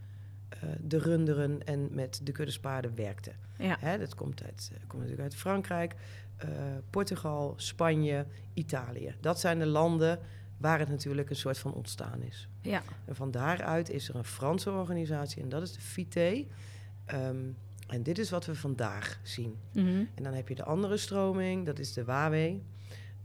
eh, 0.50 0.70
de 0.82 0.98
runderen 0.98 1.66
en 1.66 1.88
met 1.92 2.22
de 2.24 2.32
kuddespaarden 2.32 2.96
werkte. 2.96 3.32
Ja. 3.58 3.78
Hè, 3.80 3.98
dat 3.98 4.16
komt, 4.16 4.44
uit, 4.44 4.72
eh, 4.74 4.80
komt 4.80 5.02
natuurlijk 5.02 5.22
uit 5.22 5.36
Frankrijk, 5.36 5.96
eh, 6.38 6.50
Portugal, 6.90 7.54
Spanje, 7.58 8.26
Italië. 8.54 9.16
Dat 9.20 9.40
zijn 9.40 9.60
de 9.60 9.66
landen 9.66 10.20
waar 10.58 10.80
het 10.80 10.90
natuurlijk 10.90 11.30
een 11.30 11.36
soort 11.36 11.58
van 11.58 11.74
ontstaan 11.74 12.22
is. 12.22 12.48
Ja. 12.62 12.82
En 13.06 13.16
van 13.16 13.32
daaruit 13.32 13.90
is 13.90 14.10
er 14.10 14.16
een 14.16 14.24
Franse 14.24 14.72
organisatie 14.72 15.42
en 15.42 15.50
dat 15.50 15.62
is 15.62 15.74
de 15.74 15.82
FITE. 15.82 16.48
Ehm, 17.06 17.46
en 17.88 18.04
dit 18.04 18.18
is 18.18 18.30
wat 18.30 18.46
we 18.46 18.56
vandaag 18.56 19.20
zien. 19.24 19.56
Mhm. 19.74 20.04
En 20.16 20.24
dan 20.24 20.34
heb 20.34 20.48
je 20.48 20.56
de 20.56 20.64
andere 20.64 20.98
stroming, 20.98 21.66
dat 21.66 21.80
is 21.80 21.94
de 21.94 22.04
WAWE. 22.04 22.60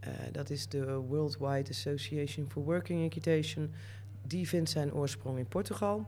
Eh, 0.07 0.13
dat 0.31 0.49
is 0.49 0.67
de 0.67 0.85
Worldwide 0.93 1.69
Association 1.69 2.49
for 2.49 2.63
Working 2.63 3.03
Equitation. 3.03 3.73
Die 4.27 4.47
vindt 4.47 4.69
zijn 4.69 4.93
oorsprong 4.93 5.37
in 5.37 5.47
Portugal. 5.47 6.07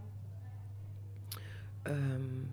Ehm, 1.81 2.43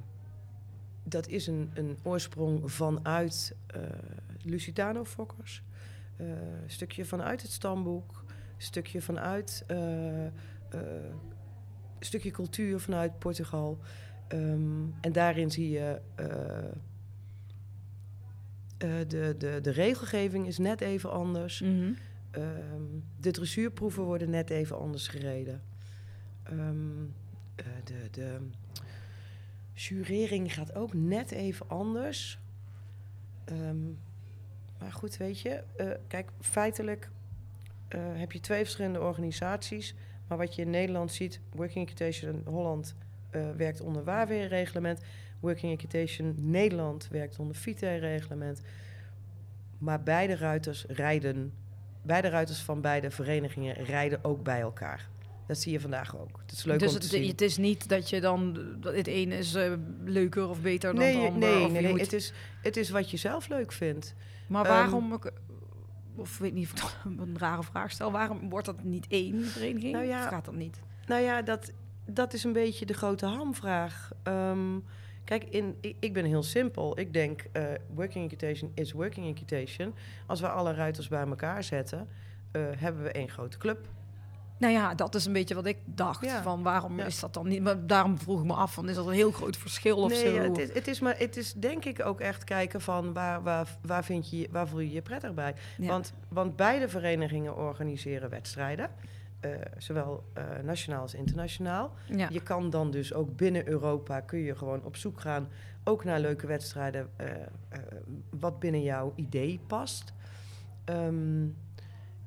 dat 1.02 1.28
is 1.28 1.46
een, 1.46 1.70
een 1.74 1.96
oorsprong 2.02 2.72
vanuit 2.72 3.56
eh 3.66 3.80
Lusitano-fokkers. 4.42 5.62
Eh, 6.16 6.26
een 6.28 6.70
stukje 6.70 7.04
vanuit 7.04 7.42
het 7.42 7.50
stamboek. 7.50 8.24
Een 8.28 8.62
stukje 8.62 9.02
vanuit... 9.02 9.64
eh, 9.66 10.26
eh, 10.26 10.30
een 11.98 12.06
stukje 12.06 12.30
cultuur 12.30 12.80
vanuit 12.80 13.18
Portugal. 13.18 13.78
Ehm, 14.28 14.84
en 15.00 15.12
daarin 15.12 15.50
zie 15.50 15.70
je... 15.70 16.00
eh, 18.78 18.90
de, 19.08 19.34
de, 19.38 19.58
de 19.62 19.70
regelgeving 19.70 20.46
is 20.46 20.58
net 20.58 20.80
even 20.80 21.10
anders. 21.10 21.60
Ehm, 22.30 22.82
de 23.20 23.30
dressuurproeven 23.30 24.02
worden 24.02 24.30
net 24.30 24.50
even 24.50 24.78
anders 24.78 25.08
gereden. 25.08 25.62
Ehm, 26.42 27.04
eh, 27.54 27.66
de, 27.84 28.08
de 28.10 28.38
jurering 29.72 30.54
gaat 30.54 30.74
ook 30.74 30.94
net 30.94 31.30
even 31.30 31.68
anders. 31.68 32.38
Ehm, 33.44 33.84
maar 34.78 34.92
goed, 34.92 35.16
weet 35.16 35.40
je, 35.40 35.62
eh, 35.76 35.90
kijk, 36.06 36.30
feitelijk 36.40 37.10
heb 37.96 38.32
je 38.32 38.40
twee 38.40 38.62
verschillende 38.62 39.00
organisaties. 39.00 39.94
Maar 40.28 40.38
wat 40.38 40.54
je 40.54 40.62
in 40.62 40.70
Nederland 40.70 41.12
ziet, 41.12 41.40
Working 41.54 41.88
Equitation 41.88 42.34
in 42.34 42.52
Holland 42.52 42.94
werkt 43.56 43.80
onder 43.80 44.04
WAWE-reglement. 44.04 45.00
Working 45.40 45.72
Equitation 45.72 46.34
Nederland 46.38 47.08
werkt 47.10 47.38
onder 47.38 47.56
FITE-reglement. 47.56 48.60
Maar 49.78 50.02
beide 50.02 50.36
ruiters 50.36 50.84
rijden, 50.88 51.52
beide 52.02 52.28
ruiters 52.28 52.60
van 52.60 52.80
beide 52.80 53.10
verenigingen 53.10 53.74
rijden 53.74 54.24
ook 54.24 54.42
bij 54.42 54.60
elkaar. 54.60 55.08
Dat 55.46 55.58
zie 55.58 55.72
je 55.72 55.80
vandaag 55.80 56.16
ook. 56.18 56.40
Het 56.42 56.52
is 56.52 56.64
leuk 56.64 56.78
dus 56.78 56.88
om 56.88 56.94
het, 56.94 57.02
te 57.02 57.16
zien. 57.16 57.28
het 57.28 57.40
is 57.40 57.56
niet 57.56 57.88
dat 57.88 58.10
je 58.10 58.20
dan... 58.20 58.58
Het 58.82 59.06
ene 59.06 59.36
is 59.36 59.54
eh, 59.54 59.72
leuker 60.04 60.48
of 60.48 60.60
beter 60.60 60.90
dan 60.94 60.98
nee, 61.04 61.16
het 61.18 61.32
ander. 61.32 61.48
nee, 61.48 61.70
nee, 61.70 61.82
nee. 61.82 61.90
moet- 61.90 62.00
Het, 62.00 62.12
is, 62.12 62.32
het 62.62 62.76
is 62.76 62.90
wat 62.90 63.10
je 63.10 63.16
zelf 63.16 63.48
leuk 63.48 63.72
vindt. 63.72 64.14
Maar 64.48 64.64
waarom... 64.64 65.12
ik- 65.12 65.32
of 66.14 66.38
weet 66.38 66.52
niet 66.52 66.72
of 66.72 66.82
ik 67.04 67.18
een 67.20 67.38
rare 67.38 67.62
vraag 67.62 67.90
stel. 67.90 68.12
Waarom 68.12 68.48
wordt 68.48 68.66
dat 68.66 68.84
niet 68.84 69.06
één 69.08 69.44
vereniging? 69.44 69.92
Nou 69.92 70.04
ja, 70.04 70.22
of 70.22 70.28
gaat 70.28 70.44
dat 70.44 70.54
niet? 70.54 70.80
Nou 71.06 71.22
ja, 71.22 71.42
dat, 71.42 71.72
dat 72.06 72.32
is 72.32 72.44
een 72.44 72.52
beetje 72.52 72.86
de 72.86 72.94
grote 72.94 73.26
hamvraag. 73.26 74.10
Ehm, 74.22 74.78
kijk, 75.26 75.44
in, 75.44 75.76
ik, 75.80 75.96
ik 76.00 76.12
ben 76.12 76.24
heel 76.24 76.42
simpel. 76.42 76.98
Ik 76.98 77.12
denk, 77.12 77.44
eh, 77.52 77.64
working 77.94 78.24
equitation 78.24 78.70
is 78.74 78.92
working 78.92 79.26
equitation. 79.26 79.94
Als 80.26 80.40
we 80.40 80.48
alle 80.48 80.74
ruiters 80.74 81.08
bij 81.08 81.26
elkaar 81.26 81.64
zetten, 81.64 82.08
eh, 82.52 82.62
hebben 82.76 83.02
we 83.02 83.10
één 83.10 83.28
grote 83.28 83.58
club. 83.58 83.88
Nou 84.58 84.72
ja, 84.72 84.94
dat 84.94 85.14
is 85.14 85.24
een 85.26 85.32
beetje 85.32 85.54
wat 85.54 85.66
ik 85.66 85.76
dacht. 85.84 86.24
Ja. 86.24 86.42
Van 86.42 86.62
waarom 86.62 86.98
Ja. 86.98 87.04
is 87.04 87.20
dat 87.20 87.34
dan 87.34 87.48
niet? 87.48 87.62
Maar 87.62 87.86
daarom 87.86 88.18
vroeg 88.18 88.40
ik 88.40 88.46
me 88.46 88.52
af, 88.54 88.72
van, 88.72 88.88
is 88.88 88.94
dat 88.94 89.06
een 89.06 89.12
heel 89.12 89.30
groot 89.30 89.56
verschil 89.56 89.96
of 89.96 90.10
nee, 90.10 90.34
zo? 90.34 90.40
het 90.42 90.58
is, 90.58 90.72
het 90.72 90.88
is 90.88 91.00
maar 91.00 91.18
het 91.18 91.36
is 91.36 91.52
denk 91.52 91.84
ik 91.84 92.04
ook 92.04 92.20
echt 92.20 92.44
kijken 92.44 92.80
van 92.80 93.12
waar, 93.12 93.42
waar, 93.42 93.68
waar, 93.82 94.04
vind 94.04 94.30
je, 94.30 94.48
waar 94.50 94.68
voel 94.68 94.80
je 94.80 94.92
je 94.92 95.02
prettig 95.02 95.34
bij. 95.34 95.54
Want, 95.78 96.12
want 96.28 96.56
beide 96.56 96.88
verenigingen 96.88 97.56
organiseren 97.56 98.30
wedstrijden. 98.30 98.90
Eh, 99.52 99.72
zowel 99.78 100.24
eh, 100.32 100.44
nationaal 100.62 101.00
als 101.00 101.14
internationaal. 101.14 101.94
ja. 102.06 102.28
Je 102.32 102.42
kan 102.42 102.70
dan 102.70 102.90
dus 102.90 103.14
ook 103.14 103.36
binnen 103.36 103.68
Europa 103.68 104.20
kun 104.20 104.38
je 104.38 104.56
gewoon 104.56 104.84
op 104.84 104.96
zoek 104.96 105.20
gaan, 105.20 105.48
ook 105.84 106.04
naar 106.04 106.20
leuke 106.20 106.46
wedstrijden, 106.46 107.08
eh, 107.16 107.28
wat 108.30 108.58
binnen 108.58 108.82
jouw 108.82 109.12
idee 109.14 109.60
past. 109.66 110.12
Ehm, 110.84 111.44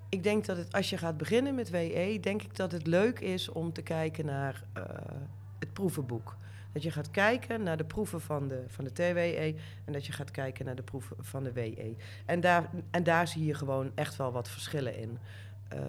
ik 0.09 0.23
denk 0.23 0.45
dat 0.45 0.57
het, 0.57 0.73
als 0.73 0.89
je 0.89 0.97
gaat 0.97 1.17
beginnen 1.17 1.55
met 1.55 1.69
WE, 1.69 2.17
denk 2.21 2.41
ik 2.41 2.55
dat 2.55 2.71
het 2.71 2.87
leuk 2.87 3.19
is 3.19 3.49
om 3.49 3.73
te 3.73 3.81
kijken 3.81 4.25
naar 4.25 4.63
het 5.59 5.73
proevenboek. 5.73 6.37
Dat 6.71 6.83
je 6.83 6.91
gaat 6.91 7.11
kijken 7.11 7.63
naar 7.63 7.77
de 7.77 7.83
proeven 7.83 8.21
van 8.21 8.47
de, 8.47 8.63
van 8.67 8.83
de 8.83 8.91
TWE 8.91 9.55
en 9.85 9.93
dat 9.93 10.05
je 10.05 10.11
gaat 10.11 10.31
kijken 10.31 10.65
naar 10.65 10.75
de 10.75 10.83
proeven 10.83 11.15
van 11.19 11.43
de 11.43 11.51
WE. 11.51 11.95
En 12.25 12.39
daar, 12.39 12.69
en 12.91 13.03
daar 13.03 13.27
zie 13.27 13.45
je 13.45 13.53
gewoon 13.53 13.91
echt 13.95 14.15
wel 14.15 14.31
wat 14.31 14.49
verschillen 14.49 14.97
in. 14.97 15.17
Ehm, 15.69 15.83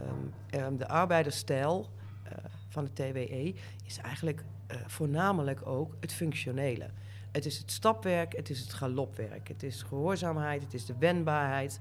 ehm, 0.51 0.77
de 0.77 0.89
arbeidersstijl 0.89 1.91
eh, 2.23 2.33
van 2.69 2.85
de 2.85 2.93
TWE 2.93 3.55
is 3.85 3.99
eigenlijk 3.99 4.45
eh, 4.67 4.77
voornamelijk 4.87 5.67
ook 5.67 5.97
het 6.01 6.13
functionele. 6.13 6.91
Het 7.33 7.47
is 7.47 7.59
het 7.59 7.71
stapwerk, 7.71 8.37
het 8.37 8.51
is 8.51 8.61
het 8.61 8.73
galopwerk, 8.73 9.49
het 9.49 9.63
is 9.63 9.83
gehoorzaamheid, 9.83 10.63
het 10.63 10.75
is 10.75 10.87
de 10.87 10.95
wendbaarheid. 10.99 11.81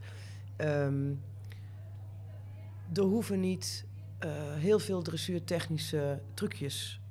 Ehm, 0.55 1.13
er 2.93 3.03
hoeven 3.03 3.39
niet 3.39 3.85
eh, 4.19 4.31
heel 4.53 4.79
veel 4.79 5.01
dressuurtechnische 5.01 6.21
trucjes 6.33 7.01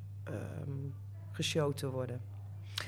geshowd 1.33 1.77
te 1.77 1.91
worden. 1.91 2.21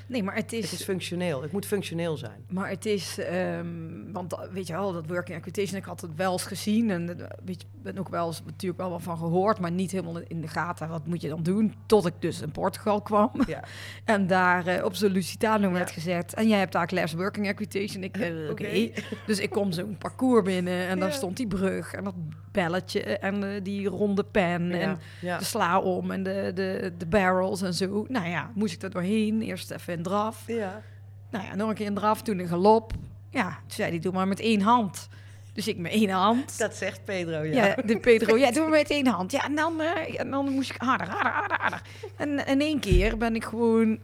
Nee, 0.07 0.22
maar 0.22 0.35
het 0.35 0.53
is... 0.53 0.70
Het 0.70 0.81
is 0.81 0.85
functioneel, 0.85 1.42
het 1.42 1.53
moet 1.53 1.66
functioneel 1.66 2.16
zijn. 2.16 2.44
Maar 2.48 2.68
het 2.68 2.87
is, 2.87 3.18
ehm, 3.18 3.66
want 4.12 4.37
weet 4.53 4.66
je 4.66 4.72
wel, 4.72 4.92
dat 4.92 5.07
working 5.07 5.38
equitation, 5.38 5.79
ik 5.79 5.85
had 5.85 6.00
het 6.00 6.14
wel 6.16 6.33
eens 6.33 6.44
gezien 6.44 6.90
en 6.90 7.20
eh, 7.20 7.26
weet 7.44 7.61
je, 7.61 7.66
ben 7.83 7.98
ook 7.98 8.09
wel 8.09 8.26
eens 8.26 8.42
natuurlijk 8.44 8.81
wel 8.81 8.90
wat 8.90 9.03
van 9.03 9.16
gehoord, 9.18 9.59
maar 9.59 9.70
niet 9.70 9.90
helemaal 9.90 10.20
in 10.29 10.40
de 10.40 10.48
gaten. 10.48 10.88
Wat 10.88 11.07
moet 11.07 11.20
je 11.20 11.29
dan 11.29 11.42
doen? 11.42 11.74
Tot 11.87 12.07
ik 12.07 12.14
dus 12.18 12.40
in 12.40 12.50
Portugal 12.50 13.03
kwam 13.03 13.31
Ja. 13.46 13.64
en 14.05 14.26
daar 14.26 14.66
eh, 14.66 14.85
op 14.85 14.94
zo'n 14.94 15.11
Lusitano 15.11 15.70
werd 15.72 15.90
gezet. 15.90 16.35
En 16.35 16.48
jij 16.48 16.59
hebt 16.59 16.72
daar 16.72 16.88
les 16.92 17.12
working 17.12 17.46
equitation. 17.46 18.03
Ik, 18.03 18.16
eh, 18.16 18.50
oké. 18.50 18.90
Dus 19.26 19.38
ik 19.38 19.50
kom 19.50 19.72
zo'n 19.72 19.96
parcours 19.98 20.44
binnen 20.44 20.87
en 20.88 20.98
daar 20.98 21.09
Ja. 21.09 21.14
stond 21.14 21.37
die 21.37 21.46
brug 21.46 21.92
en 21.92 22.05
dat 22.05 22.14
belletje 22.53 23.00
en 23.03 23.62
die 23.62 23.88
ronde 23.88 24.24
pen 24.24 24.70
en 24.72 24.98
de 25.20 25.44
sla 25.44 25.81
om 25.81 26.11
en 26.11 26.22
de, 26.22 26.50
de, 26.55 26.92
de 26.98 27.07
barrels 27.07 27.62
en 27.62 27.74
zo. 27.74 28.05
Nou 28.09 28.29
ja, 28.29 28.50
moest 28.55 28.74
ik 28.74 28.83
er 28.83 28.90
doorheen. 28.90 29.42
Eerst 29.42 29.70
even 29.80 29.94
in 29.94 30.02
draf. 30.02 30.42
ja. 30.46 30.82
Nou 31.30 31.44
ja, 31.44 31.54
nog 31.54 31.68
een 31.68 31.74
keer 31.74 31.86
in 31.86 31.94
draf, 31.94 32.22
toen 32.22 32.40
in 32.40 32.48
galop. 32.48 32.92
Ja, 33.30 33.48
toen 33.48 33.70
zei 33.70 33.90
hij, 33.90 33.98
doe 33.98 34.12
maar 34.12 34.28
met 34.28 34.40
één 34.40 34.60
hand. 34.60 35.08
Dus 35.52 35.68
ik 35.68 35.78
met 35.78 35.92
één 35.92 36.10
hand. 36.10 36.58
Dat 36.58 36.74
zegt 36.74 37.04
Pedro, 37.04 37.42
ja. 37.42 37.66
ja. 37.66 37.74
de 37.84 37.98
Pedro, 37.98 38.36
ja, 38.36 38.50
doe 38.52 38.62
maar 38.62 38.70
met 38.78 38.90
één 38.90 39.06
hand. 39.06 39.33
Ja, 39.33 39.44
en 39.44 39.54
dan, 39.54 39.81
eh, 39.81 40.20
en 40.20 40.31
dan 40.31 40.48
moest 40.50 40.70
ik 40.70 40.81
harder, 40.81 41.08
harder, 41.08 41.33
harder, 41.33 41.56
harder. 41.60 41.83
En 42.16 42.46
in 42.46 42.60
één 42.60 42.81
keer 42.81 43.16
ben 43.16 43.35
ik 43.35 43.44
gewoon 43.44 43.98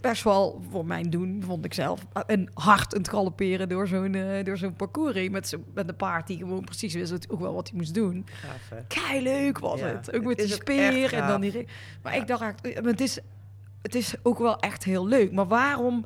best 0.00 0.22
wel, 0.24 0.62
voor 0.70 0.86
mijn 0.86 1.10
doen, 1.10 1.42
vond 1.46 1.64
ik 1.64 1.74
zelf, 1.74 2.06
een 2.26 2.50
hard 2.54 2.94
aan 2.94 3.00
het 3.00 3.08
galopperen 3.08 3.68
door 3.68 3.86
zo'n 3.88 4.14
eh, 4.14 4.44
door 4.44 4.56
zo'n 4.56 4.74
parcours 4.74 5.14
heen. 5.14 5.30
Met, 5.30 5.48
zo, 5.48 5.58
met 5.74 5.88
een 5.88 5.96
paard 5.96 6.26
die 6.26 6.38
gewoon 6.38 6.64
precies 6.64 6.94
wist 6.94 7.10
wat- 7.10 7.30
ook 7.30 7.40
wel 7.40 7.54
wat 7.54 7.68
hij 7.68 7.78
moest 7.78 7.94
doen. 7.94 8.26
Gaaf? 8.32 8.80
Kei 8.88 9.22
leuk 9.22 9.58
was 9.58 9.80
Ja, 9.80 9.86
het. 9.86 10.14
Ook 10.14 10.24
met 10.24 10.36
die 10.38 10.48
speer 10.48 11.14
en 11.14 11.26
dan 11.26 11.40
die... 11.40 11.66
Maar 12.02 12.14
Ja. 12.14 12.20
ik 12.20 12.26
dacht, 12.26 12.60
eh, 12.60 12.84
het 12.84 13.00
is 13.00 13.18
het 13.92 13.96
is 14.02 14.14
ook 14.22 14.38
wel 14.38 14.58
echt 14.58 14.84
heel 14.84 15.06
leuk. 15.06 15.32
Maar 15.32 15.46
waarom, 15.46 16.04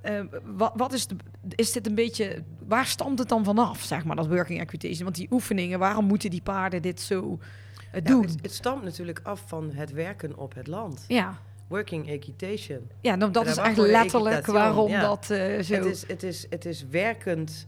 eh, 0.00 0.20
wat, 0.44 0.72
wat 0.76 0.92
is, 0.92 1.06
de, 1.06 1.16
is 1.54 1.72
dit 1.72 1.86
een 1.86 1.94
beetje, 1.94 2.42
waar 2.66 2.86
stamt 2.86 3.18
het 3.18 3.28
dan 3.28 3.44
vanaf, 3.44 3.80
zeg 3.82 4.04
maar, 4.04 4.16
dat 4.16 4.26
working 4.26 4.60
equitation? 4.60 5.04
Want 5.04 5.16
die 5.16 5.28
oefeningen, 5.30 5.78
waarom 5.78 6.04
moeten 6.04 6.30
die 6.30 6.42
paarden 6.42 6.82
dit 6.82 7.00
zo 7.00 7.38
eh, 7.78 7.86
Ja, 7.92 8.00
doen? 8.00 8.22
het, 8.22 8.36
het 8.42 8.52
stamt 8.54 8.82
natuurlijk 8.82 9.20
af 9.22 9.42
van 9.46 9.70
het 9.72 9.92
werken 9.92 10.36
op 10.38 10.54
het 10.54 10.66
land. 10.66 11.04
ja. 11.08 11.38
Working 11.68 12.08
equitation. 12.08 12.90
ja, 13.00 13.14
nou, 13.14 13.30
dat 13.32 13.46
is 13.46 13.56
echt 13.56 13.76
de 13.76 13.82
letterlijk 13.82 14.46
waarom 14.46 14.90
ja. 14.90 15.00
dat 15.00 15.30
eh, 15.30 15.60
zo... 15.62 15.74
Het 15.74 15.84
is, 15.84 16.06
het 16.08 16.22
is, 16.22 16.46
het 16.50 16.64
is 16.64 16.86
werkend, 16.90 17.66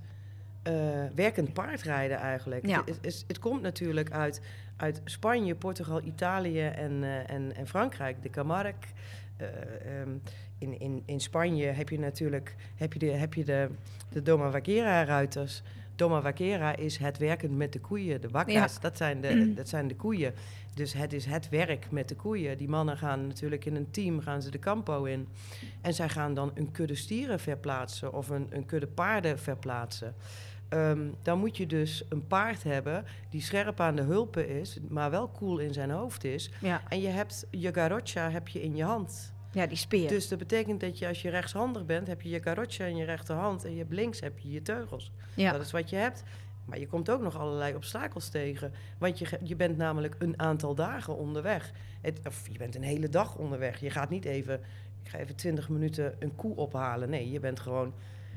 werkend 1.14 1.53
paardrijden 1.53 2.16
eigenlijk. 2.16 2.66
Ja. 2.66 2.82
Het, 2.84 2.98
is- 3.00 3.24
het 3.26 3.38
komt 3.38 3.62
natuurlijk 3.62 4.11
uit, 4.11 4.40
uit 4.76 5.00
Spanje, 5.05 5.55
Portugal, 5.55 6.03
Italië 6.05 6.61
en, 6.66 7.03
en, 7.26 7.57
en 7.57 7.66
Frankrijk. 7.66 8.22
De 8.22 8.30
Camargue. 8.30 8.74
Eh, 9.43 10.01
ehm, 10.01 10.11
in, 10.59 10.80
in, 10.80 11.03
in 11.07 11.20
Spanje 11.20 11.66
heb 11.66 11.88
je 11.88 11.99
natuurlijk 11.99 12.55
heb 12.76 12.93
je 12.93 12.99
de, 12.99 13.07
heb 13.07 13.34
je 13.34 13.45
de, 13.45 13.68
de 14.09 14.22
Doma 14.22 14.51
Vaquera-ruiters. 14.51 15.62
Doma 15.97 16.20
Vaquera 16.20 16.76
is 16.76 16.97
het 16.97 17.18
werken 17.18 17.57
met 17.57 17.72
de 17.72 17.80
koeien, 17.80 18.20
de 18.20 18.28
wakka's. 18.28 18.80
Dat, 18.80 18.97
zijn 18.97 19.20
de, 19.20 19.55
dat 19.55 19.68
zijn 19.68 19.88
de 19.88 19.97
koeien. 19.97 20.34
Dus 20.74 20.93
het 20.93 21.12
is 21.12 21.24
het 21.24 21.49
werk 21.49 21.90
met 21.90 22.09
de 22.09 22.14
koeien. 22.14 22.59
Die 22.59 22.68
mannen 22.68 22.97
gaan 22.97 23.26
natuurlijk 23.26 23.64
in 23.64 23.76
een 23.76 23.90
team 23.90 24.20
gaan 24.20 24.43
ze 24.43 24.51
de 24.51 24.59
campo 24.59 25.05
in. 25.05 25.28
En 25.80 25.95
zij 25.95 26.09
gaan 26.09 26.34
dan 26.34 26.51
een 26.55 26.70
kudde 26.70 26.95
stieren 26.95 27.40
verplaatsen 27.40 28.12
of 28.12 28.28
een, 28.28 28.47
een 28.51 28.66
kudde 28.66 28.86
paarden 28.86 29.38
verplaatsen. 29.38 30.14
Ehm, 30.73 31.09
dan 31.23 31.39
moet 31.39 31.57
je 31.57 31.66
dus 31.66 32.05
een 32.09 32.27
paard 32.27 32.62
hebben 32.62 33.05
die 33.31 33.41
scherp 33.41 33.81
aan 33.81 33.97
de 33.97 34.03
hulpen 34.03 34.49
is, 34.49 34.79
maar 34.89 35.11
wel 35.11 35.31
cool 35.31 35.59
in 35.59 35.73
zijn 35.73 35.91
hoofd 35.91 36.25
is. 36.25 36.51
ja. 36.61 36.83
En 36.89 37.01
je 37.01 37.09
hebt 37.09 37.47
je 37.51 37.75
garrocha 37.75 38.31
heb 38.31 38.49
je 38.49 38.62
in 38.62 38.77
je 38.77 38.85
hand. 38.85 39.33
ja, 39.53 39.66
die 39.66 39.77
speer. 39.77 40.09
Dus 40.09 40.29
dat 40.29 40.39
betekent 40.39 40.81
dat 40.81 40.99
je 40.99 41.07
als 41.09 41.23
je 41.23 41.31
rechtshandig 41.31 41.87
bent, 41.87 42.07
heb 42.07 42.23
je 42.23 42.29
je 42.29 42.43
garrocha 42.43 42.85
in 42.85 42.97
je 42.97 43.05
rechterhand 43.05 43.64
en 43.64 43.73
je 43.73 43.79
hebt 43.79 43.93
links 43.93 44.20
heb 44.20 44.39
je 44.39 44.51
je 44.51 44.62
teugels. 44.62 45.12
ja. 45.35 45.53
Dat 45.53 45.61
is 45.61 45.70
wat 45.70 45.91
je 45.91 45.97
hebt. 45.97 46.23
Maar 46.64 46.79
je 46.79 46.87
komt 46.87 47.11
ook 47.11 47.23
nog 47.23 47.39
allerlei 47.39 47.75
obstakels 47.75 48.29
tegen. 48.29 48.73
Want 48.99 49.18
je, 49.18 49.39
je 49.43 49.57
bent 49.57 49.77
namelijk 49.77 50.14
een 50.18 50.39
aantal 50.39 50.75
dagen 50.75 51.16
onderweg. 51.16 51.73
Het, 52.01 52.20
of 52.27 52.49
je 52.49 52.59
bent 52.59 52.75
een 52.75 52.83
hele 52.83 53.09
dag 53.09 53.37
onderweg. 53.37 53.81
Je 53.81 53.91
gaat 53.91 54.11
niet 54.11 54.25
even, 54.25 54.61
ik 55.03 55.09
ga 55.09 55.18
even 55.18 55.37
20 55.37 55.68
minuten 55.68 56.14
een 56.18 56.35
koe 56.35 56.57
ophalen. 56.57 57.11
Nee, 57.11 57.31
je 57.31 57.41
bent 57.41 57.61
gewoon, 57.61 57.95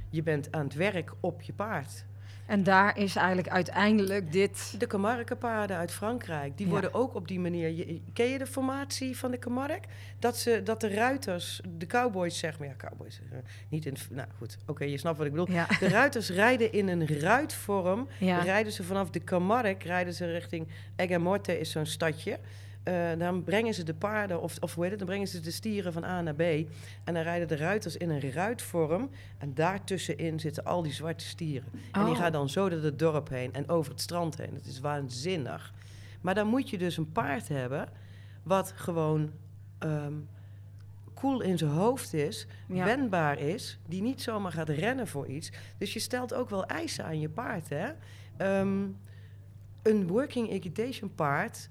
je 0.09 0.23
bent 0.23 0.51
aan 0.51 0.63
het 0.63 0.73
werk 0.73 1.13
op 1.19 1.41
je 1.41 1.53
paard. 1.53 2.05
En 2.45 2.63
daar 2.63 2.97
is 2.97 3.15
eigenlijk 3.15 3.49
uiteindelijk 3.49 4.31
dit... 4.31 4.75
De 4.79 4.87
Camargue-paarden 4.87 5.77
uit 5.77 5.91
Frankrijk, 5.91 6.57
die 6.57 6.65
Ja. 6.65 6.71
worden 6.71 6.93
ook 6.93 7.15
op 7.15 7.27
die 7.27 7.39
manier... 7.39 7.69
Je, 7.69 8.01
ken 8.13 8.25
je 8.25 8.37
de 8.37 8.47
formatie 8.47 9.17
van 9.17 9.31
de 9.31 9.39
Camargue? 9.39 9.79
Dat, 10.19 10.37
ze, 10.37 10.61
dat 10.63 10.81
de 10.81 10.87
ruiters, 10.89 11.61
de 11.77 11.85
cowboys 11.85 12.37
zeg 12.37 12.59
maar... 12.59 12.67
Ja, 12.67 12.73
cowboys, 12.77 13.19
eh, 13.31 13.37
niet 13.69 13.85
in... 13.85 13.95
Nou 14.09 14.27
goed, 14.37 14.57
oké, 14.65 14.83
je 14.83 14.97
snapt 14.97 15.17
wat 15.17 15.25
ik 15.25 15.31
bedoel. 15.31 15.51
Ja. 15.51 15.67
De 15.79 15.87
ruiters 15.87 16.29
rijden 16.29 16.71
in 16.71 16.87
een 16.87 17.07
ruitvorm. 17.19 18.07
Ja. 18.19 18.39
Rijden 18.39 18.71
ze 18.71 18.83
vanaf 18.83 19.09
de 19.09 19.23
Camargue, 19.23 19.77
rijden 19.83 20.13
ze 20.13 20.31
richting 20.31 20.67
Egamorte, 20.95 21.59
is 21.59 21.71
zo'n 21.71 21.85
stadje. 21.85 22.39
Eh, 22.85 23.11
dan 23.17 23.43
brengen 23.43 23.73
ze 23.73 23.83
de 23.83 23.93
paarden, 23.93 24.41
of, 24.41 24.57
of 24.59 24.73
hoe 24.73 24.81
heet 24.83 24.89
het, 24.91 24.99
dan 24.99 25.07
brengen 25.09 25.27
ze 25.27 25.39
de 25.39 25.51
stieren 25.51 25.93
van 25.93 26.03
A 26.03 26.21
naar 26.21 26.35
B. 26.35 26.41
En 26.41 27.13
dan 27.13 27.23
rijden 27.23 27.47
de 27.47 27.55
ruiters 27.55 27.97
in 27.97 28.09
een 28.09 28.31
ruitvorm. 28.31 29.09
En 29.37 29.53
daartussenin 29.53 30.39
zitten 30.39 30.63
al 30.65 30.81
die 30.81 30.93
zwarte 30.93 31.25
stieren. 31.25 31.67
En 31.91 32.03
die 32.05 32.13
Oh. 32.13 32.19
gaan 32.19 32.31
dan 32.31 32.49
zo 32.49 32.69
door 32.69 32.81
het 32.81 32.99
dorp 32.99 33.29
heen 33.29 33.53
en 33.53 33.69
over 33.69 33.91
het 33.91 34.01
strand 34.01 34.37
heen. 34.37 34.53
Het 34.53 34.65
is 34.65 34.79
waanzinnig. 34.79 35.73
Maar 36.21 36.35
dan 36.35 36.47
moet 36.47 36.69
je 36.69 36.77
dus 36.77 36.97
een 36.97 37.11
paard 37.11 37.47
hebben 37.47 37.89
wat 38.43 38.73
gewoon 38.75 39.31
ehm 39.79 40.13
cool 41.13 41.41
in 41.41 41.57
zijn 41.57 41.71
hoofd 41.71 42.13
is, 42.13 42.47
Ja. 42.67 42.85
wendbaar 42.85 43.39
is, 43.39 43.79
die 43.87 44.01
niet 44.01 44.21
zomaar 44.21 44.51
gaat 44.51 44.69
rennen 44.69 45.07
voor 45.07 45.27
iets. 45.27 45.51
Dus 45.77 45.93
je 45.93 45.99
stelt 45.99 46.33
ook 46.33 46.49
wel 46.49 46.65
eisen 46.65 47.05
aan 47.05 47.19
je 47.19 47.29
paard. 47.29 47.69
Hè? 47.69 47.87
Ehm, 48.37 48.83
een 49.83 50.07
working 50.07 50.49
equitation 50.49 51.13
paard 51.15 51.69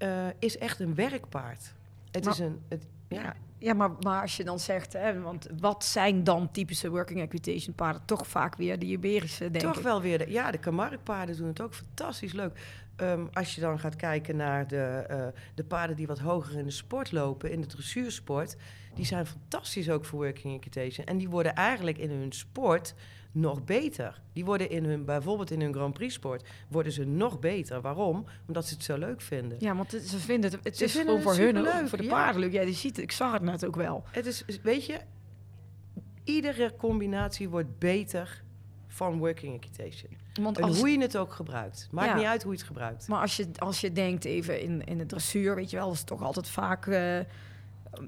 eh, 0.00 0.26
is 0.38 0.58
echt 0.58 0.80
een 0.80 0.94
werkpaard. 0.94 1.74
Het 2.10 2.24
Maar- 2.24 2.32
is 2.32 2.38
een. 2.38 2.60
Het, 2.68 2.86
ja. 3.08 3.34
Ja, 3.58 3.74
maar, 3.74 3.90
maar 4.00 4.20
als 4.20 4.36
je 4.36 4.44
dan 4.44 4.58
zegt, 4.58 4.92
hè, 4.92 5.20
want 5.20 5.46
wat 5.60 5.84
zijn 5.84 6.24
dan 6.24 6.50
typische 6.50 6.90
working 6.90 7.20
equitation 7.20 7.74
paarden? 7.74 8.02
Toch 8.04 8.26
vaak 8.26 8.56
weer 8.56 8.78
de 8.78 8.86
Iberische, 8.86 9.50
denk 9.50 9.64
Toch 9.64 9.76
ik. 9.76 9.82
wel 9.82 10.00
weer. 10.00 10.18
De, 10.18 10.30
ja, 10.30 10.50
de 10.50 10.58
Camargue-paarden 10.58 11.36
doen 11.36 11.46
het 11.46 11.60
ook 11.60 11.74
fantastisch 11.74 12.32
leuk. 12.32 12.58
Ehm, 13.00 13.26
als 13.32 13.54
je 13.54 13.60
dan 13.60 13.78
gaat 13.78 13.96
kijken 13.96 14.36
naar 14.36 14.66
de, 14.66 15.04
eh, 15.08 15.26
de 15.54 15.64
paarden 15.64 15.96
die 15.96 16.06
wat 16.06 16.18
hoger 16.18 16.58
in 16.58 16.64
de 16.64 16.70
sport 16.70 17.12
lopen, 17.12 17.50
in 17.50 17.60
de 17.60 17.66
dressuursport, 17.66 18.56
die 18.94 19.04
zijn 19.04 19.26
fantastisch 19.26 19.90
ook 19.90 20.04
voor 20.04 20.18
working 20.18 20.54
equitation. 20.54 21.06
En 21.06 21.18
die 21.18 21.28
worden 21.28 21.54
eigenlijk 21.54 21.98
in 21.98 22.10
hun 22.10 22.32
sport 22.32 22.94
nog 23.32 23.64
beter. 23.64 24.20
Die 24.32 24.44
worden 24.44 24.70
in 24.70 24.84
hun, 24.84 25.04
bijvoorbeeld 25.04 25.50
in 25.50 25.60
hun 25.60 25.74
Grand 25.74 25.94
Prix 25.94 26.14
sport, 26.14 26.48
worden 26.68 26.92
ze 26.92 27.04
nog 27.04 27.38
beter. 27.38 27.80
Waarom? 27.80 28.24
Omdat 28.46 28.66
ze 28.66 28.74
het 28.74 28.84
zo 28.84 28.98
leuk 28.98 29.20
vinden. 29.20 29.56
Ja, 29.60 29.76
want 29.76 29.90
ze 29.90 30.18
vinden 30.18 30.50
het, 30.50 30.64
het 30.64 30.76
Ze 30.76 30.84
is 30.84 30.92
vinden 30.92 31.16
gewoon 31.16 31.34
voor 31.34 31.44
hun, 31.44 31.56
superleuk, 31.56 31.88
voor 31.88 31.98
de 31.98 32.04
ja. 32.04 32.10
paarden 32.10 32.40
leuk. 32.40 32.52
Ja, 32.52 32.64
die 32.64 32.74
ziet 32.74 32.98
ik 32.98 33.12
zag 33.12 33.32
het 33.32 33.42
net 33.42 33.66
ook 33.66 33.76
wel. 33.76 34.04
Het 34.10 34.26
is, 34.26 34.44
weet 34.62 34.86
je, 34.86 34.98
iedere 36.24 36.74
combinatie 36.76 37.48
wordt 37.48 37.78
beter 37.78 38.42
van 38.92 39.18
working 39.18 39.54
equitation. 39.54 40.10
Want 40.40 40.58
En 40.58 40.64
als, 40.64 40.78
hoe 40.78 40.90
je 40.90 41.00
het 41.00 41.16
ook 41.16 41.32
gebruikt. 41.32 41.88
Maakt 41.90 42.08
Ja. 42.08 42.14
niet 42.16 42.24
uit 42.24 42.42
hoe 42.42 42.52
je 42.52 42.58
het 42.58 42.66
gebruikt. 42.66 43.08
Maar 43.08 43.20
als 43.20 43.36
je, 43.36 43.48
als 43.58 43.80
je 43.80 43.92
denkt 43.92 44.24
even 44.24 44.60
in, 44.60 44.84
in 44.84 44.98
de 44.98 45.06
dressuur, 45.06 45.54
weet 45.54 45.70
je 45.70 45.76
wel, 45.76 45.92
is 45.92 46.02
toch 46.02 46.22
altijd 46.22 46.48
vaak... 46.48 46.86
eh, 46.86 47.16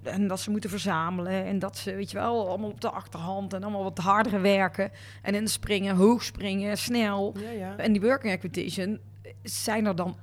en 0.02 0.26
dat 0.28 0.40
ze 0.40 0.50
moeten 0.50 0.70
verzamelen 0.70 1.44
en 1.44 1.58
dat 1.58 1.76
ze, 1.76 1.94
weet 1.94 2.10
je 2.10 2.16
wel, 2.18 2.48
allemaal 2.48 2.70
op 2.70 2.80
de 2.80 2.90
achterhand 2.90 3.52
en 3.52 3.62
allemaal 3.62 3.82
wat 3.82 3.98
harder 3.98 4.40
werken. 4.40 4.90
En 5.22 5.34
in 5.34 5.48
springen, 5.48 5.96
hoog 5.96 6.22
springen, 6.22 6.78
snel. 6.78 7.34
Ja, 7.38 7.50
ja. 7.50 7.76
En 7.76 7.92
die 7.92 8.00
working 8.00 8.32
equitation, 8.32 8.98
zijn 9.42 9.86
er 9.86 9.96
dan, 9.96 10.16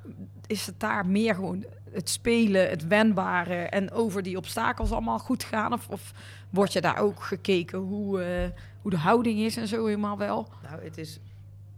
is 0.48 0.66
het 0.66 0.80
daar 0.80 1.06
meer 1.06 1.36
gewoon 1.36 1.66
het 1.92 2.10
spelen, 2.10 2.70
het 2.70 2.88
wendbare 2.88 3.56
en 3.56 3.92
over 3.92 4.24
die 4.24 4.38
obstakels 4.38 4.92
allemaal 4.92 5.20
goed 5.20 5.44
gaan? 5.44 5.74
Of, 5.74 5.88
of 5.90 6.12
wordt 6.50 6.74
je 6.74 6.82
daar 6.82 6.98
ook 7.00 7.24
gekeken 7.24 7.80
hoe, 7.80 8.22
eh, 8.22 8.50
hoe 8.90 8.98
de 8.98 9.04
houding 9.06 9.40
is 9.40 9.58
en 9.58 9.68
zo 9.68 9.86
helemaal 9.86 10.18
wel? 10.18 10.48
Nou, 10.64 10.84
het 10.84 10.98
is... 10.98 11.20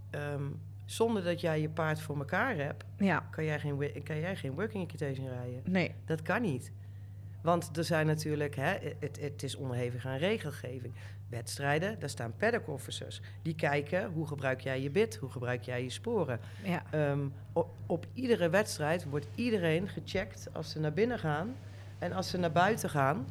ehm, 0.10 0.44
zonder 0.86 1.24
dat 1.24 1.42
jij 1.42 1.62
je 1.62 1.70
paard 1.70 2.02
voor 2.02 2.18
elkaar 2.18 2.56
hebt, 2.56 2.84
Ja, 2.98 3.28
kan 3.32 3.44
jij 3.44 3.60
geen, 3.60 4.04
kan 4.04 4.20
jij 4.20 4.36
geen 4.36 4.52
working 4.54 4.84
equitation 4.84 5.28
rijden. 5.28 5.62
nee. 5.66 5.96
Dat 6.06 6.22
kan 6.22 6.42
niet. 6.42 6.72
Want 7.42 7.78
er 7.78 7.84
zijn 7.84 8.06
natuurlijk, 8.06 8.56
hè, 8.56 8.78
het, 9.00 9.20
het 9.22 9.44
is 9.44 9.56
onderhevig 9.56 10.06
aan 10.06 10.18
regelgeving. 10.18 10.94
Wedstrijden, 11.30 12.00
daar 12.00 12.10
staan 12.10 12.34
paddock 12.38 12.68
officers. 12.68 13.22
Die 13.42 13.56
kijken 13.56 14.12
hoe 14.12 14.28
gebruik 14.28 14.62
jij 14.62 14.82
je 14.82 14.90
bit, 14.90 15.16
hoe 15.16 15.30
gebruik 15.30 15.64
jij 15.64 15.84
je 15.84 15.90
sporen. 15.90 16.40
Ja. 16.64 16.84
Ehm, 16.92 17.28
op, 17.54 17.70
op 17.86 18.06
iedere 18.14 18.50
wedstrijd 18.50 19.04
wordt 19.04 19.28
iedereen 19.36 19.88
gecheckt 19.88 20.48
als 20.52 20.70
ze 20.72 20.80
naar 20.80 20.94
binnen 20.94 21.20
gaan. 21.20 21.56
En 22.00 22.12
als 22.14 22.30
ze 22.30 22.38
naar 22.38 22.52
buiten 22.52 22.90
gaan, 22.90 23.26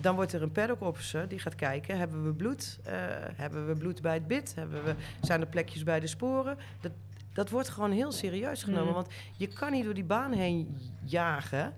dan 0.00 0.14
wordt 0.14 0.32
er 0.32 0.42
een 0.42 0.52
paddock 0.52 0.80
officer 0.80 1.28
die 1.28 1.38
gaat 1.38 1.54
kijken: 1.54 1.98
hebben 1.98 2.24
we 2.24 2.32
bloed? 2.32 2.78
Eh, 2.82 2.94
hebben 3.34 3.66
we 3.66 3.74
bloed 3.74 4.02
bij 4.02 4.14
het 4.14 4.26
bit? 4.26 4.54
Hebben 4.54 4.84
we, 4.84 4.94
zijn 5.20 5.40
er 5.40 5.46
plekjes 5.46 5.82
bij 5.82 6.00
de 6.00 6.06
sporen? 6.06 6.58
Dat, 6.80 6.92
dat 7.32 7.50
wordt 7.50 7.68
gewoon 7.68 7.90
heel 7.90 8.12
serieus 8.12 8.62
genomen. 8.62 8.86
Mm. 8.86 8.94
Want 8.94 9.08
je 9.36 9.46
kan 9.46 9.72
niet 9.72 9.84
door 9.84 9.94
die 9.94 10.04
baan 10.04 10.32
heen 10.32 10.76
jagen. 11.04 11.74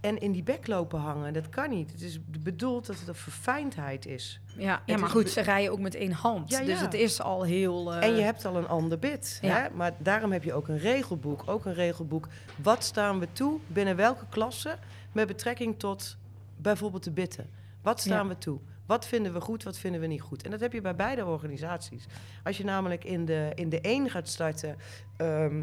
En 0.00 0.18
in 0.20 0.32
die 0.32 0.42
bek 0.42 0.66
lopen 0.66 0.98
hangen, 1.00 1.32
dat 1.32 1.48
kan 1.48 1.70
niet. 1.70 1.92
Het 1.92 2.00
is 2.02 2.18
bedoeld 2.42 2.86
dat 2.86 2.98
het 2.98 3.08
een 3.08 3.14
verfijndheid 3.14 4.06
is. 4.06 4.40
Ja, 4.56 4.82
ja 4.86 4.96
maar 4.96 5.08
goed, 5.08 5.30
ze 5.30 5.40
rijden 5.40 5.72
ook 5.72 5.78
met 5.80 5.94
één 5.94 6.12
hand. 6.12 6.50
Ja, 6.50 6.58
Dus 6.58 6.78
ja. 6.78 6.84
het 6.84 6.94
is 6.94 7.20
al 7.22 7.42
heel... 7.42 7.94
eh, 7.94 8.02
En 8.08 8.14
je 8.16 8.22
hebt 8.22 8.44
al 8.44 8.56
een 8.56 8.68
ander 8.68 8.98
bit. 8.98 9.38
Ja. 9.42 9.48
Hè? 9.62 9.68
Maar 9.74 9.92
daarom 9.98 10.32
heb 10.32 10.44
je 10.44 10.52
ook 10.52 10.68
een 10.68 10.78
regelboek. 10.78 11.42
Ook 11.46 11.64
een 11.64 11.74
regelboek. 11.74 12.28
Wat 12.62 12.84
staan 12.84 13.18
we 13.18 13.28
toe 13.32 13.58
binnen 13.66 13.96
welke 13.96 14.24
klasse 14.28 14.76
met 15.12 15.26
betrekking 15.26 15.78
tot 15.78 16.16
bijvoorbeeld 16.56 17.04
de 17.04 17.10
bitten? 17.10 17.46
Wat 17.82 18.00
staan 18.00 18.28
we 18.28 18.38
toe? 18.38 18.58
Wat 18.86 19.06
vinden 19.06 19.32
we 19.32 19.40
goed, 19.40 19.62
wat 19.62 19.78
vinden 19.78 20.00
we 20.00 20.06
niet 20.06 20.20
goed? 20.20 20.42
En 20.42 20.50
dat 20.50 20.60
heb 20.60 20.72
je 20.72 20.80
bij 20.80 20.94
beide 20.96 21.26
organisaties. 21.26 22.06
Als 22.44 22.56
je 22.56 22.64
namelijk 22.64 23.04
in 23.04 23.24
de, 23.24 23.50
in 23.54 23.68
de 23.68 23.80
één 23.80 24.10
gaat 24.10 24.28
starten 24.28 24.76
ehm, 25.16 25.62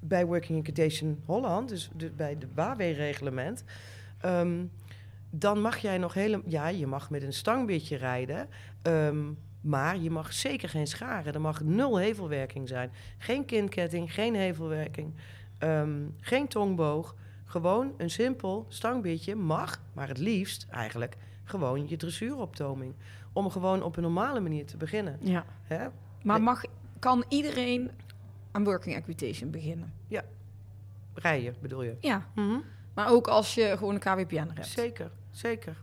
bij 0.00 0.26
Working 0.26 0.58
Equitation 0.58 1.22
Holland, 1.26 1.68
dus 1.68 1.90
de, 1.96 2.10
bij 2.10 2.38
de 2.38 2.46
WAW-reglement, 2.54 3.64
ehm, 4.20 4.64
dan 5.30 5.60
mag 5.60 5.78
jij 5.78 5.98
nog 5.98 6.14
helemaal... 6.14 6.50
Ja, 6.50 6.68
je 6.68 6.86
mag 6.86 7.10
met 7.10 7.22
een 7.22 7.32
stangbitje 7.32 7.96
rijden, 7.96 8.48
ehm, 8.82 9.32
maar 9.60 9.98
je 9.98 10.10
mag 10.10 10.32
zeker 10.32 10.68
geen 10.68 10.86
scharen. 10.86 11.34
Er 11.34 11.40
mag 11.40 11.60
nul 11.62 11.96
hevelwerking 11.96 12.68
zijn. 12.68 12.90
Geen 13.18 13.44
kindketting, 13.44 14.14
geen 14.14 14.34
hevelwerking, 14.34 15.14
ehm, 15.58 15.98
geen 16.20 16.48
tongboog. 16.48 17.14
Gewoon 17.44 17.94
een 17.96 18.10
simpel 18.10 18.66
stangbitje 18.68 19.34
mag, 19.34 19.80
maar 19.92 20.08
het 20.08 20.18
liefst 20.18 20.66
eigenlijk 20.70 21.16
gewoon 21.44 21.88
je 21.88 21.96
dressuuroptoming. 21.96 22.94
Om 23.32 23.50
gewoon 23.50 23.82
op 23.82 23.96
een 23.96 24.02
normale 24.02 24.40
manier 24.40 24.66
te 24.66 24.76
beginnen. 24.76 25.18
Ja. 25.20 25.44
Hè? 25.62 25.86
Maar 26.22 26.42
mag, 26.42 26.62
kan 26.98 27.24
iedereen 27.28 27.90
aan 28.50 28.64
working 28.64 28.96
equitation 28.96 29.50
beginnen? 29.50 29.92
Rijden 31.14 31.54
bedoel 31.60 31.82
je? 31.82 31.96
Ja. 32.00 32.26
Mhm. 32.34 32.58
Maar 32.94 33.10
ook 33.10 33.28
als 33.28 33.54
je 33.54 33.74
gewoon 33.76 33.94
een 33.94 34.00
KWPN 34.00 34.48
hebt. 34.54 34.66
Zeker, 34.66 35.10
zeker. 35.30 35.76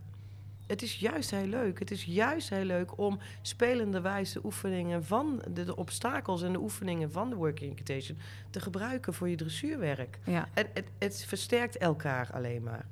Het 0.68 0.82
is 0.82 1.00
juist 1.00 1.32
heel 1.32 1.48
leuk. 1.48 1.80
Het 1.80 1.92
is 1.92 2.04
juist 2.04 2.50
heel 2.50 2.64
leuk 2.64 2.98
om 2.98 3.20
spelenderwijs 3.42 4.32
de 4.32 4.40
oefeningen 4.44 5.04
van 5.04 5.42
de, 5.54 5.64
de 5.64 5.76
obstakels 5.76 6.42
en 6.42 6.52
de 6.52 6.60
oefeningen 6.60 7.12
van 7.12 7.30
de 7.30 7.36
working 7.36 7.72
equitation 7.72 8.18
te 8.50 8.60
gebruiken 8.60 9.14
voor 9.14 9.30
je 9.30 9.36
dressuurwerk. 9.36 10.20
Ja. 10.24 10.48
Het, 10.54 10.68
het, 10.74 10.86
het 10.98 11.26
versterkt 11.28 11.78
elkaar 11.78 12.30
alleen 12.34 12.64
maar. 12.64 12.86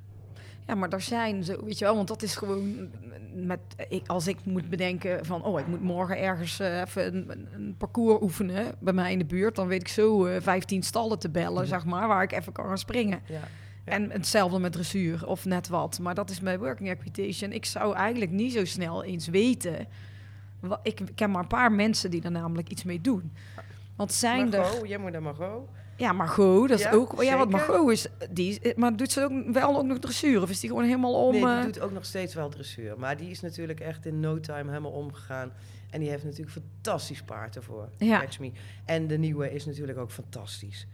Ja, 0.67 0.75
maar 0.75 0.89
er 0.89 1.01
zijn 1.01 1.43
zo, 1.43 1.65
weet 1.65 1.77
je 1.79 1.85
wel, 1.85 1.95
want 1.95 2.07
dat 2.07 2.21
is 2.21 2.35
gewoon 2.35 2.89
met, 3.33 3.59
ik, 3.89 4.07
als 4.07 4.27
ik 4.27 4.37
moet 4.45 4.69
bedenken 4.69 5.25
van, 5.25 5.43
oh, 5.43 5.59
ik 5.59 5.67
moet 5.67 5.81
morgen 5.81 6.19
ergens 6.19 6.59
eh, 6.59 6.79
even 6.81 7.29
een, 7.53 7.75
parcours 7.77 8.21
oefenen 8.21 8.75
bij 8.79 8.93
mij 8.93 9.11
in 9.11 9.17
de 9.19 9.25
buurt, 9.25 9.55
dan 9.55 9.67
weet 9.67 9.81
ik 9.81 9.87
zo 9.87 10.25
eh 10.25 10.41
15 10.41 10.83
stallen 10.83 11.19
te 11.19 11.29
bellen, 11.29 11.61
Ja. 11.61 11.67
zeg 11.67 11.85
maar, 11.85 12.07
waar 12.07 12.23
ik 12.23 12.31
even 12.31 12.51
kan 12.53 12.65
gaan 12.65 12.77
springen. 12.77 13.19
Ja. 13.27 13.35
Ja. 13.35 13.41
En 13.93 14.11
hetzelfde 14.11 14.59
met 14.59 14.71
dressuur 14.71 15.27
of 15.27 15.45
net 15.45 15.67
wat. 15.67 15.99
Maar 15.99 16.15
dat 16.15 16.29
is 16.29 16.39
mijn 16.39 16.59
working 16.59 16.89
equitation. 16.89 17.51
Ik 17.51 17.65
zou 17.65 17.95
eigenlijk 17.95 18.31
niet 18.31 18.53
zo 18.53 18.65
snel 18.65 19.03
eens 19.03 19.27
weten. 19.27 19.87
Ik 20.83 21.01
ken 21.15 21.31
maar 21.31 21.41
een 21.41 21.47
paar 21.47 21.71
mensen 21.71 22.11
die 22.11 22.21
er 22.21 22.31
namelijk 22.31 22.69
iets 22.69 22.83
mee 22.83 23.01
doen. 23.01 23.31
Want 23.95 24.13
zijn 24.13 24.53
er... 24.53 24.59
Margot, 24.59 24.87
jij 24.87 24.97
moet 24.97 25.11
naar 25.11 25.21
Margot. 25.21 25.67
Ja, 25.97 26.11
Margot, 26.11 26.69
dat 26.69 26.79
is 26.79 26.85
Ja, 26.85 26.91
ook... 26.91 27.23
Ja, 27.23 27.37
wat 27.37 27.51
zeker. 27.51 27.67
Margot 27.67 27.91
is... 27.91 28.07
Die, 28.29 28.73
maar 28.75 28.95
doet 28.95 29.11
ze 29.11 29.21
ook 29.21 29.53
wel 29.53 29.77
ook 29.77 29.85
nog 29.85 29.99
dressuur? 29.99 30.41
Of 30.41 30.49
is 30.49 30.59
die 30.59 30.69
gewoon 30.69 30.83
helemaal 30.83 31.25
om... 31.25 31.31
nee, 31.31 31.41
die 31.41 31.49
eh, 31.49 31.63
doet 31.63 31.79
ook 31.79 31.91
nog 31.91 32.05
steeds 32.05 32.33
wel 32.33 32.49
dressuur. 32.49 32.99
Maar 32.99 33.17
die 33.17 33.29
is 33.29 33.41
natuurlijk 33.41 33.79
echt 33.79 34.05
in 34.05 34.19
no 34.19 34.39
time 34.39 34.69
helemaal 34.69 34.91
omgegaan. 34.91 35.51
En 35.89 35.99
die 35.99 36.09
heeft 36.09 36.23
natuurlijk 36.23 36.51
fantastisch 36.51 37.21
paard 37.23 37.55
ervoor. 37.55 37.89
Ja. 37.97 38.19
Catch 38.19 38.39
Me. 38.39 38.51
En 38.85 39.07
de 39.07 39.17
nieuwe 39.17 39.51
is 39.51 39.65
natuurlijk 39.65 39.97
ook 39.97 40.11
fantastisch. 40.11 40.87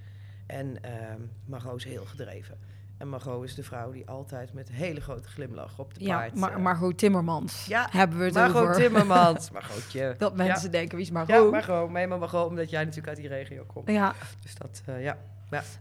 En 0.45 0.83
ehm 0.83 1.21
Margot 1.45 1.75
is 1.75 1.83
heel 1.83 2.05
gedreven. 2.05 2.57
En 3.01 3.09
Margot 3.09 3.43
is 3.43 3.55
de 3.55 3.63
vrouw 3.63 3.91
die 3.91 4.07
altijd 4.07 4.53
met 4.53 4.71
hele 4.71 5.01
grote 5.01 5.27
glimlach 5.27 5.79
op 5.79 5.93
de 5.93 6.03
ja, 6.03 6.17
paard... 6.17 6.35
maar, 6.35 6.51
eh, 6.51 6.57
Margot 6.57 6.97
Timmermans. 6.97 7.65
Ja, 7.65 7.87
hebben 7.91 8.17
we 8.17 8.23
het 8.23 8.33
Margot 8.33 8.61
over. 8.61 8.75
Timmermans. 8.75 9.51
Margotje. 9.51 10.15
Dat 10.17 10.31
Ja. 10.31 10.43
mensen 10.43 10.71
denken, 10.71 10.95
wie 10.97 11.05
is 11.05 11.11
Margot? 11.11 11.35
Ja, 11.35 11.49
Margot. 11.49 11.89
Maar 11.89 12.07
Margot, 12.07 12.47
omdat 12.47 12.69
jij 12.69 12.79
natuurlijk 12.79 13.07
uit 13.07 13.17
die 13.17 13.27
regio 13.27 13.63
komt. 13.73 13.89
Ja, 13.89 14.13
Dus 14.41 14.55
dat, 14.55 14.81
eh, 14.85 15.03
ja. 15.03 15.17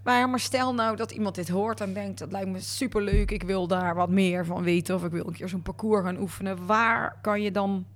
maar, 0.03 0.29
maar 0.29 0.41
stel 0.41 0.75
nou 0.75 0.97
dat 0.97 1.11
iemand 1.11 1.35
dit 1.35 1.49
hoort 1.49 1.81
en 1.81 1.93
denkt... 1.95 2.19
dat 2.19 2.33
lijkt 2.33 2.49
me 2.49 2.61
superleuk, 2.61 3.31
ik 3.31 3.43
wil 3.43 3.67
daar 3.67 3.95
wat 3.95 4.09
meer 4.09 4.47
van 4.47 4.63
weten... 4.63 4.95
of 4.95 5.05
ik 5.05 5.11
wil 5.11 5.27
een 5.27 5.33
keer 5.33 5.49
zo'n 5.49 5.63
parcours 5.63 6.05
gaan 6.05 6.19
oefenen. 6.19 6.67
Waar 6.67 7.19
kan 7.23 7.43
je 7.43 7.51
dan 7.51 7.87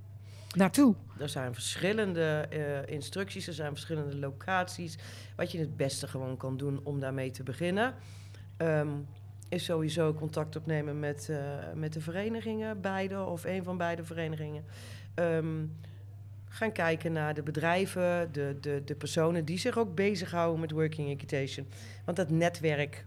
naartoe? 0.55 0.95
Er 1.19 1.29
zijn 1.29 1.55
verschillende 1.55 2.47
eh, 2.51 2.95
instructies, 2.95 3.47
er 3.47 3.55
zijn 3.55 3.73
verschillende 3.73 4.17
locaties. 4.17 4.99
Wat 5.37 5.53
je 5.53 5.59
het 5.59 5.77
beste 5.77 6.09
gewoon 6.09 6.37
kan 6.37 6.57
doen 6.57 6.81
om 6.83 7.01
daarmee 7.01 7.31
te 7.31 7.43
beginnen, 7.43 7.95
ehm, 8.57 8.89
is 9.49 9.65
sowieso 9.65 10.15
contact 10.15 10.57
opnemen 10.57 10.99
met, 10.99 11.29
eh, 11.29 11.39
met 11.75 11.93
de 11.93 12.01
verenigingen, 12.01 12.81
beide 12.81 13.25
of 13.25 13.45
een 13.45 13.65
van 13.65 13.77
beide 13.77 14.05
verenigingen. 14.05 14.65
Ehm, 15.15 15.65
gaan 16.49 16.73
kijken 16.73 17.13
naar 17.13 17.35
de 17.35 17.43
bedrijven, 17.43 18.33
de, 18.33 18.57
de, 18.61 18.83
de 18.85 18.95
personen 18.95 19.45
die 19.45 19.59
zich 19.59 19.79
ook 19.79 19.95
bezighouden 19.95 20.61
met 20.61 20.71
working 20.71 21.09
equitation. 21.11 21.67
Want 22.05 22.17
dat 22.17 22.31
netwerk, 22.31 23.05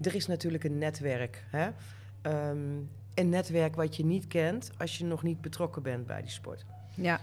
er 0.00 0.14
is 0.14 0.26
natuurlijk 0.26 0.64
een 0.64 0.78
netwerk. 0.78 1.44
Hè? 1.50 1.68
Ehm, 2.22 2.76
een 3.14 3.28
netwerk 3.28 3.74
wat 3.74 3.96
je 3.96 4.04
niet 4.04 4.26
kent 4.26 4.70
als 4.78 4.98
je 4.98 5.04
nog 5.04 5.22
niet 5.22 5.40
betrokken 5.40 5.82
bent 5.82 6.06
bij 6.06 6.20
die 6.20 6.30
sport 6.30 6.64
Ja, 6.94 7.20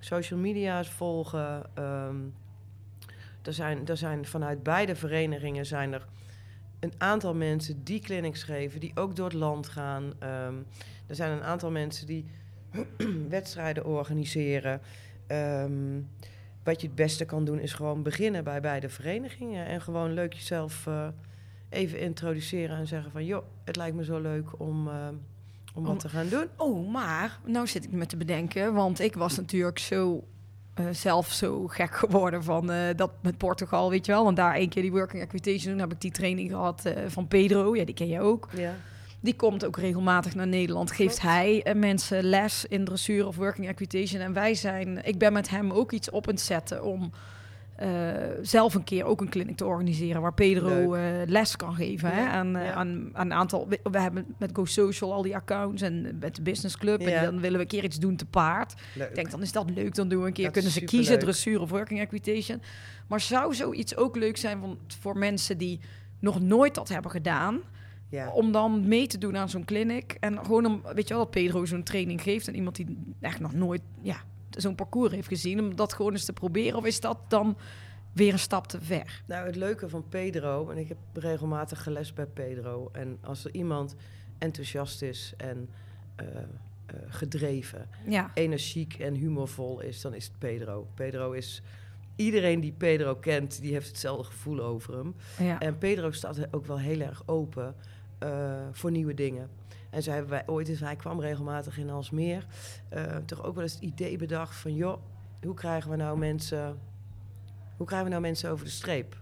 social 0.00 0.40
media's 0.40 0.88
volgen. 0.90 1.66
er, 3.42 3.52
zijn, 3.52 3.88
er 3.88 3.96
zijn 3.96 4.26
vanuit 4.26 4.62
beide 4.62 4.96
verenigingen 4.96 5.66
zijn 5.66 5.92
er 5.92 6.06
een 6.80 6.92
aantal 6.98 7.34
mensen 7.34 7.84
die 7.84 8.00
clinics 8.00 8.42
geven, 8.42 8.80
die 8.80 8.92
ook 8.94 9.16
door 9.16 9.24
het 9.24 9.34
land 9.34 9.68
gaan. 9.68 10.12
Ehm, 10.18 10.54
er 11.06 11.14
zijn 11.14 11.32
een 11.32 11.42
aantal 11.42 11.70
mensen 11.70 12.06
die 12.06 12.24
wedstrijden 13.28 13.84
organiseren. 13.86 14.80
Ehm, 15.26 16.00
wat 16.64 16.80
je 16.80 16.86
het 16.86 16.96
beste 16.96 17.24
kan 17.24 17.44
doen 17.44 17.58
is 17.58 17.72
gewoon 17.72 18.02
beginnen 18.02 18.44
bij 18.44 18.60
beide 18.60 18.88
verenigingen 18.88 19.66
en 19.66 19.80
gewoon 19.80 20.12
leuk 20.12 20.32
jezelf 20.32 20.86
eh, 20.86 21.08
even 21.68 22.00
introduceren 22.00 22.76
en 22.76 22.86
zeggen 22.86 23.10
van 23.10 23.24
joh, 23.24 23.44
het 23.64 23.76
lijkt 23.76 23.96
me 23.96 24.04
zo 24.04 24.20
leuk 24.20 24.60
om, 24.60 24.88
ehm, 24.88 25.14
om 25.74 25.82
wat 25.82 25.92
Om- 25.92 25.98
te 25.98 26.08
gaan 26.08 26.28
doen. 26.28 26.46
Oh, 26.56 26.90
maar 26.92 27.38
nou 27.44 27.66
zit 27.66 27.84
ik 27.84 27.92
me 27.92 28.06
te 28.06 28.16
bedenken, 28.16 28.74
want 28.74 29.00
ik 29.00 29.14
was 29.14 29.36
natuurlijk 29.36 29.78
zo 29.78 30.24
eh, 30.76 30.86
zelf 30.90 31.32
zo 31.32 31.66
gek 31.66 31.94
geworden 31.94 32.42
van 32.42 32.70
eh, 32.70 32.78
dat 32.96 33.10
met 33.20 33.36
Portugal, 33.36 33.90
weet 33.90 34.06
je 34.06 34.12
wel. 34.12 34.28
En 34.28 34.34
daar 34.34 34.54
één 34.54 34.68
keer 34.68 34.82
die 34.82 34.90
working 34.90 35.22
equitation 35.22 35.70
doen, 35.70 35.80
heb 35.80 35.92
ik 35.92 36.00
die 36.00 36.10
training 36.10 36.50
gehad 36.50 36.84
eh, 36.84 37.02
van 37.06 37.28
Pedro, 37.28 37.76
ja, 37.76 37.84
die 37.84 37.94
ken 37.94 38.08
je 38.08 38.20
ook. 38.20 38.48
Ja. 38.56 38.74
Die 39.20 39.36
komt 39.36 39.64
ook 39.64 39.76
regelmatig 39.76 40.34
naar 40.34 40.46
Nederland. 40.46 40.90
Geeft 40.90 41.18
Klopt. 41.18 41.34
hij 41.34 41.74
mensen 41.74 42.24
les 42.24 42.64
in 42.68 42.84
dressuur 42.84 43.26
of 43.26 43.36
working 43.36 43.68
equitation. 43.68 44.20
En 44.20 44.32
wij 44.32 44.54
zijn, 44.54 45.04
ik 45.04 45.18
ben 45.18 45.32
met 45.32 45.48
hem 45.48 45.70
ook 45.72 45.92
iets 45.92 46.10
op 46.10 46.28
aan 46.28 46.34
het 46.34 46.42
zetten 46.42 46.84
om 46.84 47.12
eh, 47.76 47.88
zelf 48.42 48.74
een 48.74 48.84
keer 48.84 49.04
ook 49.04 49.20
een 49.20 49.28
clinic 49.28 49.56
te 49.56 49.64
organiseren 49.64 50.22
waar 50.22 50.34
Pedro 50.34 50.94
eh, 50.94 51.02
les 51.26 51.56
kan 51.56 51.74
geven. 51.74 52.10
hè, 52.10 52.26
aan, 52.26 52.50
ja. 52.50 52.72
aan, 52.72 53.10
aan 53.12 53.26
een 53.26 53.32
aantal. 53.32 53.68
We, 53.68 53.80
we 53.90 54.00
hebben 54.00 54.26
met 54.38 54.50
Go 54.52 54.64
Social 54.64 55.12
al 55.12 55.22
die 55.22 55.34
accounts 55.34 55.82
en 55.82 56.16
met 56.20 56.36
de 56.36 56.42
business 56.42 56.76
club. 56.76 57.00
Ja. 57.00 57.08
En 57.08 57.24
dan 57.24 57.40
willen 57.40 57.56
we 57.56 57.62
een 57.62 57.66
keer 57.66 57.84
iets 57.84 57.98
doen 57.98 58.16
te 58.16 58.26
paard. 58.26 58.74
Leuk. 58.94 59.08
Ik 59.08 59.14
denk, 59.14 59.30
dan 59.30 59.42
is 59.42 59.52
dat 59.52 59.70
leuk. 59.70 59.94
Dan 59.94 60.08
doen 60.08 60.20
we 60.20 60.26
een 60.26 60.32
keer, 60.32 60.44
Dat 60.44 60.52
kunnen 60.52 60.70
ze 60.70 60.84
kiezen, 60.84 61.18
dressuur 61.18 61.60
of 61.60 61.70
working 61.70 62.00
equitation. 62.00 62.62
Maar 63.06 63.20
zou 63.20 63.54
zoiets 63.54 63.96
ook 63.96 64.16
leuk 64.16 64.36
zijn 64.36 64.60
van, 64.60 64.78
voor 65.00 65.18
mensen 65.18 65.58
die 65.58 65.80
nog 66.20 66.40
nooit 66.40 66.74
dat 66.74 66.88
hebben 66.88 67.10
gedaan... 67.10 67.60
ja. 68.08 68.30
om 68.30 68.52
dan 68.52 68.88
mee 68.88 69.06
te 69.06 69.18
doen 69.18 69.36
aan 69.36 69.48
zo'n 69.48 69.64
clinic. 69.64 70.16
En 70.20 70.38
gewoon 70.44 70.66
om, 70.66 70.82
weet 70.94 71.08
je 71.08 71.14
wel, 71.14 71.22
dat 71.22 71.30
Pedro 71.30 71.64
zo'n 71.64 71.82
training 71.82 72.22
geeft... 72.22 72.48
en 72.48 72.54
iemand 72.54 72.76
die 72.76 72.98
echt 73.20 73.40
nog 73.40 73.52
nooit 73.52 73.82
ja, 74.02 74.16
zo'n 74.56 74.74
parcours 74.74 75.12
heeft 75.12 75.28
gezien... 75.28 75.60
om 75.60 75.76
dat 75.76 75.92
gewoon 75.92 76.12
eens 76.12 76.24
te 76.24 76.32
proberen? 76.32 76.78
Of 76.78 76.84
is 76.84 77.00
dat 77.00 77.18
dan 77.28 77.56
weer 78.12 78.32
een 78.32 78.38
stap 78.38 78.66
te 78.66 78.80
ver? 78.80 79.22
Nou, 79.26 79.46
het 79.46 79.56
leuke 79.56 79.88
van 79.88 80.08
Pedro, 80.08 80.70
en 80.70 80.78
ik 80.78 80.88
heb 80.88 80.98
regelmatig 81.12 81.82
geles 81.82 82.12
bij 82.12 82.26
Pedro. 82.26 82.88
En 82.92 83.18
als 83.22 83.44
er 83.44 83.54
iemand 83.54 83.94
enthousiast 84.38 85.02
is 85.02 85.34
en 85.36 85.68
eh, 86.16 86.26
eh, 86.26 86.42
gedreven, 87.08 87.88
Ja, 88.06 88.30
energiek 88.34 88.94
en 88.94 89.14
humorvol 89.14 89.80
is, 89.80 90.00
dan 90.00 90.14
is 90.14 90.24
het 90.24 90.38
Pedro. 90.38 90.86
Pedro 90.94 91.32
is. 91.32 91.62
Iedereen 92.16 92.60
die 92.60 92.72
Pedro 92.72 93.14
kent, 93.14 93.60
die 93.60 93.72
heeft 93.72 93.88
hetzelfde 93.88 94.24
gevoel 94.24 94.60
over 94.60 94.96
hem. 94.96 95.14
ja. 95.38 95.60
En 95.60 95.78
Pedro 95.78 96.10
staat 96.10 96.54
ook 96.54 96.66
wel 96.66 96.78
heel 96.78 97.00
erg 97.00 97.22
open 97.26 97.74
eh, 98.18 98.66
voor 98.72 98.90
nieuwe 98.90 99.14
dingen. 99.14 99.48
En 99.96 100.02
zo 100.02 100.10
hebben 100.10 100.30
wij 100.30 100.42
ooit 100.46 100.68
eens, 100.68 100.80
hij 100.80 100.96
kwam 100.96 101.20
regelmatig 101.20 101.78
in 101.78 101.90
Alsmeer, 101.90 102.46
eh, 102.88 103.16
toch 103.16 103.44
ook 103.44 103.54
wel 103.54 103.62
eens 103.62 103.74
het 103.74 103.82
idee 103.82 104.16
bedacht 104.16 104.54
van, 104.54 104.74
joh, 104.74 105.02
hoe 105.42 105.54
krijgen 105.54 105.90
we 105.90 105.96
nou 105.96 106.18
mensen, 106.18 106.78
hoe 107.76 107.86
krijgen 107.86 108.06
we 108.06 108.12
nou 108.12 108.26
mensen 108.26 108.50
over 108.50 108.64
de 108.64 108.70
streep? 108.70 109.16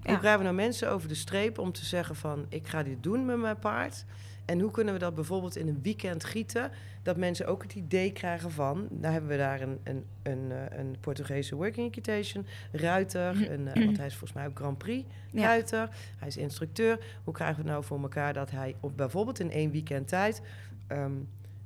Ja. 0.00 0.10
Hoe 0.10 0.18
krijgen 0.18 0.38
we 0.38 0.44
nou 0.44 0.56
mensen 0.56 0.90
over 0.90 1.08
de 1.08 1.14
streep 1.14 1.58
om 1.58 1.72
te 1.72 1.84
zeggen 1.84 2.16
van, 2.16 2.46
ik 2.48 2.68
ga 2.68 2.82
dit 2.82 3.02
doen 3.02 3.24
met 3.24 3.38
mijn 3.38 3.58
paard? 3.58 4.04
En 4.44 4.60
hoe 4.60 4.70
kunnen 4.70 4.94
we 4.94 5.00
dat 5.00 5.14
bijvoorbeeld 5.14 5.56
in 5.56 5.68
een 5.68 5.82
weekend 5.82 6.24
gieten? 6.24 6.70
Dat 7.02 7.16
mensen 7.16 7.46
ook 7.46 7.62
het 7.62 7.74
idee 7.74 8.12
krijgen 8.12 8.50
van... 8.50 8.86
Nou 8.90 9.12
hebben 9.12 9.30
we 9.30 9.36
daar 9.36 9.60
een, 9.60 9.78
een, 9.84 10.04
een, 10.22 10.52
eh, 10.52 10.78
een 10.78 10.96
Portugese 11.00 11.54
working 11.54 11.86
equitation, 11.86 12.46
ruiter. 12.72 13.50
Een, 13.52 13.68
eh, 13.68 13.84
want 13.84 13.96
hij 13.96 14.06
is 14.06 14.12
volgens 14.16 14.32
mij 14.32 14.46
ook 14.46 14.56
Grand 14.58 14.78
Prix 14.78 15.08
Ja. 15.32 15.42
ruiter. 15.44 15.88
Hij 16.18 16.28
is 16.28 16.36
instructeur. 16.36 16.98
Hoe 17.24 17.34
krijgen 17.34 17.62
we 17.62 17.68
nou 17.70 17.84
voor 17.84 18.00
elkaar 18.02 18.32
dat 18.32 18.50
hij 18.50 18.74
op, 18.80 18.96
bijvoorbeeld 18.96 19.40
in 19.40 19.50
één 19.50 19.70
weekend 19.70 20.08
tijd... 20.08 20.42
ehm, 20.86 21.12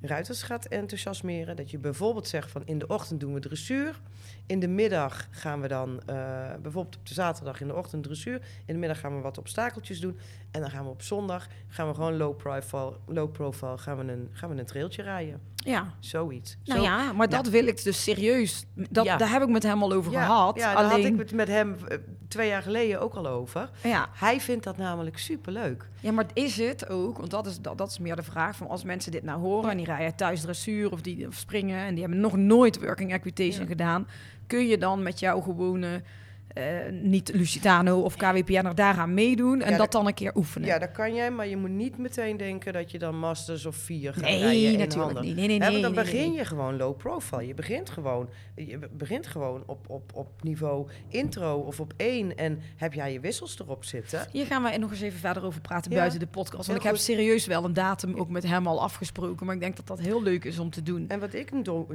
ruiters 0.00 0.42
gaat 0.42 0.66
enthousiasmeren. 0.66 1.56
Dat 1.56 1.70
je 1.70 1.78
bijvoorbeeld 1.78 2.28
zegt 2.28 2.50
van 2.50 2.62
in 2.64 2.78
de 2.78 2.86
ochtend 2.86 3.20
doen 3.20 3.34
we 3.34 3.40
dressuur. 3.40 4.00
In 4.48 4.60
de 4.60 4.68
middag 4.68 5.28
gaan 5.30 5.60
we 5.60 5.68
dan 5.68 6.00
eh, 6.06 6.16
bijvoorbeeld 6.62 6.96
op 6.96 7.06
de 7.06 7.14
zaterdag 7.14 7.60
in 7.60 7.66
de 7.66 7.74
ochtend 7.74 8.02
dressuur. 8.02 8.34
In 8.66 8.74
de 8.74 8.78
middag 8.80 9.00
gaan 9.00 9.16
we 9.16 9.22
wat 9.22 9.38
obstakeltjes 9.38 10.00
doen. 10.00 10.18
En 10.50 10.60
dan 10.60 10.70
gaan 10.70 10.84
we 10.84 10.90
op 10.90 11.02
zondag 11.02 11.46
gaan 11.68 11.88
we 11.88 11.94
gewoon 11.94 12.16
low 12.16 12.36
profile, 12.36 12.92
low 13.06 13.32
profile 13.32 13.78
gaan 13.78 13.96
we 14.06 14.12
een, 14.12 14.28
gaan 14.32 14.48
we 14.54 14.58
een 14.58 14.66
trailtje 14.66 15.02
rijden. 15.02 15.40
ja. 15.54 15.94
Zoiets. 16.00 16.56
Nou 16.64 16.78
Zo- 16.78 16.84
ja, 16.84 17.12
maar 17.12 17.28
dat 17.28 17.48
wil 17.48 17.66
ik 17.66 17.82
dus 17.84 18.02
serieus. 18.02 18.64
Dat, 18.74 19.04
Ja. 19.04 19.16
Daar 19.16 19.30
heb 19.30 19.42
ik 19.42 19.48
met 19.48 19.62
hem 19.62 19.82
al 19.82 19.92
over 19.92 20.12
Ja, 20.12 20.24
gehad. 20.24 20.56
Ja, 20.58 20.66
daar 20.74 20.76
Alleen, 20.76 20.90
had 21.02 21.12
ik 21.12 21.18
het 21.18 21.32
met 21.32 21.48
hem 21.48 21.76
eh, 21.88 21.98
twee 22.28 22.48
jaar 22.48 22.62
geleden 22.62 23.00
ook 23.00 23.14
al 23.14 23.26
over. 23.26 23.70
ja, 23.82 24.08
Hij 24.12 24.40
vindt 24.40 24.64
dat 24.64 24.76
namelijk 24.76 25.18
superleuk. 25.18 25.88
Ja, 26.00 26.12
maar 26.12 26.26
is 26.32 26.56
het 26.56 26.88
ook, 26.88 27.18
want 27.18 27.30
dat 27.30 27.46
is, 27.46 27.60
dat, 27.60 27.78
dat 27.78 27.90
is 27.90 27.98
meer 27.98 28.16
de 28.16 28.22
vraag 28.22 28.56
van 28.56 28.68
als 28.68 28.84
mensen 28.84 29.12
dit 29.12 29.22
nou 29.22 29.40
horen 29.40 29.70
en 29.70 29.76
die 29.76 29.86
rijden 29.86 30.14
thuis 30.14 30.40
dressuur 30.40 30.92
of 30.92 31.00
die 31.00 31.26
of 31.26 31.34
springen 31.34 31.78
en 31.86 31.90
die 31.94 32.02
hebben 32.02 32.20
nog 32.20 32.36
nooit 32.36 32.80
working 32.80 33.12
equitation 33.12 33.66
gedaan, 33.66 34.06
kun 34.48 34.66
je 34.66 34.78
dan 34.78 35.02
met 35.02 35.18
jouw 35.20 35.40
gewone 35.40 36.02
eh, 36.48 36.64
niet 36.90 37.30
Lusitano 37.34 38.00
of 38.00 38.16
KWPN 38.16 38.74
daaraan 38.74 39.14
meedoen 39.14 39.62
en 39.62 39.70
Ja, 39.70 39.76
dat 39.76 39.92
dan 39.92 40.06
een 40.06 40.14
keer 40.14 40.32
oefenen. 40.34 40.68
Ja, 40.68 40.78
dat 40.78 40.90
kan 40.92 41.14
jij, 41.14 41.30
maar 41.30 41.46
je 41.46 41.56
moet 41.56 41.70
niet 41.70 41.98
meteen 41.98 42.36
denken 42.36 42.72
dat 42.72 42.90
je 42.90 42.98
dan 42.98 43.18
masters 43.18 43.66
of 43.66 43.76
vier 43.76 44.12
gaat 44.14 44.22
nee, 44.22 44.40
rijden. 44.40 44.78
natuurlijk 44.78 45.20
niet. 45.20 45.36
Nee, 45.36 45.46
nee, 45.46 45.58
nee. 45.58 45.70
want 45.70 45.82
dan 45.82 45.92
nee, 45.94 46.04
begin 46.04 46.28
nee. 46.28 46.38
je 46.38 46.44
gewoon 46.44 46.76
low 46.76 46.96
profile. 46.96 47.46
Je 47.46 47.54
begint 47.54 47.90
gewoon, 47.90 48.28
je 48.54 48.78
be- 48.78 48.88
begint 48.92 49.26
gewoon 49.26 49.62
op, 49.66 49.88
op, 49.90 50.10
op 50.14 50.42
niveau 50.42 50.88
intro 51.08 51.58
of 51.58 51.80
op 51.80 51.92
één. 51.96 52.36
En 52.36 52.60
heb 52.76 52.92
jij 52.92 53.12
je 53.12 53.20
wissels 53.20 53.58
erop 53.58 53.84
zitten. 53.84 54.26
Hier 54.32 54.46
gaan 54.46 54.62
we 54.62 54.76
nog 54.76 54.90
eens 54.90 55.00
even 55.00 55.18
verder 55.18 55.44
over 55.44 55.60
praten 55.60 55.90
Ja, 55.90 55.96
buiten 55.96 56.18
de 56.18 56.26
podcast. 56.26 56.66
Want 56.66 56.78
ik 56.78 56.84
heb 56.84 56.96
serieus 56.96 57.46
wel 57.46 57.64
een 57.64 57.72
datum 57.72 58.14
ook 58.16 58.28
met 58.28 58.46
hem 58.46 58.66
al 58.66 58.82
afgesproken. 58.82 59.46
Maar 59.46 59.54
ik 59.54 59.60
denk 59.60 59.76
dat 59.76 59.86
dat 59.86 60.00
heel 60.00 60.22
leuk 60.22 60.44
is 60.44 60.58
om 60.58 60.70
te 60.70 60.82
doen. 60.82 61.08
En 61.08 61.20
wat 61.20 61.34
ik 61.34 61.50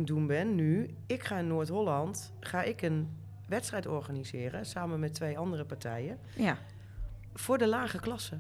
doen 0.06 0.28
ben 0.28 0.56
nu, 0.56 0.89
ik 1.08 1.24
ga 1.24 1.38
in 1.38 1.47
Noord-Holland, 1.47 2.34
ga 2.39 2.64
ik 2.64 2.82
een 2.82 3.08
wedstrijd 3.54 3.88
organiseren 3.88 4.66
samen 4.66 4.99
met 4.99 5.14
twee 5.14 5.38
andere 5.38 5.66
partijen 5.66 6.18
Ja, 6.36 6.58
voor 7.34 7.58
de 7.58 7.68
lage 7.68 7.99
klasse. 7.99 8.39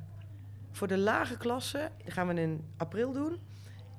Voor 0.71 0.87
de 0.87 0.97
lage 0.97 1.37
klasse 1.37 1.89
gaan 2.05 2.27
we 2.27 2.33
in 2.41 2.63
april 2.77 3.11
doen. 3.11 3.37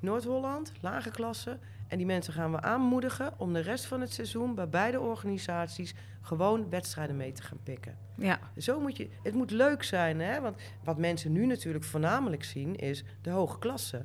Noord-Holland, 0.01 0.73
lage 0.81 1.11
klasse. 1.11 1.59
En 1.89 1.97
die 1.97 2.07
mensen 2.07 2.33
gaan 2.33 2.51
we 2.51 2.61
aanmoedigen 2.61 3.33
om 3.37 3.53
de 3.53 3.61
rest 3.61 3.85
van 3.87 4.01
het 4.01 4.13
seizoen 4.13 4.55
bij 4.55 4.69
beide 4.69 5.01
organisaties 5.01 5.95
gewoon 6.21 6.71
wedstrijden 6.71 7.17
mee 7.17 7.33
te 7.33 7.43
gaan 7.43 7.59
pikken. 7.63 7.97
ja, 8.17 8.39
Zo 8.59 8.81
moet 8.81 8.97
je, 8.97 9.09
het 9.23 9.35
moet 9.35 9.51
leuk 9.51 9.83
zijn, 9.83 10.21
hè? 10.21 10.41
Want 10.41 10.57
wat 10.85 10.99
mensen 10.99 11.33
nu 11.33 11.47
natuurlijk 11.47 11.85
voornamelijk 11.85 12.45
zien 12.45 12.77
is 12.77 13.05
de 13.23 13.31
hoge 13.31 13.59
klasse. 13.59 14.05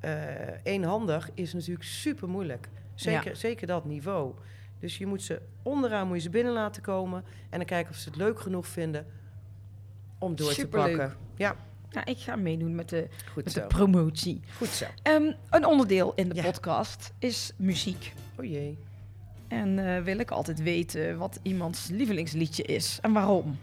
Eh 0.00 0.12
eenhandig 0.62 1.30
is 1.34 1.52
natuurlijk 1.52 1.84
super 1.84 2.28
moeilijk. 2.28 2.68
Zeker, 2.94 3.36
zeker 3.36 3.66
dat 3.66 3.84
niveau. 3.84 4.34
Dus 4.80 4.98
je 4.98 5.06
moet 5.06 5.22
ze 5.22 5.40
onderaan 5.62 6.06
moet 6.06 6.16
je 6.16 6.22
ze 6.22 6.30
binnen 6.30 6.52
laten 6.52 6.82
komen 6.82 7.24
en 7.50 7.58
dan 7.58 7.66
kijken 7.66 7.90
of 7.92 7.96
ze 7.98 8.08
het 8.08 8.18
leuk 8.18 8.40
genoeg 8.40 8.66
vinden 8.66 9.06
om 10.18 10.36
door 10.36 10.52
Superleuk. 10.52 10.90
te 10.90 10.96
pakken. 10.98 11.16
Ja, 11.36 11.56
ja, 11.90 12.04
ik 12.04 12.18
ga 12.18 12.36
meedoen 12.36 12.74
met 12.74 12.88
de, 12.88 13.08
goed 13.32 13.44
met 13.44 13.52
zo. 13.52 13.60
de 13.60 13.66
promotie. 13.66 14.40
Goed 14.56 14.68
zo. 14.68 14.84
Ehm, 15.02 15.32
een 15.50 15.66
onderdeel 15.66 16.12
in 16.14 16.28
de 16.28 16.34
Ja. 16.34 16.42
podcast 16.42 17.12
is 17.18 17.52
muziek. 17.56 18.12
O 18.38 18.42
jee. 18.44 18.78
En 19.48 19.78
eh, 19.96 20.02
wil 20.02 20.18
ik 20.18 20.30
altijd 20.30 20.62
weten 20.62 21.18
wat 21.18 21.38
iemands 21.42 21.88
lievelingsliedje 21.88 22.62
is 22.62 22.98
en 23.02 23.12
waarom. 23.12 23.58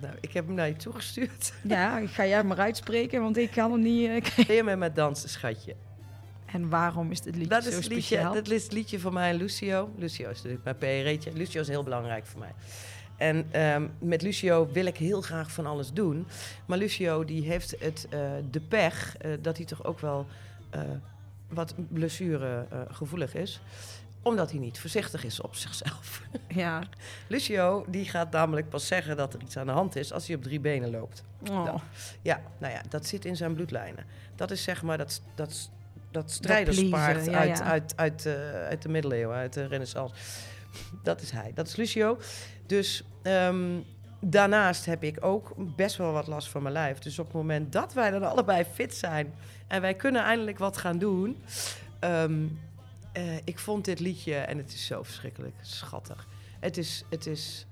Nou, 0.00 0.14
ik 0.20 0.32
heb 0.32 0.46
hem 0.46 0.54
naar 0.54 0.68
je 0.68 0.76
toegestuurd. 0.76 1.52
Ja, 1.62 2.06
ga 2.06 2.26
jij 2.26 2.44
maar 2.44 2.58
uitspreken, 2.58 3.20
want 3.22 3.36
ik 3.36 3.50
kan 3.50 3.72
er 3.72 3.78
niet... 3.78 4.08
eh, 4.08 4.46
Wil 4.46 4.56
je 4.66 4.76
met 4.76 4.94
dansen, 4.96 5.28
schatje? 5.28 5.74
En 6.52 6.68
waarom 6.68 7.10
is 7.10 7.20
dit 7.20 7.34
liedje 7.34 7.48
Dat 7.48 7.62
zo 7.62 7.68
is, 7.68 7.74
het 7.74 7.86
liedje, 7.86 8.02
speciaal? 8.02 8.34
dat 8.34 8.50
is 8.50 8.62
het 8.62 8.72
liedje 8.72 9.00
van 9.00 9.12
mij 9.12 9.30
en 9.30 9.36
Lucio. 9.36 9.92
Lucio 9.96 10.30
is 10.30 10.42
natuurlijk 10.42 10.64
mijn 10.64 10.76
PR'tje. 10.76 11.32
Lucio 11.32 11.60
is 11.60 11.68
heel 11.68 11.82
belangrijk 11.82 12.26
voor 12.26 12.40
mij. 12.40 12.52
En 13.16 13.46
ehm, 13.50 13.86
met 13.98 14.22
Lucio 14.22 14.68
wil 14.72 14.86
ik 14.86 14.96
heel 14.96 15.20
graag 15.20 15.52
van 15.52 15.66
alles 15.66 15.92
doen. 15.92 16.26
Maar 16.66 16.78
Lucio 16.78 17.24
die 17.24 17.42
heeft 17.42 17.74
het, 17.78 18.06
eh, 18.10 18.20
de 18.50 18.60
pech 18.60 19.16
eh, 19.16 19.30
dat 19.40 19.56
hij 19.56 19.66
toch 19.66 19.84
ook 19.84 20.00
wel 20.00 20.26
eh, 20.70 20.80
wat 21.48 21.74
blessure 21.88 22.66
gevoelig 22.90 23.34
is. 23.34 23.60
Omdat 24.22 24.50
hij 24.50 24.60
niet 24.60 24.80
voorzichtig 24.80 25.24
is 25.24 25.40
op 25.40 25.54
zichzelf. 25.54 26.22
Ja. 26.48 26.82
Lucio 27.28 27.84
die 27.88 28.04
gaat 28.04 28.30
namelijk 28.30 28.68
pas 28.68 28.86
zeggen 28.86 29.16
dat 29.16 29.34
er 29.34 29.40
iets 29.42 29.56
aan 29.56 29.66
de 29.66 29.72
hand 29.72 29.96
is 29.96 30.12
als 30.12 30.26
hij 30.26 30.36
op 30.36 30.42
drie 30.42 30.60
benen 30.60 30.90
loopt. 30.90 31.22
Oh. 31.50 31.64
Ja. 31.64 31.74
Ja, 32.22 32.40
nou 32.58 32.72
ja, 32.72 32.82
dat 32.88 33.06
zit 33.06 33.24
in 33.24 33.36
zijn 33.36 33.54
bloedlijnen. 33.54 34.04
Dat 34.36 34.50
is 34.50 34.62
zeg 34.62 34.82
maar 34.82 34.98
dat, 34.98 35.22
dat, 35.34 35.70
dat 36.10 36.30
strijderspaard 36.30 37.24
ja, 37.24 37.38
uit, 37.38 37.58
ja. 37.58 37.64
Uit, 37.64 37.92
uit, 37.96 38.26
eh, 38.26 38.32
uit 38.52 38.82
de 38.82 38.88
middeleeuwen, 38.88 39.36
uit 39.36 39.52
de 39.52 39.66
renaissance. 39.66 40.14
Dat 41.02 41.20
is 41.20 41.30
hij, 41.30 41.52
dat 41.54 41.66
is 41.66 41.76
Lucio. 41.76 42.18
Dus 42.66 43.02
ehm, 43.22 43.78
daarnaast 44.20 44.84
heb 44.84 45.02
ik 45.02 45.24
ook 45.24 45.52
best 45.76 45.96
wel 45.96 46.12
wat 46.12 46.26
last 46.26 46.48
van 46.48 46.62
mijn 46.62 46.74
lijf. 46.74 46.98
Dus 46.98 47.18
op 47.18 47.24
het 47.24 47.34
moment 47.34 47.72
dat 47.72 47.92
wij 47.92 48.10
dan 48.10 48.22
allebei 48.22 48.64
fit 48.74 48.94
zijn 48.94 49.34
en 49.66 49.80
wij 49.80 49.94
kunnen 49.94 50.22
eindelijk 50.22 50.58
wat 50.58 50.76
gaan 50.76 50.98
doen. 50.98 51.36
ehm, 51.98 52.46
eh, 53.12 53.36
ik 53.44 53.58
vond 53.58 53.84
dit 53.84 54.00
liedje, 54.00 54.34
en 54.34 54.58
het 54.58 54.72
is 54.72 54.86
zo 54.86 55.02
verschrikkelijk 55.02 55.54
schattig. 55.60 56.26
Het 56.60 56.76
is, 56.76 57.04
het 57.08 57.26
is 57.26 57.66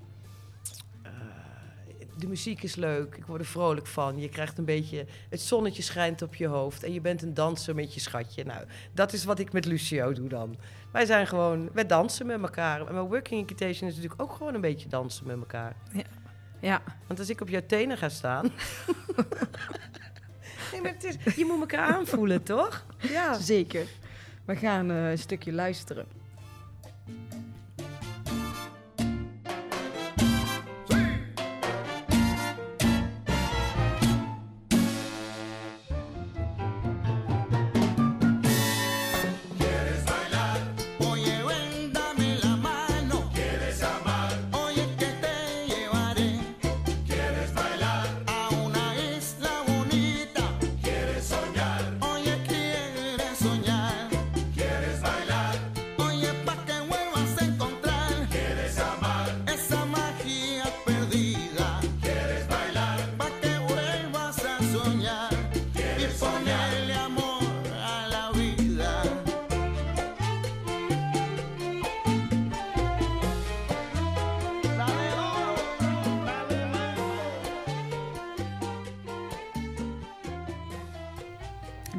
de 2.19 2.27
muziek 2.27 2.63
is 2.63 2.75
leuk, 2.75 3.15
ik 3.15 3.25
word 3.25 3.41
er 3.41 3.47
vrolijk 3.47 3.87
van. 3.87 4.19
Je 4.19 4.29
krijgt 4.29 4.57
een 4.57 4.65
beetje, 4.65 5.05
het 5.29 5.41
zonnetje 5.41 5.81
schijnt 5.81 6.21
op 6.21 6.35
je 6.35 6.47
hoofd 6.47 6.83
en 6.83 6.93
je 6.93 7.01
bent 7.01 7.21
een 7.21 7.33
danser 7.33 7.75
met 7.75 7.93
je 7.93 7.99
schatje. 7.99 8.43
Nou, 8.43 8.65
dat 8.93 9.13
is 9.13 9.23
wat 9.23 9.39
ik 9.39 9.53
met 9.53 9.65
Lucio 9.65 10.13
doe 10.13 10.29
dan. 10.29 10.57
Wij 10.91 11.05
zijn 11.05 11.27
gewoon, 11.27 11.69
wij 11.73 11.85
dansen 11.85 12.25
met 12.25 12.41
elkaar. 12.41 12.87
En 12.87 12.93
mijn 12.93 13.07
working 13.07 13.39
invitation 13.39 13.89
is 13.89 13.95
natuurlijk 13.95 14.21
ook 14.21 14.33
gewoon 14.33 14.53
een 14.53 14.61
beetje 14.61 14.89
dansen 14.89 15.27
met 15.27 15.37
elkaar. 15.37 15.75
Ja, 16.59 16.81
Want 17.07 17.19
als 17.19 17.29
ik 17.29 17.41
op 17.41 17.49
jouw 17.49 17.65
tenen 17.67 17.97
ga 17.97 18.09
staan... 18.09 18.43
nee, 20.71 20.81
maar 20.81 20.91
het 20.91 21.03
is, 21.03 21.35
je 21.35 21.45
moet 21.45 21.59
elkaar 21.59 21.95
aanvoelen, 21.95 22.43
toch? 22.43 22.85
Ja. 22.97 23.39
zeker. 23.39 23.87
We 24.45 24.55
gaan 24.55 24.91
eh, 24.91 25.09
een 25.09 25.17
stukje 25.17 25.53
luisteren. 25.53 26.05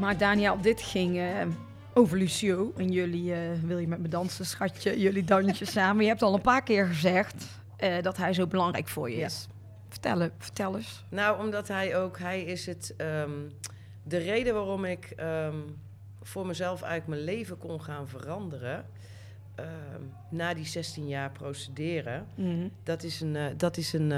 Maar 0.09 0.19
Daniel, 0.19 0.61
dit 0.61 0.81
ging 0.83 1.17
eh, 1.19 1.47
over 1.95 2.19
Lucio. 2.19 2.73
En 2.77 2.93
jullie, 2.93 3.35
eh, 3.35 3.41
wil 3.63 3.79
je 3.79 3.89
met 3.89 3.99
me 3.99 4.09
dansen, 4.09 4.47
schatje? 4.47 5.01
Jullie 5.01 5.25
dansje 5.25 5.65
samen. 5.79 6.03
Je 6.03 6.09
hebt 6.09 6.23
al 6.23 6.35
een 6.35 6.41
paar 6.41 6.63
keer 6.63 6.87
gezegd 6.87 7.47
eh, 7.77 8.03
dat 8.03 8.17
hij 8.17 8.33
zo 8.35 8.47
belangrijk 8.47 8.89
voor 8.89 9.11
je 9.11 9.17
Ja. 9.17 9.27
is. 9.27 9.47
Vertel, 9.89 10.29
vertel 10.39 10.77
eens. 10.77 11.05
Nou, 11.09 11.45
omdat 11.45 11.69
hij 11.69 11.97
ook, 11.97 12.19
hij 12.19 12.43
is 12.43 12.67
het, 12.67 12.95
ehm, 12.97 13.31
de 14.03 14.17
reden 14.17 14.55
waarom 14.55 14.85
ik 14.85 15.05
ehm, 15.17 15.57
voor 16.23 16.47
mezelf 16.47 16.83
eigenlijk 16.83 17.23
mijn 17.23 17.37
leven 17.37 17.59
kon 17.59 17.83
gaan 17.83 18.09
veranderen. 18.09 18.85
ehm, 19.55 20.03
na 20.31 20.55
die 20.55 20.67
16 20.67 21.09
jaar 21.09 21.31
procederen, 21.31 22.27
dat 22.83 23.03
is 23.03 23.21
een, 23.21 23.37
dat 23.57 23.77
is 23.77 23.93
een, 23.93 24.09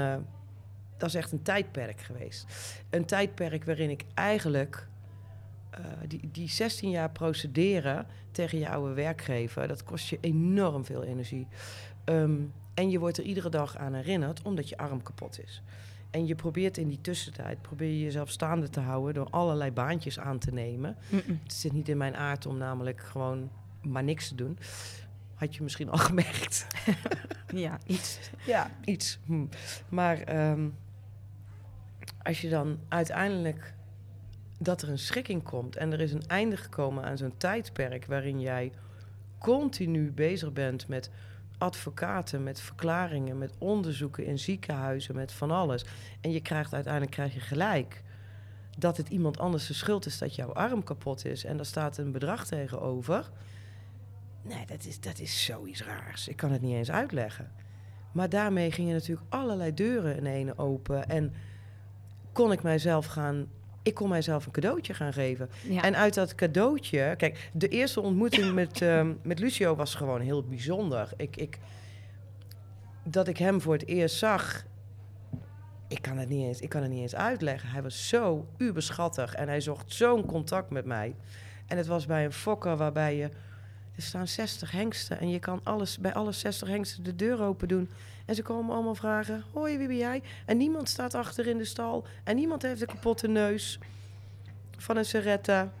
dat 0.97 1.09
is 1.09 1.15
echt 1.15 1.31
een 1.31 1.41
tijdperk 1.41 2.01
geweest. 2.01 2.45
Een 2.89 3.05
tijdperk 3.05 3.65
waarin 3.65 3.89
ik 3.89 4.03
eigenlijk 4.13 4.87
eh, 5.71 5.85
die, 6.07 6.29
die 6.31 6.49
16 6.49 6.89
jaar 6.89 7.09
procederen 7.09 8.07
tegen 8.31 8.57
je 8.57 8.69
oude 8.69 8.93
werkgever, 8.93 9.67
dat 9.67 9.83
kost 9.83 10.07
je 10.07 10.17
enorm 10.21 10.85
veel 10.85 11.03
energie. 11.03 11.47
Ehm, 12.03 12.39
en 12.73 12.89
je 12.89 12.99
wordt 12.99 13.17
er 13.17 13.23
iedere 13.23 13.49
dag 13.49 13.77
aan 13.77 13.93
herinnerd 13.93 14.41
omdat 14.41 14.69
je 14.69 14.77
arm 14.77 15.03
kapot 15.03 15.43
is. 15.43 15.61
En 16.09 16.27
je 16.27 16.35
probeert 16.35 16.77
in 16.77 16.87
die 16.87 17.01
tussentijd 17.01 17.61
probeer 17.61 17.89
je 17.89 18.01
jezelf 18.01 18.29
staande 18.29 18.69
te 18.69 18.79
houden 18.79 19.13
door 19.13 19.29
allerlei 19.29 19.71
baantjes 19.71 20.19
aan 20.19 20.39
te 20.39 20.51
nemen. 20.51 20.97
Het 21.43 21.53
zit 21.53 21.71
niet 21.71 21.89
in 21.89 21.97
mijn 21.97 22.15
aard 22.15 22.45
om 22.45 22.57
namelijk 22.57 23.01
gewoon 23.01 23.49
maar 23.81 24.03
niks 24.03 24.27
te 24.27 24.35
doen. 24.35 24.57
Had 25.33 25.55
je 25.55 25.63
misschien 25.63 25.89
al 25.89 25.97
gemerkt. 26.11 26.67
Ja, 27.53 27.79
iets. 27.85 28.19
Ja, 28.45 28.71
iets. 28.85 29.19
Hm. 29.25 29.45
Maar 29.89 30.17
ehm, 30.21 30.69
als 32.23 32.41
je 32.41 32.49
dan 32.49 32.79
uiteindelijk 32.87 33.73
dat 34.63 34.81
er 34.81 34.89
een 34.89 34.99
schikking 34.99 35.43
komt 35.43 35.75
en 35.75 35.91
er 35.91 36.01
is 36.01 36.13
een 36.13 36.27
einde 36.27 36.57
gekomen 36.57 37.03
aan 37.03 37.17
zo'n 37.17 37.37
tijdperk 37.37 38.05
waarin 38.05 38.39
jij 38.39 38.71
continu 39.39 40.11
bezig 40.11 40.53
bent 40.53 40.87
met 40.87 41.09
advocaten, 41.57 42.43
met 42.43 42.59
verklaringen, 42.59 43.37
met 43.37 43.53
onderzoeken 43.57 44.25
in 44.25 44.39
ziekenhuizen, 44.39 45.15
met 45.15 45.31
van 45.31 45.51
alles. 45.51 45.85
En 46.21 46.31
je 46.31 46.41
krijgt 46.41 46.73
uiteindelijk 46.73 47.13
krijg 47.13 47.33
je 47.33 47.39
gelijk 47.39 48.03
dat 48.77 48.97
het 48.97 49.09
iemand 49.09 49.39
anders 49.39 49.67
de 49.67 49.73
schuld 49.73 50.05
is 50.05 50.17
dat 50.17 50.35
jouw 50.35 50.53
arm 50.53 50.83
kapot 50.83 51.25
is 51.25 51.43
en 51.43 51.55
daar 51.55 51.65
staat 51.65 51.97
een 51.97 52.11
bedrag 52.11 52.45
tegenover. 52.45 53.29
Nee, 54.41 54.65
dat 54.65 54.85
is, 54.85 54.99
dat 54.99 55.19
is 55.19 55.45
zoiets 55.45 55.83
raars. 55.83 56.27
Ik 56.27 56.35
kan 56.35 56.51
het 56.51 56.61
niet 56.61 56.75
eens 56.75 56.91
uitleggen. 56.91 57.51
Maar 58.11 58.29
daarmee 58.29 58.71
gingen 58.71 58.93
natuurlijk 58.93 59.33
allerlei 59.33 59.73
deuren 59.73 60.15
in 60.15 60.25
ene 60.25 60.57
open. 60.57 61.09
En 61.09 61.33
kon 62.31 62.51
ik 62.51 62.63
mijzelf 62.63 63.05
gaan... 63.05 63.47
Ik 63.83 63.93
kon 63.93 64.09
mijzelf 64.09 64.45
een 64.45 64.51
cadeautje 64.51 64.93
gaan 64.93 65.13
geven. 65.13 65.49
Ja. 65.69 65.83
En 65.83 65.95
uit 65.95 66.13
dat 66.13 66.35
cadeautje... 66.35 67.13
Kijk, 67.17 67.49
de 67.53 67.67
eerste 67.67 68.01
ontmoeting 68.01 68.53
met, 68.61 68.81
ehm, 68.81 69.13
met 69.21 69.39
Lucio 69.39 69.75
was 69.75 69.95
gewoon 69.95 70.21
heel 70.21 70.43
bijzonder. 70.43 71.09
Ik, 71.17 71.35
ik, 71.35 71.59
dat 73.03 73.27
ik 73.27 73.37
hem 73.37 73.61
voor 73.61 73.73
het 73.73 73.87
eerst 73.87 74.15
zag... 74.15 74.65
Ik 75.87 76.01
kan, 76.01 76.17
het 76.17 76.29
niet 76.29 76.45
eens, 76.45 76.59
ik 76.59 76.69
kan 76.69 76.81
het 76.81 76.91
niet 76.91 77.01
eens 77.01 77.15
uitleggen. 77.15 77.69
Hij 77.69 77.81
was 77.81 78.07
zo 78.07 78.47
uberschattig 78.57 79.33
en 79.33 79.47
hij 79.47 79.61
zocht 79.61 79.93
zo'n 79.93 80.25
contact 80.25 80.69
met 80.69 80.85
mij. 80.85 81.15
En 81.67 81.77
het 81.77 81.87
was 81.87 82.05
bij 82.05 82.25
een 82.25 82.33
fokker 82.33 82.77
waarbij 82.77 83.15
je... 83.15 83.29
Er 83.95 84.01
staan 84.01 84.27
60 84.27 84.71
hengsten 84.71 85.19
en 85.19 85.29
je 85.29 85.39
kan 85.39 85.59
alles, 85.63 85.97
bij 85.97 86.13
alle 86.13 86.31
60 86.31 86.67
hengsten 86.67 87.03
de 87.03 87.15
deur 87.15 87.41
open 87.41 87.67
doen. 87.67 87.89
En 88.25 88.35
ze 88.35 88.41
komen 88.41 88.73
allemaal 88.75 88.95
vragen, 88.95 89.43
hoi, 89.53 89.77
wie 89.77 89.87
ben 89.87 89.97
jij? 89.97 90.21
En 90.45 90.57
niemand 90.57 90.89
staat 90.89 91.13
achter 91.13 91.47
in 91.47 91.57
de 91.57 91.65
stal. 91.65 92.05
En 92.23 92.35
niemand 92.35 92.61
heeft 92.61 92.81
een 92.81 92.87
kapotte 92.87 93.27
neus 93.27 93.79
van 94.77 94.97
een 94.97 95.05
seretta. 95.05 95.71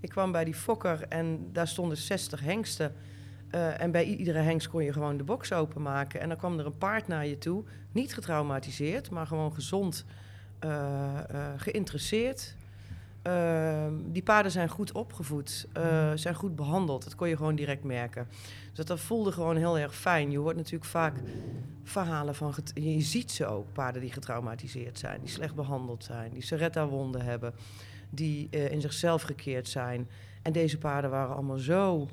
Ik 0.00 0.08
kwam 0.08 0.32
bij 0.32 0.44
die 0.44 0.54
fokker 0.54 1.06
en 1.08 1.52
daar 1.52 1.68
stonden 1.68 1.96
60 1.96 2.40
hengsten. 2.40 2.94
Eh, 3.50 3.80
en 3.80 3.90
bij 3.90 4.04
iedere 4.04 4.38
hengst 4.38 4.68
kon 4.68 4.84
je 4.84 4.92
gewoon 4.92 5.16
de 5.16 5.24
box 5.24 5.52
openmaken. 5.52 6.20
En 6.20 6.28
dan 6.28 6.38
kwam 6.38 6.58
er 6.58 6.66
een 6.66 6.78
paard 6.78 7.08
naar 7.08 7.26
je 7.26 7.38
toe. 7.38 7.64
Niet 7.92 8.14
getraumatiseerd, 8.14 9.10
maar 9.10 9.26
gewoon 9.26 9.52
gezond, 9.52 10.04
eh, 10.58 11.30
eh, 11.30 11.52
geïnteresseerd. 11.56 12.56
Ehm, 13.26 13.94
die 14.04 14.22
paarden 14.22 14.52
zijn 14.52 14.68
goed 14.68 14.92
opgevoed, 14.92 15.66
eh, 15.72 16.12
zijn 16.14 16.34
goed 16.34 16.56
behandeld. 16.56 17.04
Dat 17.04 17.14
kon 17.14 17.28
je 17.28 17.36
gewoon 17.36 17.54
direct 17.54 17.84
merken. 17.84 18.28
Dus 18.72 18.84
dat 18.84 19.00
voelde 19.00 19.32
gewoon 19.32 19.56
heel 19.56 19.78
erg 19.78 19.94
fijn. 19.94 20.30
Je 20.30 20.38
hoort 20.38 20.56
natuurlijk 20.56 20.90
vaak 20.90 21.14
verhalen 21.84 22.34
van... 22.34 22.54
Je 22.74 23.00
ziet 23.00 23.30
ze 23.30 23.46
ook, 23.46 23.72
paarden 23.72 24.00
die 24.00 24.12
getraumatiseerd 24.12 24.98
zijn. 24.98 25.20
Die 25.20 25.28
slecht 25.28 25.54
behandeld 25.54 26.04
zijn. 26.04 26.32
Die 26.32 26.42
seretta-wonden 26.42 27.20
hebben. 27.20 27.54
Die 28.10 28.48
eh, 28.50 28.70
in 28.70 28.80
zichzelf 28.80 29.22
gekeerd 29.22 29.68
zijn. 29.68 30.08
En 30.42 30.52
deze 30.52 30.78
paarden 30.78 31.10
waren 31.10 31.34
allemaal 31.34 31.58
zo... 31.58 32.08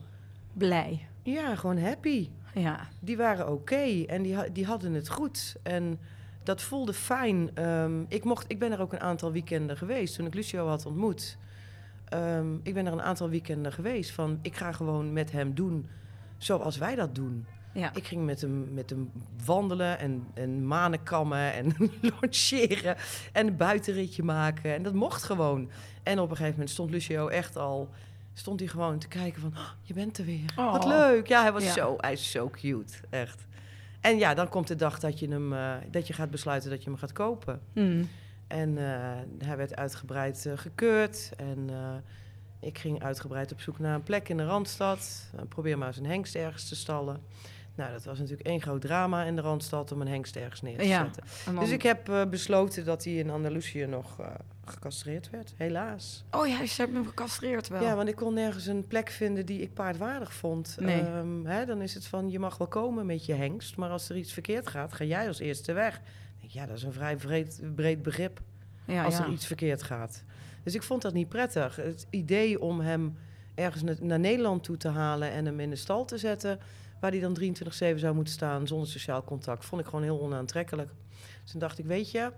Blij. 0.53 1.07
Ja, 1.23 1.55
gewoon 1.55 1.77
happy. 1.77 2.29
Ja. 2.53 2.87
Die 2.99 3.17
waren 3.17 3.51
oké 3.51 4.03
en 4.05 4.21
die, 4.21 4.51
die 4.51 4.65
hadden 4.65 4.93
het 4.93 5.09
goed. 5.09 5.55
En 5.63 5.99
dat 6.43 6.61
voelde 6.61 6.93
fijn. 6.93 7.49
Ehm, 7.53 8.01
ik, 8.07 8.23
mocht, 8.23 8.45
ik 8.47 8.59
ben 8.59 8.71
er 8.71 8.81
ook 8.81 8.93
een 8.93 8.99
aantal 9.01 9.31
weekenden 9.31 9.77
geweest 9.77 10.15
toen 10.15 10.25
ik 10.25 10.33
Lucio 10.33 10.67
had 10.67 10.85
ontmoet. 10.85 11.37
Ehm, 12.09 12.53
ik 12.63 12.73
ben 12.73 12.85
er 12.85 12.93
een 12.93 13.01
aantal 13.01 13.29
weekenden 13.29 13.71
geweest 13.73 14.11
van 14.11 14.39
ik 14.41 14.55
ga 14.55 14.71
gewoon 14.71 15.13
met 15.13 15.31
hem 15.31 15.53
doen 15.55 15.87
zoals 16.37 16.77
wij 16.77 16.95
dat 16.95 17.15
doen. 17.15 17.45
Ja. 17.73 17.91
Ik 17.95 18.07
ging 18.07 18.25
met 18.25 18.41
hem, 18.41 18.73
met 18.73 18.89
hem 18.89 19.11
wandelen 19.45 19.99
en, 19.99 20.27
en 20.33 20.67
manen 20.67 21.03
kammen 21.03 21.53
en 21.53 21.75
longeren 22.21 22.95
en 23.31 23.47
een 23.47 23.57
buitenritje 23.57 24.23
maken. 24.23 24.73
En 24.73 24.83
dat 24.83 24.93
mocht 24.93 25.23
gewoon. 25.23 25.69
En 26.03 26.19
op 26.19 26.23
een 26.29 26.35
gegeven 26.35 26.51
moment 26.51 26.69
stond 26.69 26.91
Lucio 26.91 27.27
echt 27.27 27.57
al... 27.57 27.89
Stond 28.35 28.59
hij 28.59 28.69
gewoon 28.69 28.99
te 28.99 29.07
kijken 29.07 29.41
van, 29.41 29.51
"Oh, 29.55 29.69
je 29.81 29.93
bent 29.93 30.17
er 30.17 30.25
weer. 30.25 30.51
Wat 30.55 30.83
Oh. 30.83 30.89
leuk. 30.89 31.27
Ja, 31.27 31.41
hij 31.41 31.51
was 31.51 31.63
Ja. 31.63 31.71
zo, 31.71 31.93
hij 31.97 32.11
is 32.11 32.31
zo 32.31 32.49
cute. 32.49 32.93
Echt. 33.09 33.45
En 34.03 34.17
ja, 34.17 34.33
dan 34.33 34.49
komt 34.49 34.67
de 34.67 34.75
dag 34.75 34.99
dat 34.99 35.19
je, 35.19 35.27
hem, 35.27 35.53
eh, 35.53 35.73
dat 35.91 36.07
je 36.07 36.13
gaat 36.13 36.31
besluiten 36.31 36.69
dat 36.69 36.83
je 36.83 36.89
hem 36.89 36.99
gaat 36.99 37.11
kopen. 37.11 37.61
Mm. 37.73 38.09
En 38.47 38.77
eh, 38.77 39.47
hij 39.47 39.57
werd 39.57 39.75
uitgebreid 39.75 40.45
eh, 40.45 40.57
gekeurd. 40.57 41.31
En 41.37 41.69
ik 42.59 42.77
ging 42.77 43.03
uitgebreid 43.03 43.51
op 43.51 43.61
zoek 43.61 43.79
naar 43.79 43.95
een 43.95 44.03
plek 44.03 44.29
in 44.29 44.37
de 44.37 44.45
Randstad. 44.45 45.29
Probeer 45.49 45.77
maar 45.77 45.87
eens 45.87 45.97
een 45.97 46.05
hengst 46.05 46.35
ergens 46.35 46.67
te 46.67 46.75
stallen. 46.75 47.21
Nou, 47.75 47.91
dat 47.91 48.03
was 48.03 48.19
natuurlijk 48.19 48.47
één 48.47 48.61
groot 48.61 48.81
drama 48.81 49.23
in 49.23 49.35
de 49.35 49.41
Randstad 49.41 49.91
om 49.91 50.01
een 50.01 50.07
hengst 50.07 50.35
ergens 50.35 50.61
neer 50.61 50.77
te 50.77 50.87
Ja. 50.87 51.03
zetten. 51.03 51.59
Dus 51.59 51.69
ik 51.69 51.81
heb 51.81 52.09
eh, 52.09 52.25
besloten 52.25 52.85
dat 52.85 53.03
hij 53.03 53.13
in 53.13 53.29
Andalusië 53.29 53.85
nog 53.85 54.19
eh, 54.19 54.27
gecastreerd 54.65 55.29
werd, 55.29 55.53
helaas. 55.57 56.23
Oh 56.31 56.47
ja, 56.47 56.65
ze 56.65 56.81
hebben 56.81 56.95
hem 57.01 57.07
gecastreerd 57.07 57.67
wel. 57.67 57.81
Ja, 57.83 57.95
want 57.95 58.09
ik 58.09 58.15
kon 58.15 58.33
nergens 58.33 58.65
een 58.65 58.87
plek 58.87 59.09
vinden 59.09 59.45
die 59.45 59.61
ik 59.61 59.73
paardwaardig 59.73 60.33
vond. 60.33 60.77
Nee. 60.79 61.01
Ehm, 61.01 61.45
hè, 61.45 61.65
dan 61.65 61.81
is 61.81 61.93
het 61.93 62.05
van, 62.07 62.29
je 62.29 62.39
mag 62.39 62.57
wel 62.57 62.67
komen 62.67 63.05
met 63.05 63.25
je 63.25 63.33
hengst, 63.33 63.75
maar 63.77 63.89
als 63.89 64.09
er 64.09 64.17
iets 64.17 64.33
verkeerd 64.33 64.67
gaat, 64.67 64.93
ga 64.93 65.03
jij 65.03 65.27
als 65.27 65.39
eerste 65.39 65.73
weg. 65.73 66.01
Ja, 66.39 66.65
dat 66.65 66.77
is 66.77 66.83
een 66.83 66.93
vrij 66.93 67.15
breed, 67.15 67.61
breed 67.75 68.01
begrip 68.01 68.41
ja, 68.85 69.03
als 69.03 69.17
ja. 69.17 69.23
er 69.23 69.31
iets 69.31 69.45
verkeerd 69.47 69.83
gaat. 69.83 70.23
Dus 70.63 70.75
ik 70.75 70.83
vond 70.83 71.01
dat 71.01 71.13
niet 71.13 71.29
prettig. 71.29 71.75
Het 71.75 72.07
idee 72.09 72.61
om 72.61 72.79
hem 72.79 73.17
ergens 73.55 73.83
na- 73.83 73.95
naar 73.99 74.19
Nederland 74.19 74.63
toe 74.63 74.77
te 74.77 74.87
halen 74.87 75.31
en 75.31 75.45
hem 75.45 75.59
in 75.59 75.69
de 75.69 75.75
stal 75.75 76.05
te 76.05 76.17
zetten, 76.17 76.59
waar 77.03 77.11
hij 77.11 77.19
dan 77.21 77.37
23-7 77.95 77.99
zou 77.99 78.15
moeten 78.15 78.33
staan 78.33 78.67
zonder 78.67 78.87
sociaal 78.87 79.23
contact, 79.23 79.65
vond 79.65 79.81
ik 79.81 79.87
gewoon 79.87 80.03
heel 80.03 80.21
onaantrekkelijk. 80.21 80.91
Dus 81.41 81.51
toen 81.51 81.59
dacht 81.59 81.79
ik, 81.79 81.85
weet 81.85 82.11
je, 82.11 82.31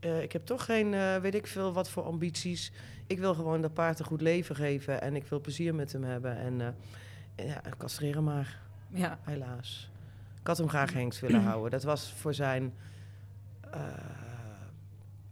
eh, 0.00 0.22
ik 0.22 0.32
heb 0.32 0.46
toch 0.46 0.64
geen, 0.64 0.94
eh, 0.94 1.16
weet 1.16 1.34
ik 1.34 1.46
veel, 1.46 1.72
wat 1.72 1.90
voor 1.90 2.02
ambities. 2.02 2.72
Ik 3.06 3.18
wil 3.18 3.34
gewoon 3.34 3.60
dat 3.60 3.74
paard 3.74 3.98
een 3.98 4.04
goed 4.04 4.20
leven 4.20 4.56
geven 4.56 5.00
en 5.00 5.16
ik 5.16 5.24
wil 5.26 5.40
plezier 5.40 5.74
met 5.74 5.92
hem 5.92 6.04
hebben. 6.04 6.36
En 6.36 6.60
eh 6.60 7.46
ja, 7.46 7.60
castreren 7.78 8.24
maar, 8.24 8.58
Ja. 8.90 9.18
helaas. 9.22 9.90
Ik 10.40 10.46
had 10.46 10.58
hem 10.58 10.68
graag 10.68 10.92
hengst 10.92 11.20
willen 11.20 11.42
houden. 11.50 11.70
Dat 11.70 11.82
was 11.82 12.12
voor 12.12 12.34
zijn, 12.34 12.74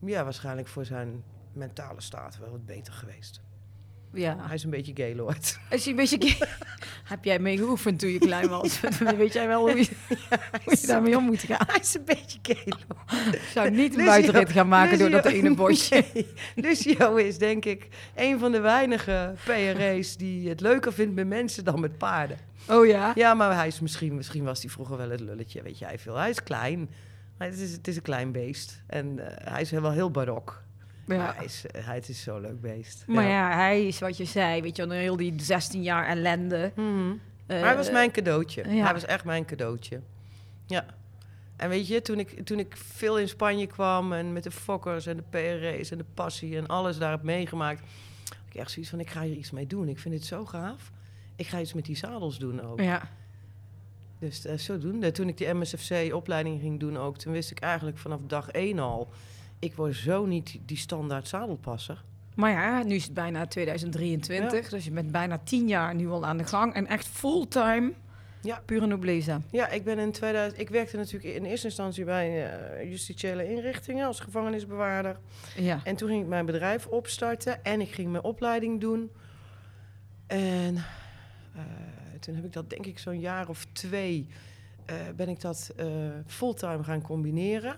ja, 0.01 0.24
waarschijnlijk 0.24 0.68
voor 0.68 0.85
zijn 0.85 1.22
mentale 1.53 2.01
staat 2.01 2.39
wel 2.39 2.51
wat 2.51 2.66
beter 2.66 2.93
geweest. 2.93 3.41
ja. 4.12 4.47
Hij 4.47 4.55
is 4.55 4.64
een 4.64 4.70
beetje 4.70 4.93
gaylord. 4.97 5.59
Is 5.70 5.85
hij 5.85 5.91
een 5.93 5.97
beetje... 5.97 6.18
Heb 7.05 7.24
jij 7.24 7.38
mee 7.38 7.57
geoefend 7.59 7.98
toen 7.98 8.11
je 8.11 8.18
klein 8.18 8.48
was? 8.48 8.80
Weet 9.16 9.32
jij 9.32 9.48
wel 9.48 9.61
hoe 9.61 9.78
je, 9.78 9.88
hoe 10.64 10.76
je 10.80 10.86
daarmee 10.86 11.16
om 11.16 11.24
moet 11.24 11.40
gaan? 11.42 11.66
Hij 11.66 11.80
is 11.80 11.94
een 11.94 12.05
beetje. 12.05 12.38
Ik 13.32 13.40
zou 13.52 13.70
niet 13.70 13.90
een 13.90 13.96
Lucio- 13.96 14.05
buitenrit 14.05 14.50
gaan 14.50 14.68
maken 14.68 14.98
door 14.98 15.11
dat 15.11 15.24
Lucio- 15.24 15.38
ene 15.38 15.55
bosje. 15.55 16.05
Nee, 16.14 16.26
Lucio 16.55 17.14
is 17.16 17.38
denk 17.38 17.64
ik 17.64 17.88
een 18.14 18.38
van 18.38 18.52
de 18.52 18.61
weinige 18.61 19.34
PRA's 19.44 20.16
die 20.16 20.48
het 20.48 20.61
leuker 20.61 20.92
vindt 20.92 21.14
met 21.14 21.26
mensen 21.26 21.64
dan 21.64 21.80
met 21.80 21.98
paarden. 21.98 22.36
Oh 22.68 22.86
ja? 22.86 23.12
Ja, 23.14 23.34
maar 23.34 23.55
hij 23.57 23.66
is 23.66 23.80
misschien, 23.80 24.14
misschien 24.14 24.44
was 24.44 24.61
hij 24.62 24.70
vroeger 24.70 24.96
wel 24.96 25.11
het 25.11 25.20
lulletje, 25.20 25.62
weet 25.62 25.78
jij 25.78 25.98
veel. 25.98 26.16
Hij 26.16 26.30
is 26.30 26.42
klein. 26.42 26.90
Het 27.38 27.59
is, 27.61 27.72
het 27.72 27.88
is 27.88 27.96
een 27.96 28.02
klein 28.02 28.32
beest. 28.32 28.82
En 28.86 29.18
eh, 29.18 29.52
hij 29.52 29.61
is 29.61 29.70
wel 29.70 29.92
heel 29.92 30.11
barok. 30.11 30.62
Ja. 31.07 31.32
Hij 31.36 31.44
is, 31.44 31.66
eh, 31.66 31.84
hij 31.84 31.94
het 31.94 32.09
is 32.09 32.22
zo'n 32.22 32.40
leuk 32.40 32.61
beest. 32.61 33.05
Maar 33.07 33.24
ja, 33.28 33.55
hij 33.55 33.86
is 33.86 33.98
wat 33.98 34.16
je 34.16 34.24
zei, 34.24 34.62
weet 34.62 34.76
je, 34.76 34.92
heel 34.92 35.16
die 35.16 35.34
16 35.42 35.82
jaar 35.82 36.07
ellende. 36.07 36.72
Eh, 36.76 36.84
Maar 37.46 37.59
hij 37.59 37.76
was 37.76 37.90
mijn 37.90 38.11
cadeautje. 38.11 38.74
ja. 38.74 38.84
Hij 38.84 38.92
was 38.92 39.05
echt 39.05 39.24
mijn 39.24 39.44
cadeautje. 39.44 40.00
Ja. 40.66 40.84
En 41.57 41.68
weet 41.68 41.86
je, 41.88 42.02
toen 42.02 42.18
ik, 42.18 42.44
toen 42.44 42.59
ik 42.59 42.76
veel 42.76 43.18
in 43.18 43.28
Spanje 43.28 43.66
kwam 43.66 44.12
en 44.12 44.32
met 44.32 44.42
de 44.42 44.50
fokkers 44.50 45.07
en 45.07 45.16
de 45.16 45.22
PRA's 45.30 45.90
en 45.90 45.98
de 45.98 46.05
passie 46.14 46.57
en 46.57 46.66
alles 46.66 46.98
daar 46.98 47.11
heb 47.11 47.22
meegemaakt, 47.22 47.80
had 48.28 48.36
ik 48.48 48.55
echt 48.55 48.70
zoiets 48.70 48.90
van, 48.90 49.00
ik 49.00 49.11
ga 49.11 49.22
hier 49.22 49.36
iets 49.36 49.50
mee 49.50 49.66
doen. 49.66 49.88
Ik 49.88 49.98
vind 49.98 50.14
dit 50.14 50.24
zo 50.24 50.44
gaaf. 50.44 50.90
Ik 51.36 51.46
ga 51.46 51.61
iets 51.61 51.72
met 51.74 51.84
die 51.84 51.96
zadels 51.96 52.38
doen 52.38 52.62
ook. 52.62 52.80
Ja. 52.80 53.09
Dus 54.18 54.44
eh, 54.46 54.57
zodoende. 54.59 55.11
Toen 55.11 55.28
ik 55.28 55.38
die 55.38 55.52
MSFC-opleiding 55.55 56.61
ging 56.61 56.80
doen 56.80 56.96
ook, 56.98 57.18
toen 57.18 57.32
wist 57.32 57.50
ik 57.50 57.61
eigenlijk 57.61 57.98
vanaf 57.98 58.20
dag 58.26 58.48
één 58.50 58.78
al, 58.78 59.09
ik 59.59 59.74
word 59.74 59.94
zo 59.94 60.26
niet 60.26 60.59
die 60.66 60.76
standaard 60.76 61.28
zadelpasser. 61.28 62.02
Maar 62.34 62.50
ja, 62.50 62.82
nu 62.82 62.94
is 62.94 63.05
het 63.05 63.14
bijna 63.14 63.46
2023, 63.46 64.68
dus 64.68 64.84
je 64.84 64.90
bent 64.90 65.11
bijna 65.12 65.38
10 65.38 65.68
jaar 65.68 65.94
nu 65.94 66.09
al 66.09 66.24
aan 66.26 66.36
de 66.36 66.44
gang. 66.44 66.74
En 66.74 66.86
echt 66.86 67.07
fulltime, 67.09 67.92
Ja. 68.40 68.62
pure 68.64 68.86
nobleza. 68.86 69.40
Ja, 69.50 69.68
ik 69.68 69.84
ben 69.84 69.98
in 69.98 70.12
2000. 70.12 70.61
Ik 70.61 70.68
werkte 70.68 70.96
natuurlijk 70.96 71.34
in 71.34 71.44
eerste 71.44 71.66
instantie 71.66 72.05
bij 72.05 72.52
eh, 72.52 72.90
justitiële 72.90 73.50
inrichtingen 73.50 74.07
als 74.07 74.20
gevangenisbewaarder. 74.20 75.18
Ja. 75.57 75.80
En 75.84 75.96
toen 75.96 76.09
ging 76.09 76.22
ik 76.22 76.28
mijn 76.28 76.46
bedrijf 76.46 76.86
opstarten 76.86 77.64
en 77.64 77.80
ik 77.80 77.90
ging 77.92 78.11
mijn 78.11 78.24
opleiding 78.24 78.80
doen. 78.80 79.11
En 80.26 80.76
eh, 81.55 81.62
toen 82.20 82.34
heb 82.34 82.44
ik 82.44 82.52
dat 82.52 82.70
denk 82.70 82.86
ik 82.86 82.98
zo'n 82.98 83.20
jaar 83.20 83.48
of 83.48 83.66
twee 83.72 84.26
eh, 84.86 84.96
ben 85.16 85.28
ik 85.28 85.40
dat 85.40 85.74
fulltime 86.26 86.84
gaan 86.84 87.02
combineren. 87.02 87.76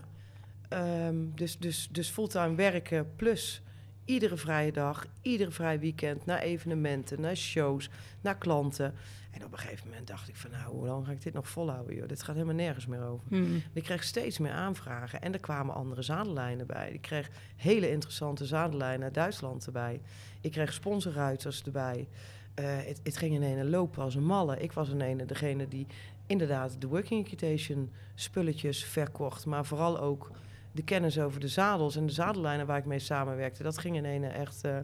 Ehm, 0.68 1.16
dus, 1.34 1.58
dus, 1.58 1.88
dus 1.90 2.08
fulltime 2.08 2.54
werken 2.54 3.14
plus 3.16 3.62
iedere 4.04 4.36
vrije 4.36 4.72
dag, 4.72 5.06
iedere 5.22 5.50
vrij 5.50 5.80
weekend 5.80 6.26
naar 6.26 6.38
evenementen, 6.38 7.20
naar 7.20 7.36
shows, 7.36 7.90
naar 8.20 8.38
klanten. 8.38 8.94
En 9.30 9.44
op 9.44 9.52
een 9.52 9.58
gegeven 9.58 9.88
moment 9.88 10.06
dacht 10.06 10.28
ik 10.28 10.36
van 10.36 10.50
nou, 10.50 10.72
hoe 10.72 10.86
lang 10.86 11.06
ga 11.06 11.12
ik 11.12 11.22
dit 11.22 11.32
nog 11.32 11.48
volhouden? 11.48 11.96
Joh? 11.96 12.08
Dit 12.08 12.22
gaat 12.22 12.34
helemaal 12.34 12.54
nergens 12.54 12.86
meer 12.86 13.02
over. 13.02 13.26
Hm. 13.28 13.56
Ik 13.72 13.82
kreeg 13.82 14.04
steeds 14.04 14.38
meer 14.38 14.52
aanvragen 14.52 15.22
en 15.22 15.32
er 15.32 15.40
kwamen 15.40 15.74
andere 15.74 16.02
zadellijnen 16.02 16.66
bij. 16.66 16.90
Ik 16.92 17.02
kreeg 17.02 17.30
hele 17.56 17.90
interessante 17.90 18.46
zadellijnen 18.46 19.04
uit 19.04 19.14
Duitsland 19.14 19.66
erbij. 19.66 20.00
Ik 20.40 20.52
kreeg 20.52 20.72
sponsorruiters 20.72 21.62
erbij. 21.62 22.08
Eh, 22.54 22.64
het, 23.02 23.16
ging 23.16 23.34
in 23.34 23.42
ene 23.42 23.64
lopen 23.64 24.02
als 24.02 24.14
een 24.14 24.24
malle. 24.24 24.60
Ik 24.60 24.72
was 24.72 24.88
in 24.88 25.00
ene 25.00 25.24
degene 25.24 25.68
die 25.68 25.86
inderdaad 26.26 26.80
de 26.80 26.86
working 26.86 27.24
equitation 27.24 27.92
spulletjes 28.14 28.84
verkocht, 28.84 29.46
maar 29.46 29.64
vooral 29.64 30.00
ook 30.00 30.30
de 30.76 30.82
kennis 30.84 31.18
over 31.18 31.40
de 31.40 31.48
zadels 31.48 31.96
en 31.96 32.06
de 32.06 32.12
zadellijnen 32.12 32.66
waar 32.66 32.78
ik 32.78 32.84
mee 32.84 32.98
samenwerkte. 32.98 33.62
Dat 33.62 33.78
ging 33.78 33.96
in 33.96 34.04
ene 34.04 34.28
echt 34.28 34.64
eh, 34.64 34.76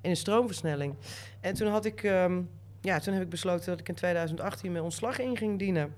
in 0.00 0.10
een 0.10 0.16
stroomversnelling. 0.16 0.94
En 1.40 1.54
toen 1.54 1.68
had 1.68 1.84
ik 1.84 2.02
ehm, 2.02 2.40
ja, 2.80 2.98
toen 2.98 3.14
heb 3.14 3.22
ik 3.22 3.28
besloten 3.28 3.66
dat 3.70 3.80
ik 3.80 3.88
in 3.88 3.94
2018 3.94 4.72
mijn 4.72 4.84
ontslag 4.84 5.18
in 5.18 5.36
ging 5.36 5.58
dienen 5.58 5.94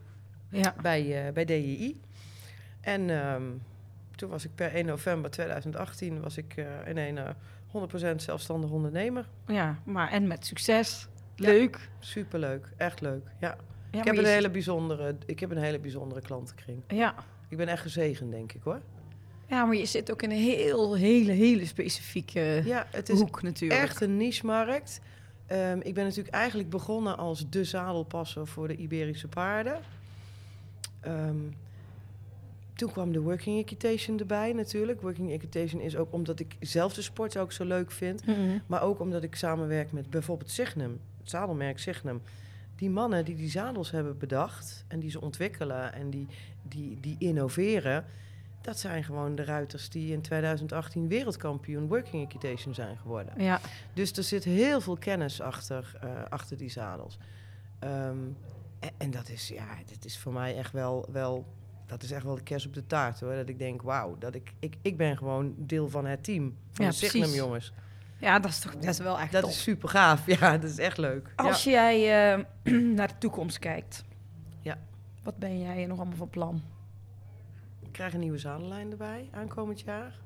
Ja. 0.51 0.74
bij, 0.82 1.26
eh, 1.26 1.32
bij 1.32 1.44
DJI. 1.44 2.01
En 2.80 3.11
ehm, 3.11 3.42
toen 4.16 4.30
was 4.30 4.44
ik 4.44 4.55
per 4.55 4.74
1 4.74 4.86
november 4.86 5.30
2018 5.30 6.20
was 6.20 6.36
ik 6.36 6.57
eh, 6.57 6.64
in 6.86 6.96
een 6.96 7.18
eh 7.18 7.28
100% 7.68 8.22
zelfstandig 8.22 8.70
ondernemer. 8.70 9.28
ja, 9.46 9.78
maar 9.84 10.11
en 10.11 10.26
met 10.26 10.46
succes. 10.46 11.09
Ja. 11.34 11.49
Leuk. 11.49 11.88
Superleuk, 11.99 12.72
echt 12.76 13.01
leuk. 13.01 13.26
Ja. 13.40 13.57
Ja, 13.90 13.99
ik, 13.99 14.05
heb 14.05 14.16
een 14.16 14.24
hele 14.24 14.51
bijzondere, 14.51 15.16
ik 15.26 15.40
heb 15.40 15.51
een 15.51 15.59
hele 15.59 15.78
bijzondere 15.78 16.20
klantenkring. 16.20 16.82
Ja. 16.88 17.14
Ik 17.49 17.57
ben 17.57 17.68
echt 17.68 17.82
gezegend, 17.82 18.30
denk 18.30 18.53
ik 18.53 18.62
hoor. 18.62 18.80
Ja, 19.49 19.64
maar 19.64 19.76
je 19.76 19.86
zit 19.86 20.11
ook 20.11 20.22
in 20.22 20.30
een 20.30 20.36
heel, 20.36 20.94
hele, 20.94 21.32
hele 21.32 21.66
specifieke 21.66 22.62
Ja, 22.64 22.86
het 22.90 23.09
is 23.09 23.20
hoek 23.20 23.42
natuurlijk. 23.42 23.80
echt 23.80 24.01
een 24.01 24.16
niche-markt. 24.16 25.01
Ehm, 25.46 25.78
ik 25.82 25.94
ben 25.94 26.05
natuurlijk 26.05 26.34
eigenlijk 26.34 26.70
begonnen 26.70 27.16
als 27.16 27.51
de 27.51 27.64
zadelpasser 27.64 28.46
voor 28.46 28.68
de 28.68 28.76
Iberische 28.76 29.28
paarden. 29.28 29.78
Ehm, 31.01 31.36
toen 32.74 32.92
kwam 32.92 33.12
de 33.12 33.20
working 33.20 33.59
equitation 33.59 34.18
erbij 34.18 34.53
natuurlijk. 34.53 35.01
Working 35.01 35.32
equitation 35.32 35.80
is 35.80 35.96
ook 35.96 36.12
omdat 36.12 36.40
ik 36.40 36.57
zelf 36.61 36.94
de 36.94 37.03
sport 37.03 37.36
ook 37.36 37.53
zo 37.53 37.64
leuk 37.64 37.90
vind. 37.90 38.26
Mhm. 38.26 38.59
Maar 38.66 38.82
ook 38.82 39.01
omdat 39.01 39.22
ik 39.22 39.34
samenwerk 39.34 39.92
met 39.92 40.11
bijvoorbeeld 40.11 40.51
Signum, 40.51 41.01
het 41.20 41.30
zadelmerk 41.30 41.78
Signum. 41.78 42.20
Die 42.76 42.90
mannen 42.90 43.24
die 43.24 43.36
die 43.36 43.51
zadels 43.51 43.90
hebben 43.90 44.18
bedacht 44.18 44.84
en 44.88 45.01
die 45.01 45.11
ze 45.11 45.20
ontwikkelen 45.20 45.92
en 45.92 46.11
die, 46.11 46.26
die, 46.62 46.99
die 47.01 47.16
innoveren... 47.18 48.05
dat 48.68 48.78
zijn 48.78 49.04
gewoon 49.04 49.34
de 49.34 49.44
ruiters 49.44 49.88
die 49.90 50.12
in 50.12 50.20
2018 50.20 51.08
wereldkampioen 51.08 51.88
working 51.88 52.24
equitation 52.24 52.74
zijn 52.74 52.96
geworden. 52.96 53.32
Ja. 53.42 53.60
Dus 53.94 54.12
er 54.12 54.22
zit 54.22 54.44
heel 54.44 54.80
veel 54.80 54.96
kennis 54.96 55.40
achter, 55.40 55.98
eh, 56.00 56.08
achter 56.28 56.56
die 56.56 56.68
zadels. 56.70 57.18
Ehm, 57.78 58.16
en, 58.78 58.90
en 58.98 59.10
dat 59.10 59.28
is, 59.28 59.48
ja, 59.48 59.66
dit 59.86 60.04
is 60.04 60.18
voor 60.18 60.32
mij 60.32 60.56
echt 60.56 60.72
wel, 60.72 61.08
wel, 61.12 61.46
dat 61.86 62.02
is 62.02 62.10
echt 62.10 62.24
wel 62.24 62.34
de 62.34 62.42
kers 62.42 62.66
op 62.66 62.74
de 62.74 62.86
taart 62.86 63.20
hoor. 63.20 63.34
Dat 63.34 63.48
ik 63.48 63.58
denk, 63.58 63.82
wauw, 63.82 64.16
dat 64.18 64.34
ik, 64.34 64.52
ik, 64.58 64.76
ik 64.82 64.96
ben 64.96 65.16
gewoon 65.16 65.54
deel 65.56 65.88
van 65.88 66.06
het 66.06 66.24
team. 66.24 66.56
Van 66.70 66.84
Ja, 66.84 66.90
de 66.90 66.96
Signum 66.96 67.20
precies. 67.22 67.38
jongens. 67.38 67.72
ja, 68.18 68.38
dat 68.38 68.50
is 68.50 68.58
toch 68.58 68.72
dat 68.74 68.84
is 68.84 68.98
wel 68.98 69.18
echt 69.18 69.32
Dat 69.32 69.42
top. 69.42 69.50
is 69.50 69.62
super 69.62 69.88
gaaf. 69.88 70.26
Ja, 70.40 70.58
dat 70.58 70.70
is 70.70 70.78
echt 70.78 70.98
leuk. 70.98 71.32
Als 71.36 71.64
ja. 71.64 71.70
jij 71.70 72.34
eh, 72.34 72.44
naar 72.98 73.08
de 73.08 73.18
toekomst 73.18 73.58
kijkt, 73.58 74.04
Ja. 74.60 74.78
wat 75.22 75.36
ben 75.38 75.58
jij 75.60 75.86
nog 75.86 75.98
allemaal 75.98 76.16
van 76.16 76.30
plan? 76.30 76.62
Ik 77.99 78.05
krijg 78.05 78.16
een 78.16 78.26
nieuwe 78.28 78.38
zadellijn 78.38 78.90
erbij 78.90 79.28
aankomend 79.32 79.80
jaar. 79.80 80.18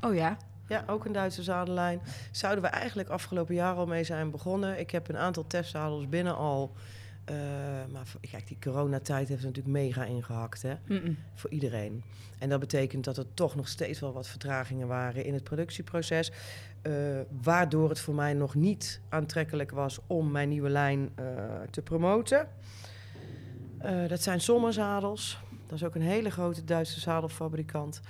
Oh 0.00 0.14
ja, 0.14 0.36
Ja, 0.68 0.84
ook 0.86 1.04
een 1.04 1.12
Duitse 1.12 1.42
zadellijn. 1.42 2.00
Zouden 2.30 2.62
we 2.64 2.70
eigenlijk 2.70 3.08
afgelopen 3.08 3.54
jaar 3.54 3.74
al 3.74 3.86
mee 3.86 4.04
zijn 4.04 4.30
begonnen. 4.30 4.78
Ik 4.78 4.90
heb 4.90 5.08
een 5.08 5.16
aantal 5.16 5.46
testzadels 5.46 6.08
binnen 6.08 6.36
al. 6.36 6.72
Eh, 7.24 7.34
maar 7.92 8.06
kijk, 8.30 8.46
die 8.46 8.56
coronatijd 8.60 9.28
heeft 9.28 9.40
er 9.40 9.46
natuurlijk 9.46 9.76
mega 9.76 10.04
ingehakt. 10.04 10.62
Hè? 10.62 10.74
Voor 11.34 11.50
iedereen. 11.50 12.02
En 12.38 12.48
dat 12.48 12.60
betekent 12.60 13.04
dat 13.04 13.16
er 13.16 13.34
toch 13.34 13.54
nog 13.56 13.68
steeds 13.68 14.00
wel 14.00 14.12
wat 14.12 14.28
vertragingen 14.28 14.86
waren 14.86 15.24
in 15.24 15.34
het 15.34 15.44
productieproces. 15.44 16.32
eh, 16.82 16.92
waardoor 17.42 17.88
het 17.88 18.00
voor 18.00 18.14
mij 18.14 18.34
nog 18.34 18.54
niet 18.54 19.00
aantrekkelijk 19.08 19.70
was 19.70 19.98
om 20.06 20.30
mijn 20.30 20.48
nieuwe 20.48 20.70
lijn 20.70 21.10
eh, 21.14 21.24
te 21.70 21.82
promoten. 21.82 22.48
Dat 24.08 24.22
zijn 24.22 24.40
sommerzadels. 24.40 25.38
Dat 25.66 25.78
is 25.78 25.84
ook 25.84 25.94
een 25.94 26.02
hele 26.02 26.30
grote 26.30 26.64
Duitse 26.64 27.00
zadelfabrikant. 27.00 28.00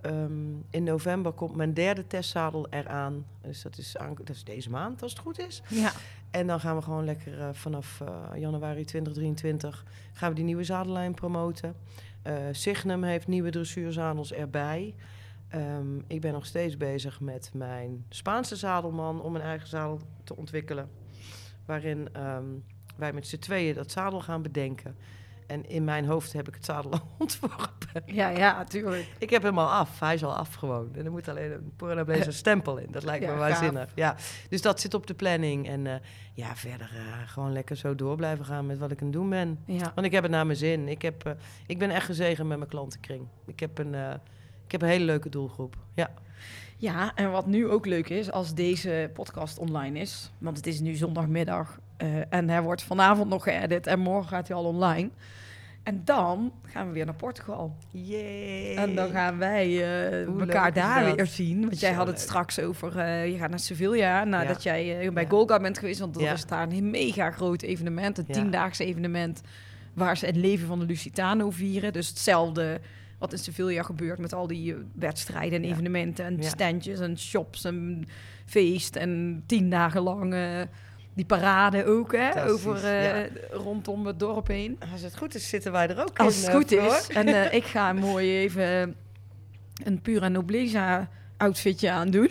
Ehm, 0.00 0.54
in 0.70 0.82
november 0.84 1.32
komt 1.32 1.56
mijn 1.56 1.74
derde 1.74 2.06
testzadel 2.06 2.66
eraan. 2.70 3.26
Dus 3.40 3.62
dat 3.62 3.78
is, 3.78 3.96
aan, 3.96 4.14
dat 4.24 4.36
is 4.36 4.44
deze 4.44 4.70
maand, 4.70 5.02
als 5.02 5.12
het 5.12 5.20
goed 5.20 5.38
is. 5.38 5.62
ja. 5.68 5.92
En 6.30 6.46
dan 6.46 6.60
gaan 6.60 6.76
we 6.76 6.82
gewoon 6.82 7.04
lekker 7.04 7.40
eh, 7.40 7.48
vanaf 7.52 8.00
eh, 8.00 8.40
januari 8.40 8.84
2023 8.84 9.84
gaan 10.12 10.28
we 10.28 10.34
die 10.34 10.44
nieuwe 10.44 10.64
zadellijn 10.64 11.14
promoten. 11.14 11.74
Eh 12.22 12.34
Signum 12.52 13.02
heeft 13.02 13.26
nieuwe 13.26 13.50
dressuurzadels 13.50 14.32
erbij. 14.32 14.94
Ehm, 15.48 15.98
ik 16.06 16.20
ben 16.20 16.32
nog 16.32 16.46
steeds 16.46 16.76
bezig 16.76 17.20
met 17.20 17.50
mijn 17.54 18.04
Spaanse 18.08 18.56
zadelman 18.56 19.22
om 19.22 19.34
een 19.34 19.40
eigen 19.40 19.68
zadel 19.68 20.00
te 20.24 20.36
ontwikkelen. 20.36 20.90
Waarin 21.66 22.08
ehm, 22.12 22.44
wij 22.96 23.12
met 23.12 23.26
z'n 23.26 23.38
tweeën 23.38 23.74
dat 23.74 23.90
zadel 23.90 24.20
gaan 24.20 24.42
bedenken. 24.42 24.96
En 25.52 25.68
in 25.68 25.84
mijn 25.84 26.04
hoofd 26.04 26.32
heb 26.32 26.48
ik 26.48 26.54
het 26.54 26.64
zadel 26.64 26.90
ontworpen. 27.18 28.02
ja, 28.06 28.28
ja, 28.28 28.56
natuurlijk. 28.56 29.06
Ik 29.18 29.30
heb 29.30 29.42
hem 29.42 29.58
al 29.58 29.70
af. 29.70 30.00
Hij 30.00 30.14
is 30.14 30.24
al 30.24 30.36
af 30.36 30.54
gewoon. 30.54 30.88
En 30.94 31.04
er 31.04 31.10
moet 31.10 31.28
alleen 31.28 31.52
een 31.52 31.72
Purana 31.76 32.30
stempel 32.30 32.76
in. 32.76 32.86
Dat 32.90 33.04
lijkt 33.04 33.24
Ja, 33.24 33.30
me 33.34 33.38
gaaf. 33.38 33.48
waanzinnig. 33.48 33.88
Ja. 33.94 34.16
Dus 34.48 34.62
dat 34.62 34.80
zit 34.80 34.94
op 34.94 35.06
de 35.06 35.14
planning. 35.14 35.68
En 35.68 35.86
eh, 35.86 35.94
ja, 36.34 36.56
verder 36.56 36.90
eh, 36.94 37.28
gewoon 37.28 37.52
lekker 37.52 37.76
zo 37.76 37.94
door 37.94 38.16
blijven 38.16 38.44
gaan 38.44 38.66
met 38.66 38.78
wat 38.78 38.90
ik 38.90 38.98
aan 38.98 39.04
het 39.06 39.12
doen 39.14 39.28
ben. 39.28 39.58
Ja. 39.66 39.92
Want 39.94 40.06
ik 40.06 40.12
heb 40.12 40.22
het 40.22 40.32
naar 40.32 40.46
mijn 40.46 40.58
zin. 40.58 40.88
Ik, 40.88 41.02
heb, 41.02 41.26
eh, 41.26 41.32
ik 41.66 41.78
ben 41.78 41.90
echt 41.90 42.06
gezegend 42.06 42.48
met 42.48 42.58
mijn 42.58 42.70
klantenkring. 42.70 43.26
Ik 43.46 43.60
heb 43.60 43.78
een, 43.78 43.94
ik 44.64 44.72
heb 44.72 44.82
een 44.82 44.88
hele 44.88 45.04
leuke 45.04 45.28
doelgroep. 45.28 45.76
Ja. 45.94 46.10
ja, 46.76 47.12
en 47.14 47.30
wat 47.30 47.46
nu 47.46 47.68
ook 47.68 47.86
leuk 47.86 48.08
is, 48.08 48.30
als 48.30 48.54
deze 48.54 49.10
podcast 49.14 49.58
online 49.58 49.98
is, 49.98 50.30
want 50.38 50.56
het 50.56 50.66
is 50.66 50.80
nu 50.80 50.94
zondagmiddag 50.94 51.78
en 52.28 52.48
hij 52.48 52.62
wordt 52.62 52.82
vanavond 52.82 53.28
nog 53.28 53.42
geëdit 53.42 53.86
en 53.86 53.98
morgen 53.98 54.28
gaat 54.28 54.48
hij 54.48 54.56
al 54.56 54.64
online. 54.64 55.10
En 55.82 56.00
dan 56.04 56.52
gaan 56.62 56.86
we 56.86 56.92
weer 56.92 57.04
naar 57.04 57.14
Portugal. 57.14 57.76
Yay. 57.90 58.76
En 58.76 58.94
dan 58.94 59.10
gaan 59.10 59.38
wij 59.38 59.66
eh, 59.66 60.22
elkaar 60.40 60.72
daar 60.72 61.14
weer 61.16 61.26
zien. 61.26 61.60
Want 61.60 61.80
jij 61.80 61.90
Zo 61.90 61.96
had 61.96 62.06
het 62.06 62.16
leuk. 62.16 62.24
straks 62.24 62.60
over, 62.60 62.98
eh, 62.98 63.30
je 63.32 63.38
gaat 63.38 63.50
naar 63.50 63.58
Sevilla 63.58 64.24
nadat 64.24 64.62
jij 64.62 65.00
eh, 65.06 65.12
bij 65.12 65.22
Ja. 65.22 65.28
Golga 65.28 65.58
bent 65.60 65.78
geweest. 65.78 66.00
Want 66.00 66.14
dat 66.14 66.22
Ja. 66.22 66.32
is 66.32 66.46
daar 66.46 66.68
een 66.70 66.90
mega 66.90 67.30
groot 67.30 67.62
evenement, 67.62 68.18
een 68.18 68.26
tiendaagse 68.26 68.84
evenement. 68.84 69.40
Waar 69.94 70.16
ze 70.16 70.26
het 70.26 70.36
leven 70.36 70.66
van 70.66 70.78
de 70.78 70.86
Lusitano 70.86 71.50
vieren. 71.50 71.92
Dus 71.92 72.08
hetzelfde 72.08 72.80
wat 73.18 73.32
in 73.32 73.38
Sevilla 73.38 73.82
gebeurt 73.82 74.18
met 74.18 74.32
al 74.34 74.46
die 74.46 74.74
wedstrijden 74.94 75.62
en 75.62 75.70
evenementen 75.70 76.24
en 76.24 76.42
standjes 76.42 77.00
en 77.00 77.18
shops 77.18 77.64
en 77.64 78.04
feest. 78.46 78.96
En 78.96 79.42
tien 79.46 79.70
dagen 79.70 80.00
lang 80.02 80.34
die 81.14 81.24
parade 81.24 81.84
ook, 81.84 82.12
hè, 82.16 82.44
over, 82.48 82.84
eh, 82.84 83.20
ja. 83.20 83.26
rondom 83.50 84.06
het 84.06 84.18
dorp 84.18 84.46
heen. 84.46 84.78
Als 84.92 85.00
het 85.02 85.16
goed 85.16 85.34
is, 85.34 85.48
zitten 85.48 85.72
wij 85.72 85.88
er 85.88 86.00
ook 86.00 86.18
Als 86.18 86.34
in. 86.36 86.40
het 86.40 86.48
eh, 86.50 86.54
goed 86.56 86.68
Floor. 86.68 86.96
is. 86.96 87.08
En 87.08 87.26
eh, 87.28 87.52
ik 87.52 87.64
ga 87.64 87.92
mooi 87.92 88.38
even 88.38 88.96
een 89.84 90.00
Pura 90.00 90.28
Nobleza 90.28 91.08
outfitje 91.36 91.90
aandoen. 91.90 92.30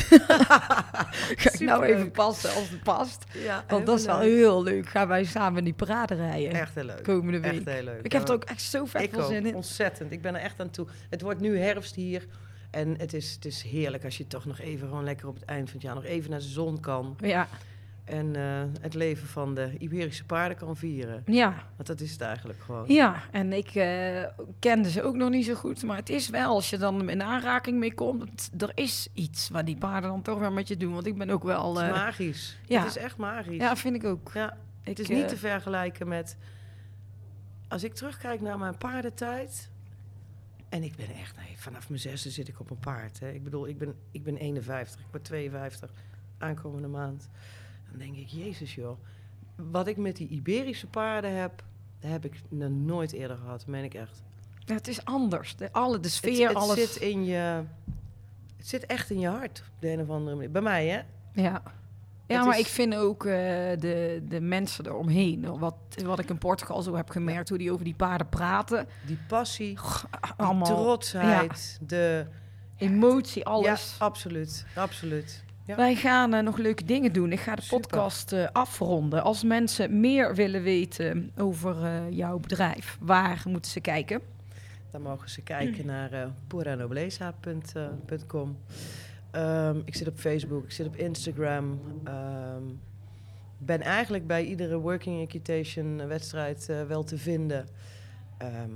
ga 1.42 1.52
ik 1.54 1.60
nou 1.60 1.84
even 1.84 2.12
passen 2.12 2.54
als 2.54 2.70
het 2.70 2.84
past. 2.84 3.24
Ja, 3.34 3.64
Want 3.68 3.86
dat 3.86 4.00
is 4.00 4.06
wel 4.06 4.18
leuk. 4.20 4.28
heel 4.36 4.64
leuk. 4.64 4.90
Gaan 4.90 5.08
wij 5.08 5.24
samen 5.24 5.64
die 5.64 5.74
parade 5.74 6.16
rijden. 6.16 6.52
Echt 6.52 6.76
heel 6.76 6.84
leuk. 6.84 7.04
komende 7.04 7.40
week. 7.40 7.52
Echt 7.54 7.66
heel 7.66 7.84
leuk. 7.84 8.02
Ik 8.06 8.12
heb 8.12 8.28
er 8.28 8.34
ook 8.34 8.44
echt 8.44 8.62
zo 8.62 8.86
vet 8.86 9.02
Ik 9.02 9.14
veel 9.14 9.28
zin 9.28 9.46
in. 9.46 9.56
ontzettend. 9.56 10.12
Ik 10.12 10.22
ben 10.22 10.36
er 10.36 10.42
echt 10.42 10.60
aan 10.60 10.70
toe. 10.70 10.88
Het 11.10 11.22
wordt 11.22 11.40
nu 11.40 11.58
herfst 11.58 11.96
hier. 11.96 12.26
En 12.72 12.96
het 12.98 13.14
is, 13.14 13.32
het 13.32 13.46
is 13.46 13.62
heerlijk 13.62 14.04
als 14.06 14.18
je 14.18 14.28
toch 14.28 14.46
nog 14.46 14.60
even 14.60 14.88
gewoon 14.88 15.04
lekker 15.04 15.28
op 15.28 15.36
het 15.36 15.46
eind 15.46 15.66
van 15.70 15.74
het 15.74 15.82
jaar 15.86 15.96
nog 15.96 16.04
even 16.06 16.30
naar 16.30 16.40
de 16.40 16.46
zon 16.46 16.80
kan. 16.80 17.16
Ja, 17.20 17.48
En 18.12 18.36
eh, 18.36 18.82
het 18.82 18.94
leven 18.94 19.28
van 19.28 19.56
de 19.56 19.78
Iberische 19.78 20.26
paarden 20.26 20.58
kan 20.58 20.78
vieren. 20.78 21.24
ja, 21.26 21.68
Want 21.76 21.88
dat 21.88 22.02
is 22.02 22.12
het 22.12 22.22
eigenlijk 22.22 22.60
gewoon. 22.60 22.86
ja. 22.88 23.24
En 23.32 23.54
ik 23.54 23.76
eh, 23.76 24.24
kende 24.60 24.90
ze 24.90 25.04
ook 25.04 25.16
nog 25.16 25.30
niet 25.30 25.46
zo 25.46 25.54
goed. 25.54 25.84
Maar 25.84 25.98
het 25.98 26.10
is 26.10 26.30
wel, 26.30 26.54
als 26.54 26.70
je 26.70 26.78
dan 26.78 27.10
in 27.10 27.24
aanraking 27.24 27.80
mee 27.80 27.94
komt... 27.94 28.52
er 28.58 28.72
is 28.76 29.08
iets 29.14 29.50
waar 29.50 29.66
die 29.66 29.78
paarden 29.78 30.10
dan 30.10 30.22
toch 30.22 30.40
weer 30.40 30.52
met 30.52 30.68
je 30.68 30.78
doen. 30.78 30.94
Want 30.94 31.06
ik 31.06 31.18
ben 31.18 31.30
ook 31.30 31.44
wel... 31.44 31.76
Het 31.76 31.84
is 31.84 31.90
eh, 31.90 31.96
magisch. 31.96 32.60
ja. 32.66 32.80
Het 32.80 32.90
is 32.90 32.98
echt 32.98 33.18
magisch. 33.18 33.58
ja, 33.58 33.76
vind 33.76 33.96
ik 33.96 34.06
ook. 34.06 34.32
Ja, 34.34 34.58
het 34.82 35.00
is 35.00 35.08
niet 35.08 35.28
te 35.28 35.38
vergelijken 35.38 36.08
met... 36.08 36.38
Als 37.68 37.84
ik 37.84 37.94
terugkijk 37.94 38.42
naar 38.42 38.58
mijn 38.58 38.78
paardentijd... 38.78 39.70
En 40.70 40.84
ik 40.84 40.96
ben 40.96 41.10
echt... 41.10 41.36
Nee, 41.38 41.56
vanaf 41.58 41.90
mijn 41.90 42.02
zesde 42.02 42.30
zit 42.30 42.48
ik 42.48 42.60
op 42.60 42.70
een 42.70 42.80
paard. 42.80 43.20
Hè. 43.20 43.32
Ik 43.32 43.44
bedoel, 43.44 43.68
ik 43.68 43.78
ben, 43.78 43.96
ik 44.12 44.24
ben 44.24 44.38
51. 44.38 45.00
Ik 45.00 45.06
word 45.12 45.24
52 45.24 45.92
aankomende 46.38 46.88
maand. 46.88 47.30
Dan 47.92 48.00
denk 48.00 48.16
ik, 48.16 48.28
jezus 48.28 48.76
joh. 48.76 48.98
Wat 49.56 49.88
ik 49.88 49.98
met 49.98 50.16
die 50.16 50.28
Iberische 50.28 50.88
paarden 50.88 51.36
heb... 51.36 51.64
Heb 52.00 52.26
ik 52.26 52.42
nog 52.50 52.70
nooit 52.70 53.12
eerder 53.12 53.38
gehad. 53.38 53.66
meen 53.68 53.84
ik 53.84 53.94
echt. 53.94 54.24
Ja, 54.66 54.74
het 54.74 54.88
is 54.88 55.06
anders. 55.06 55.56
De, 55.56 55.74
alle, 55.74 55.96
de 56.00 56.02
Het, 56.08 56.12
sfeer, 56.12 56.48
het 56.48 56.58
alles. 56.58 56.76
zit 56.94 56.96
in 57.02 57.26
je... 57.26 57.64
Het 58.58 58.68
zit 58.70 58.86
echt 58.86 59.10
in 59.10 59.20
je 59.20 59.28
hart, 59.28 59.64
op 59.76 59.82
de 59.82 59.90
een 59.90 60.02
of 60.02 60.10
andere 60.10 60.36
manier. 60.36 60.52
Bij 60.52 60.62
mij, 60.62 60.88
hè? 60.88 60.98
Ja. 61.42 61.62
Ja, 62.28 62.38
Het 62.38 62.46
maar 62.46 62.54
is- 62.60 62.66
ik 62.66 62.68
vind 62.72 62.96
ook 62.96 63.26
eh, 63.26 63.32
de, 63.80 64.24
de 64.28 64.42
mensen 64.42 64.86
eromheen. 64.86 65.60
Wat, 65.60 65.76
wat 66.04 66.20
ik 66.20 66.30
in 66.30 66.38
Portugal 66.38 66.82
zo 66.82 66.96
heb 66.96 67.10
gemerkt, 67.10 67.50
hoe 67.50 67.58
die 67.58 67.72
over 67.72 67.86
die 67.86 67.96
paarden 67.96 68.30
praten. 68.30 68.88
Die 69.06 69.18
passie, 69.28 69.68
die 69.68 70.32
Allemaal 70.38 70.66
trotsheid, 70.84 71.80
de... 71.88 72.26
emotie, 72.78 73.46
alles. 73.46 73.96
Ja, 74.00 74.06
absoluut. 74.06 74.66
Absoluut. 74.76 75.44
Ja. 75.72 75.78
Wij 75.78 75.96
gaan 75.96 76.34
eh, 76.34 76.44
nog 76.44 76.58
leuke 76.58 76.84
dingen 76.84 77.14
doen. 77.14 77.32
Ik 77.32 77.40
ga 77.40 77.56
de 77.56 77.62
Super. 77.62 77.80
podcast 77.80 78.34
eh, 78.34 78.48
afronden. 78.52 79.24
Als 79.24 79.44
mensen 79.44 80.00
meer 80.00 80.36
willen 80.36 80.62
weten 80.62 81.32
over 81.38 81.84
eh, 81.84 82.10
jouw 82.10 82.40
bedrijf, 82.40 82.98
waar 83.00 83.44
moeten 83.48 83.72
ze 83.72 83.80
kijken? 83.80 84.22
Dan 84.92 85.02
mogen 85.02 85.30
ze 85.30 85.42
kijken 85.42 85.86
naar 85.86 86.14
uh, 86.14 86.28
ik 89.86 89.96
zit 89.96 90.08
op 90.08 90.20
Facebook, 90.20 90.64
ik 90.64 90.72
zit 90.72 90.88
op 90.88 90.96
Instagram. 90.96 91.80
Ehm, 92.04 92.64
ben 93.58 93.82
eigenlijk 93.82 94.28
bij 94.28 94.46
iedere 94.46 94.78
working 94.78 95.22
equitation 95.22 96.08
wedstrijd 96.08 96.70
wel 96.88 97.04
te 97.04 97.18
vinden. 97.18 97.68
Ehm, 98.38 98.72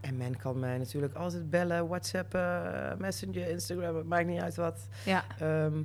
en 0.00 0.16
men 0.16 0.36
kan 0.36 0.58
mij 0.58 0.78
natuurlijk 0.78 1.14
altijd 1.14 1.50
bellen, 1.50 1.88
WhatsAppen, 1.88 2.96
Messenger, 2.98 3.48
Instagram, 3.48 3.96
het 3.96 4.06
maakt 4.06 4.26
niet 4.26 4.40
uit 4.40 4.54
wat. 4.54 4.88
Ja. 5.04 5.24
Ehm, 5.38 5.82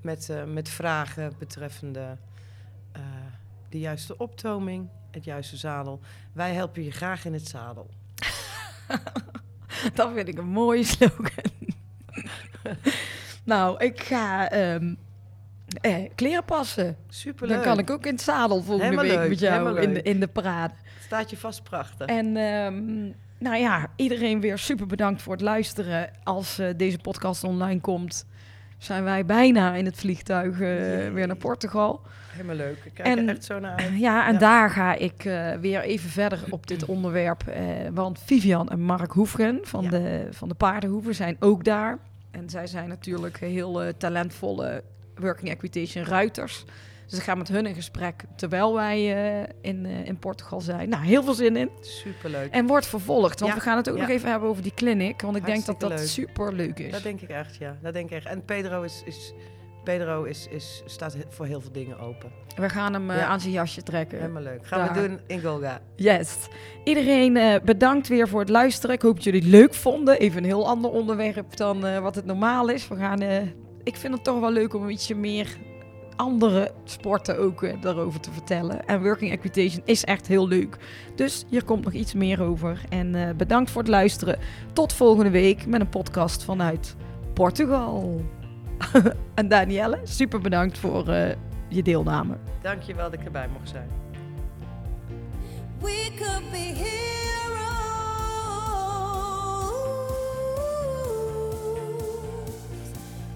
met, 0.00 0.28
eh, 0.28 0.44
met 0.44 0.68
vragen 0.68 1.32
betreffende 1.38 2.16
eh, 2.92 3.02
de 3.68 3.78
juiste 3.78 4.18
optoming, 4.18 4.88
het 5.10 5.24
juiste 5.24 5.56
zadel. 5.56 6.00
Wij 6.32 6.54
helpen 6.54 6.82
je 6.82 6.90
graag 6.90 7.24
in 7.24 7.32
het 7.32 7.48
zadel. 7.48 7.90
Dat 9.94 10.12
vind 10.14 10.28
ik 10.28 10.38
een 10.38 10.48
mooie 10.48 10.84
slogan. 10.84 11.50
nou, 13.44 13.84
ik 13.84 14.00
ga 14.02 14.50
ehm, 14.50 14.94
eh, 15.80 16.10
kleren 16.14 16.44
passen. 16.44 16.96
Superleuk. 17.08 17.54
Dan 17.56 17.64
kan 17.64 17.78
ik 17.78 17.90
ook 17.90 18.06
in 18.06 18.12
het 18.12 18.22
zadel 18.22 18.62
volgende 18.62 18.82
Helemaal 18.82 19.04
week 19.04 19.14
leuk, 19.14 19.28
met 19.28 19.38
jou 19.38 19.80
in 19.80 19.94
de, 19.94 20.02
in 20.02 20.20
de 20.20 20.28
parade. 20.28 20.74
Staat 21.04 21.30
je 21.30 21.36
vast 21.36 21.62
prachtig. 21.62 22.06
En 22.06 22.36
ehm, 22.36 23.12
nou 23.42 23.56
ja, 23.56 23.86
iedereen 23.96 24.40
weer 24.40 24.58
super 24.58 24.86
bedankt 24.86 25.22
voor 25.22 25.32
het 25.32 25.42
luisteren. 25.42 26.10
Als 26.24 26.58
eh, 26.58 26.66
deze 26.76 26.98
podcast 26.98 27.44
online 27.44 27.80
komt, 27.80 28.26
zijn 28.78 29.04
wij 29.04 29.24
bijna 29.24 29.74
in 29.74 29.84
het 29.84 29.96
vliegtuig 29.96 30.52
eh, 30.54 30.58
weer 31.12 31.26
naar 31.26 31.36
Portugal. 31.36 32.00
Helemaal 32.30 32.56
leuk. 32.56 32.76
Ik 32.84 32.94
kijk 32.94 33.08
En- 33.08 33.18
er 33.28 33.34
echt 33.34 33.44
zo 33.44 33.58
naar 33.58 33.76
uit. 33.76 33.98
Ja, 33.98 34.26
en 34.26 34.32
Ja. 34.32 34.38
daar 34.38 34.70
ga 34.70 34.94
ik 34.94 35.24
eh, 35.24 35.52
weer 35.52 35.80
even 35.80 36.10
verder 36.10 36.38
op 36.50 36.66
dit 36.66 36.84
onderwerp. 36.84 37.42
want 37.92 38.18
Vivian 38.24 38.68
en 38.68 38.80
Mark 38.80 39.12
Hoefgen 39.12 39.58
van, 39.62 39.82
Ja. 39.84 39.90
de, 39.90 40.26
van 40.30 40.48
de 40.48 40.54
Paardenhoeven 40.54 41.14
zijn 41.14 41.36
ook 41.40 41.64
daar. 41.64 41.98
En 42.30 42.50
zij 42.50 42.66
zijn 42.66 42.88
natuurlijk 42.88 43.38
heel 43.38 43.82
talentvolle 43.98 44.82
working 45.14 45.50
equitation 45.50 46.04
ruiters. 46.04 46.64
Dus 47.12 47.20
ik 47.20 47.26
ga 47.26 47.34
met 47.34 47.48
hun 47.48 47.66
in 47.66 47.74
gesprek 47.74 48.24
terwijl 48.36 48.74
wij 48.74 48.98
eh, 49.42 49.48
in, 49.70 49.86
eh, 49.86 50.06
in 50.06 50.18
Portugal 50.18 50.60
zijn. 50.60 50.88
Nou, 50.88 51.04
heel 51.04 51.22
veel 51.22 51.34
zin 51.34 51.56
in. 51.56 51.70
Superleuk. 51.80 52.50
En 52.52 52.66
wordt 52.66 52.86
vervolgd, 52.86 53.40
want 53.40 53.52
Ja, 53.52 53.58
we 53.58 53.64
gaan 53.64 53.76
het 53.76 53.88
ook 53.90 53.96
ja. 53.96 54.00
nog 54.02 54.10
even 54.10 54.30
hebben 54.30 54.48
over 54.48 54.62
die 54.62 54.74
clinic. 54.74 55.20
Want 55.22 55.36
ik 55.36 55.44
denk 55.44 55.64
dat 55.64 55.80
dat 55.80 55.88
leuk. 55.90 55.98
super 55.98 56.52
leuk 56.52 56.78
is. 56.78 56.92
Dat 56.92 57.02
denk 57.02 57.20
ik 57.20 57.28
echt, 57.28 57.56
ja. 57.56 57.76
Dat 57.82 57.92
denk 57.92 58.10
ik 58.10 58.16
echt. 58.16 58.26
En 58.26 58.44
Pedro, 58.44 58.82
is, 58.82 59.02
is, 59.04 59.32
Pedro 59.84 60.22
is, 60.22 60.46
is, 60.50 60.82
staat 60.86 61.16
voor 61.28 61.46
heel 61.46 61.60
veel 61.60 61.72
dingen 61.72 61.98
open. 61.98 62.30
We 62.56 62.68
gaan 62.68 62.92
hem 62.92 63.10
eh, 63.10 63.16
Ja. 63.16 63.26
aan 63.26 63.40
zijn 63.40 63.52
jasje 63.52 63.82
trekken. 63.82 64.18
Helemaal 64.18 64.42
leuk. 64.42 64.66
Gaan 64.66 64.88
we 64.94 65.08
doen 65.08 65.20
in 65.26 65.40
Golga. 65.40 65.80
Yes. 65.96 66.36
Iedereen 66.84 67.60
bedankt 67.64 68.08
weer 68.08 68.28
voor 68.28 68.40
het 68.40 68.48
luisteren. 68.48 68.96
Ik 68.96 69.02
hoop 69.02 69.14
dat 69.14 69.24
jullie 69.24 69.40
het 69.40 69.50
leuk 69.50 69.74
vonden. 69.74 70.18
Even 70.18 70.38
een 70.38 70.44
heel 70.44 70.66
ander 70.68 70.90
onderwerp 70.90 71.56
dan 71.56 72.00
wat 72.02 72.14
het 72.14 72.24
normaal 72.24 72.68
is. 72.68 72.88
We 72.88 72.96
gaan, 72.96 73.20
ik 73.82 73.96
vind 73.96 74.14
het 74.14 74.24
toch 74.24 74.40
wel 74.40 74.50
leuk 74.52 74.74
om 74.74 74.88
ietsje 74.88 75.14
meer 75.14 75.56
andere 76.22 76.72
sporten 76.84 77.38
ook 77.38 77.62
eh, 77.62 77.80
daarover 77.80 78.20
te 78.20 78.30
vertellen. 78.30 78.86
En 78.86 79.02
working 79.02 79.30
equitation 79.30 79.82
is 79.84 80.04
echt 80.04 80.26
heel 80.26 80.48
leuk. 80.48 80.76
Dus 81.14 81.44
hier 81.48 81.64
komt 81.64 81.84
nog 81.84 81.92
iets 81.92 82.14
meer 82.14 82.42
over. 82.42 82.80
En 82.88 83.14
eh, 83.14 83.34
bedankt 83.34 83.70
voor 83.70 83.82
het 83.82 83.90
luisteren. 83.90 84.38
Tot 84.72 84.92
volgende 84.92 85.30
week 85.30 85.66
met 85.66 85.80
een 85.80 85.88
podcast 85.88 86.44
vanuit 86.44 86.96
Portugal. 87.34 88.24
en 89.34 89.48
Danielle, 89.48 90.00
super 90.02 90.40
bedankt 90.40 90.78
voor 90.78 91.08
eh, 91.08 91.34
je 91.68 91.82
deelname. 91.82 92.36
Dankjewel 92.60 93.10
dat 93.10 93.20
ik 93.20 93.24
erbij 93.24 93.48
mocht 93.52 93.68
zijn. 93.68 93.88
We 95.78 96.10
could 96.16 96.50
be 96.50 96.56
heroes. 96.56 97.31